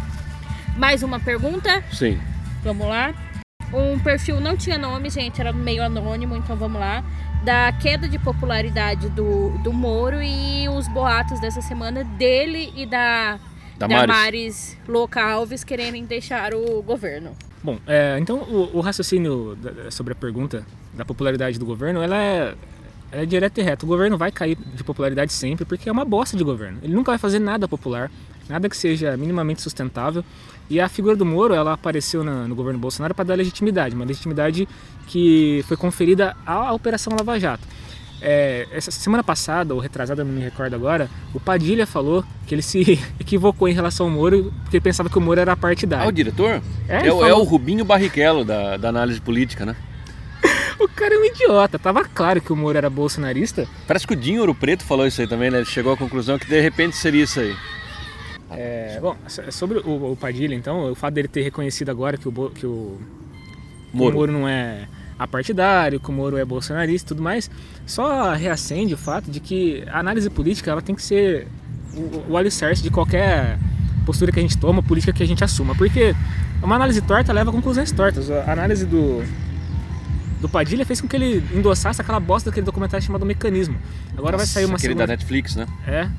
Mais 0.78 1.04
uma 1.04 1.22
pergunta? 1.22 1.82
Sim. 1.92 2.20
Vamos 2.64 2.86
lá. 2.88 3.14
Um 3.74 4.00
perfil 4.00 4.40
não 4.40 4.56
tinha 4.56 4.78
nome, 4.78 5.10
gente, 5.10 5.42
era 5.42 5.52
meio 5.52 5.84
anônimo, 5.84 6.36
então 6.36 6.56
vamos 6.56 6.80
lá. 6.80 7.04
Da 7.44 7.72
queda 7.74 8.08
de 8.08 8.18
popularidade 8.18 9.10
do, 9.10 9.50
do 9.60 9.72
Moro 9.74 10.22
e 10.22 10.68
os 10.70 10.88
boatos 10.88 11.40
dessa 11.40 11.62
semana 11.62 12.04
dele 12.04 12.72
e 12.76 12.86
da 12.86 13.40
Damares. 13.78 14.08
Damares 14.08 14.78
Louca 14.88 15.22
Alves 15.22 15.64
quererem 15.64 16.06
deixar 16.06 16.54
o 16.54 16.82
governo. 16.82 17.32
Bom, 17.64 17.78
é, 17.86 18.18
então 18.20 18.38
o, 18.38 18.78
o 18.78 18.80
raciocínio 18.80 19.56
da- 19.58 19.92
sobre 19.92 20.14
a 20.14 20.16
pergunta 20.16 20.66
da 20.94 21.04
popularidade 21.04 21.60
do 21.60 21.66
governo, 21.66 22.02
ela 22.02 22.16
é, 22.18 22.56
ela 23.12 23.24
é 23.24 23.26
direto 23.26 23.60
e 23.60 23.64
reto. 23.64 23.86
O 23.86 23.90
governo 23.90 24.18
vai 24.18 24.32
cair 24.32 24.56
de 24.56 24.84
popularidade 24.84 25.34
sempre 25.34 25.66
porque 25.66 25.90
é 25.90 25.92
uma 25.92 26.06
bosta 26.06 26.38
de 26.38 26.44
governo. 26.44 26.80
Ele 26.82 26.94
nunca 26.94 27.12
vai 27.12 27.18
fazer 27.20 27.40
nada 27.40 27.68
popular, 27.68 28.10
nada 28.48 28.70
que 28.70 28.78
seja 28.78 29.18
minimamente 29.18 29.62
sustentável. 29.62 30.24
E 30.70 30.80
a 30.80 30.90
figura 30.90 31.16
do 31.16 31.26
Moro, 31.26 31.54
ela 31.54 31.74
apareceu 31.74 32.24
na- 32.24 32.48
no 32.48 32.56
governo 32.56 32.80
Bolsonaro 32.80 33.14
para 33.14 33.26
dar 33.26 33.36
legitimidade, 33.36 33.94
uma 33.96 34.06
legitimidade 34.06 34.68
que 35.08 35.64
foi 35.68 35.78
conferida 35.78 36.36
à 36.46 36.74
Operação 36.74 37.14
Lava 37.16 37.40
Jato. 37.40 37.64
É, 38.22 38.68
essa 38.72 38.90
semana 38.90 39.24
passada, 39.24 39.74
ou 39.76 39.80
retrasada, 39.80 40.24
não 40.24 40.32
me 40.32 40.42
recordo 40.42 40.74
agora, 40.74 41.10
o 41.34 41.40
Padilha 41.40 41.86
falou 41.86 42.24
que 42.48 42.56
ele 42.56 42.62
se 42.64 42.80
equivocou 43.20 43.68
em 43.68 43.74
relação 43.74 44.08
ao 44.08 44.12
Moro 44.12 44.52
porque 44.64 44.78
ele 44.78 44.84
pensava 44.84 45.10
que 45.10 45.18
o 45.18 45.22
Moro 45.22 45.40
era 45.40 45.56
partidário. 45.56 46.06
Ah, 46.06 46.10
o 46.10 46.12
diretor? 46.12 46.62
É, 46.88 46.98
É, 46.98 47.00
falou- 47.06 47.28
é 47.28 47.34
o 47.34 47.44
Rubinho 47.44 47.86
Barrichello 47.86 48.44
da, 48.44 48.78
da 48.78 48.90
análise 48.90 49.22
política, 49.22 49.66
né? 49.66 49.76
O 50.80 50.88
cara 50.90 51.16
é 51.16 51.18
um 51.18 51.26
idiota. 51.26 51.78
Tava 51.80 52.04
claro 52.04 52.42
que 52.42 52.52
o 52.52 52.56
Moro 52.56 52.78
era 52.78 52.90
bolsonarista. 52.90 53.68
Parece 53.88 54.06
que 54.06 54.14
o 54.14 54.16
Dinho 54.16 54.42
Ouro 54.42 54.54
Preto 54.56 54.84
falou 54.84 55.06
isso 55.08 55.22
aí 55.22 55.28
também, 55.28 55.50
né? 55.52 55.58
Ele 55.60 55.66
chegou 55.66 55.94
à 55.94 55.98
conclusão 55.98 56.38
que 56.38 56.46
de 56.48 56.60
repente 56.60 56.96
seria 56.98 57.24
isso 57.24 57.40
aí. 57.40 57.56
É, 58.58 59.00
bom, 59.02 59.16
so- 59.28 59.52
sobre 59.52 59.80
o, 59.80 60.12
o 60.12 60.18
Padilha, 60.20 60.56
então, 60.56 60.92
o 60.92 60.96
fato 60.96 61.14
dele 61.14 61.28
ter 61.28 61.42
reconhecido 61.42 61.90
agora 61.90 62.18
que 62.18 62.28
o, 62.28 62.32
que 62.32 62.40
o, 62.40 62.50
que 62.52 62.66
o 62.66 63.00
Moro. 63.94 64.16
Moro 64.16 64.32
não 64.32 64.48
é 64.48 64.88
apartidário, 65.18 66.00
que 66.00 66.10
o 66.10 66.14
Moro 66.14 66.38
é 66.38 66.44
bolsonarista 66.44 67.08
e 67.08 67.10
tudo 67.10 67.24
mais, 67.24 67.50
só 67.86 68.34
reacende 68.34 68.94
o 68.94 68.98
fato 68.98 69.32
de 69.32 69.40
que 69.40 69.84
a 69.88 70.00
análise 70.00 70.30
política 70.30 70.72
ela 70.72 70.82
tem 70.82 70.96
que 70.96 71.02
ser 71.02 71.48
o, 71.96 72.32
o 72.32 72.38
alicerce 72.38 72.84
de 72.84 72.90
qualquer 72.90 73.58
postura 74.06 74.32
que 74.32 74.40
a 74.40 74.42
gente 74.42 74.58
toma, 74.58 74.84
política 74.84 75.14
que 75.14 75.24
a 75.24 75.28
gente 75.28 75.44
assuma. 75.44 75.74
Porque 75.76 76.16
uma 76.62 76.76
análise 76.76 77.02
torta 77.02 77.34
leva 77.34 77.50
a 77.50 77.54
conclusões 77.54 77.92
tortas. 77.92 78.30
A 78.30 78.52
análise 78.52 78.86
do, 78.86 79.24
do 80.42 80.50
Padilha 80.50 80.86
fez 80.86 81.02
com 81.02 81.08
que 81.08 81.16
ele 81.16 81.44
endossasse 81.54 82.02
aquela 82.02 82.20
bosta 82.20 82.50
daquele 82.50 82.66
documentário 82.66 83.06
chamado 83.06 83.26
Mecanismo. 83.26 83.78
Agora 84.18 84.34
Nossa, 84.34 84.38
vai 84.38 84.46
sair 84.48 84.66
uma 84.66 84.76
aquele 84.76 84.94
segunda... 84.94 85.08
da 85.08 85.14
Netflix, 85.14 85.56
né? 85.56 85.66
É. 85.88 86.10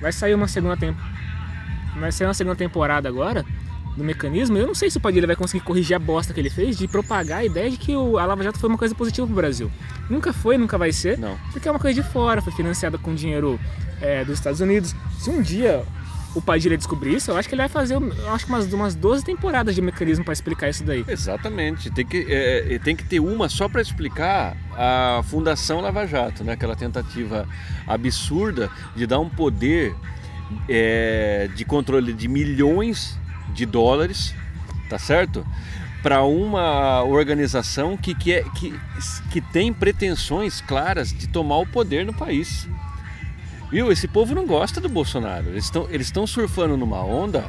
Vai 0.00 0.12
sair 0.12 0.34
uma 0.34 0.48
segunda 0.48 0.76
tempo. 0.76 1.00
Vai 1.98 2.12
sair 2.12 2.26
uma 2.26 2.34
segunda 2.34 2.56
temporada 2.56 3.08
agora 3.08 3.44
do 3.96 4.02
mecanismo. 4.02 4.56
Eu 4.58 4.66
não 4.66 4.74
sei 4.74 4.90
se 4.90 4.98
o 4.98 5.00
Padilha 5.00 5.26
vai 5.26 5.36
conseguir 5.36 5.64
corrigir 5.64 5.94
a 5.94 5.98
bosta 5.98 6.32
que 6.32 6.40
ele 6.40 6.50
fez 6.50 6.76
de 6.76 6.88
propagar 6.88 7.38
a 7.38 7.44
ideia 7.44 7.70
de 7.70 7.76
que 7.76 7.94
o, 7.94 8.18
a 8.18 8.26
Lava 8.26 8.42
Jato 8.42 8.58
foi 8.58 8.68
uma 8.68 8.78
coisa 8.78 8.94
positiva 8.94 9.26
pro 9.26 9.36
Brasil. 9.36 9.70
Nunca 10.10 10.32
foi, 10.32 10.58
nunca 10.58 10.76
vai 10.76 10.92
ser. 10.92 11.18
Não. 11.18 11.36
Porque 11.52 11.68
é 11.68 11.70
uma 11.70 11.80
coisa 11.80 12.00
de 12.02 12.08
fora, 12.08 12.42
foi 12.42 12.52
financiada 12.52 12.98
com 12.98 13.14
dinheiro 13.14 13.58
é, 14.00 14.24
dos 14.24 14.34
Estados 14.34 14.60
Unidos. 14.60 14.94
Se 15.18 15.30
um 15.30 15.40
dia 15.40 15.84
o 16.34 16.42
Padilha 16.42 16.76
descobrir 16.76 17.14
isso, 17.14 17.30
eu 17.30 17.36
acho 17.36 17.48
que 17.48 17.54
ele 17.54 17.62
vai 17.62 17.68
fazer 17.68 17.94
eu 17.94 18.32
acho 18.32 18.44
que 18.44 18.50
umas, 18.50 18.72
umas 18.72 18.94
12 18.96 19.24
temporadas 19.24 19.74
de 19.74 19.80
mecanismo 19.80 20.24
para 20.24 20.32
explicar 20.32 20.68
isso 20.68 20.82
daí. 20.82 21.04
Exatamente. 21.06 21.90
Tem 21.90 22.04
que, 22.04 22.26
é, 22.28 22.78
tem 22.82 22.96
que 22.96 23.04
ter 23.04 23.20
uma 23.20 23.48
só 23.48 23.68
para 23.68 23.80
explicar 23.80 24.56
a 24.76 25.22
Fundação 25.24 25.80
Lava 25.80 26.06
Jato, 26.06 26.42
né? 26.42 26.54
aquela 26.54 26.74
tentativa 26.74 27.46
absurda 27.86 28.68
de 28.96 29.06
dar 29.06 29.20
um 29.20 29.28
poder 29.28 29.94
é, 30.68 31.48
de 31.54 31.64
controle 31.64 32.12
de 32.12 32.28
milhões 32.28 33.18
de 33.52 33.66
dólares, 33.66 34.34
tá 34.88 34.98
certo? 34.98 35.46
Para 36.02 36.22
uma 36.22 37.02
organização 37.02 37.96
que, 37.96 38.14
que, 38.14 38.32
é, 38.32 38.44
que, 38.54 38.78
que 39.30 39.40
tem 39.40 39.72
pretensões 39.72 40.60
claras 40.60 41.12
de 41.12 41.28
tomar 41.28 41.58
o 41.58 41.66
poder 41.66 42.04
no 42.04 42.12
país. 42.12 42.68
Viu? 43.70 43.90
Esse 43.90 44.06
povo 44.06 44.34
não 44.34 44.46
gosta 44.46 44.80
do 44.80 44.88
Bolsonaro. 44.88 45.48
Eles 45.48 45.64
estão 45.64 45.88
eles 45.90 46.12
surfando 46.28 46.76
numa 46.76 47.02
onda 47.02 47.44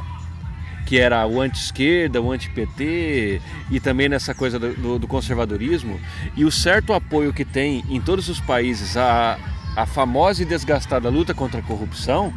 que 0.86 1.00
era 1.00 1.26
o 1.26 1.42
anti-esquerda, 1.42 2.22
o 2.22 2.32
anti-PT 2.32 3.42
e 3.72 3.80
também 3.80 4.08
nessa 4.08 4.36
coisa 4.36 4.60
do, 4.60 4.74
do, 4.74 5.00
do, 5.00 5.08
conservadorismo. 5.08 6.00
E 6.36 6.46
o 6.46 6.52
certo 6.52 6.94
apoio 6.94 7.34
que 7.34 7.44
tem 7.44 7.84
em 7.90 8.00
todos 8.00 8.30
os 8.30 8.40
países 8.40 8.96
a, 8.96 9.38
a 9.76 9.86
famosa 9.86 10.44
e 10.44 10.46
desgastada 10.46 11.10
luta 11.10 11.34
contra 11.34 11.60
a 11.60 11.64
corrupção, 11.64 12.34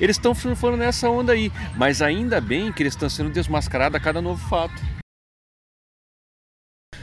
eles 0.00 0.16
estão 0.16 0.34
surfando 0.34 0.76
nessa 0.76 1.08
onda 1.08 1.32
aí. 1.32 1.50
Mas 1.76 2.02
ainda 2.02 2.40
bem 2.40 2.72
que 2.72 2.82
eles 2.82 2.94
estão 2.94 3.08
sendo 3.08 3.30
desmascarados 3.30 3.96
a 3.96 4.00
cada 4.00 4.20
novo 4.20 4.46
fato. 4.48 4.74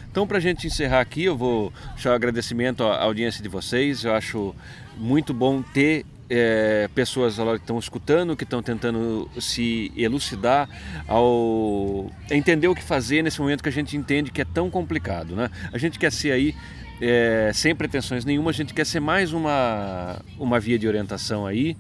Então, 0.09 0.27
para 0.27 0.37
a 0.37 0.41
gente 0.41 0.67
encerrar 0.67 0.99
aqui, 0.99 1.23
eu 1.23 1.37
vou 1.37 1.71
deixar 1.93 2.11
um 2.11 2.15
agradecimento 2.15 2.83
à 2.83 3.01
audiência 3.03 3.41
de 3.41 3.47
vocês. 3.47 4.03
Eu 4.03 4.13
acho 4.13 4.53
muito 4.97 5.33
bom 5.33 5.61
ter 5.61 6.05
é, 6.29 6.89
pessoas 6.95 7.35
que 7.35 7.41
estão 7.55 7.77
escutando, 7.77 8.37
que 8.37 8.45
estão 8.45 8.63
tentando 8.63 9.29
se 9.39 9.91
elucidar, 9.97 10.69
ao 11.05 12.09
entender 12.29 12.69
o 12.69 12.75
que 12.75 12.81
fazer 12.81 13.21
nesse 13.21 13.41
momento 13.41 13.61
que 13.61 13.67
a 13.67 13.71
gente 13.71 13.97
entende 13.97 14.31
que 14.31 14.41
é 14.41 14.45
tão 14.45 14.69
complicado. 14.69 15.35
Né? 15.35 15.49
A 15.73 15.77
gente 15.77 15.99
quer 15.99 16.11
ser 16.11 16.31
aí, 16.31 16.55
é, 17.01 17.51
sem 17.53 17.75
pretensões 17.75 18.23
nenhuma, 18.23 18.51
a 18.51 18.53
gente 18.53 18.73
quer 18.73 18.85
ser 18.85 19.01
mais 19.01 19.33
uma, 19.33 20.21
uma 20.39 20.57
via 20.57 20.79
de 20.79 20.87
orientação 20.87 21.45
aí, 21.45 21.75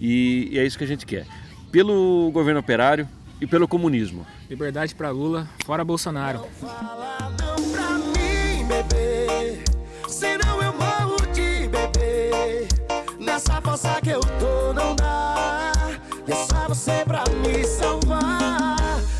e, 0.00 0.48
e 0.52 0.58
é 0.58 0.64
isso 0.64 0.78
que 0.78 0.84
a 0.84 0.86
gente 0.86 1.04
quer. 1.06 1.26
Pelo 1.70 2.30
governo 2.32 2.60
operário 2.60 3.08
e 3.40 3.46
pelo 3.46 3.68
comunismo. 3.68 4.26
Liberdade 4.48 4.94
para 4.94 5.10
Lula, 5.10 5.48
fora 5.64 5.84
Bolsonaro. 5.84 6.40
Não 6.40 6.48
fala 6.68 7.30
não 7.38 7.70
pra 7.70 7.90
mim, 7.98 8.66
bebê, 8.66 9.62
senão 10.08 10.62
eu 10.62 10.72
morro 10.72 11.16
de 11.32 11.68
bebê. 11.68 12.68
Nessa 13.20 13.60
força 13.60 14.00
que 14.00 14.10
eu 14.10 14.20
tô 14.20 14.72
não 14.72 14.96
dá, 14.96 15.74
é 16.26 16.34
só 16.34 16.68
você 16.68 17.04
pra 17.04 17.24
me 17.44 17.64
salvar. 17.64 18.76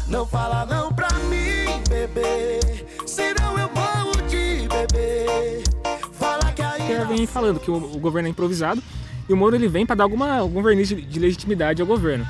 Não 0.08 0.26
fala 0.26 0.64
não 0.64 0.90
pra 0.92 1.10
mim, 1.24 1.82
bebê, 1.88 2.60
senão 3.06 3.58
eu 3.58 3.68
morro 3.70 4.16
de 4.28 4.66
bebê. 4.68 5.62
Fala 6.12 6.52
que 6.52 7.04
vem 7.06 7.26
falando 7.26 7.60
que 7.60 7.70
o, 7.70 7.76
o 7.76 7.98
governo 7.98 8.28
é 8.28 8.30
improvisado 8.30 8.82
e 9.28 9.32
o 9.32 9.36
Moro 9.36 9.54
ele 9.54 9.68
vem 9.68 9.84
para 9.84 9.96
dar 9.96 10.04
alguma, 10.04 10.36
algum 10.36 10.62
verniz 10.62 10.88
de, 10.88 11.00
de 11.00 11.18
legitimidade 11.18 11.82
ao 11.82 11.86
governo. 11.86 12.26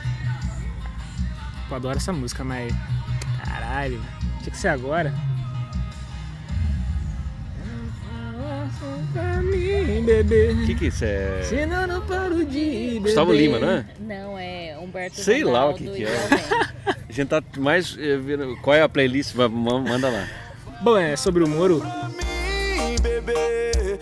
Eu 1.70 1.76
adoro 1.76 1.96
essa 1.96 2.12
música, 2.12 2.42
mas. 2.42 2.74
Caralho, 3.44 4.00
tinha 4.40 4.50
que 4.50 4.56
ser 4.56 4.68
agora. 4.68 5.14
Pra 9.12 9.42
mim, 9.42 10.04
bebê. 10.04 10.52
O 10.52 10.66
que, 10.66 10.74
que 10.74 10.86
isso 10.86 11.04
é? 11.04 11.42
Senão 11.42 11.86
não 11.86 12.00
paro 12.02 12.44
de 12.44 12.90
beber. 12.94 13.00
Gustavo 13.00 13.32
Lima, 13.32 13.58
não 13.58 13.70
é? 13.70 13.86
Não, 14.00 14.38
é 14.38 14.78
Humberto 14.78 15.20
Sei 15.20 15.42
lá 15.42 15.70
o 15.70 15.74
que 15.74 15.88
que 15.88 16.04
é. 16.04 16.28
A 16.86 17.12
gente 17.12 17.28
tá 17.28 17.42
mais 17.56 17.96
eh, 17.98 18.16
vendo 18.16 18.56
qual 18.58 18.76
é 18.76 18.82
a 18.82 18.88
playlist, 18.88 19.34
manda 19.34 20.08
lá. 20.08 20.26
Bom, 20.82 20.96
é 20.96 21.16
sobre 21.16 21.42
o 21.42 21.48
Moro. 21.48 21.80
pra 21.80 22.08
mim, 22.08 22.96
bebê. 23.02 23.98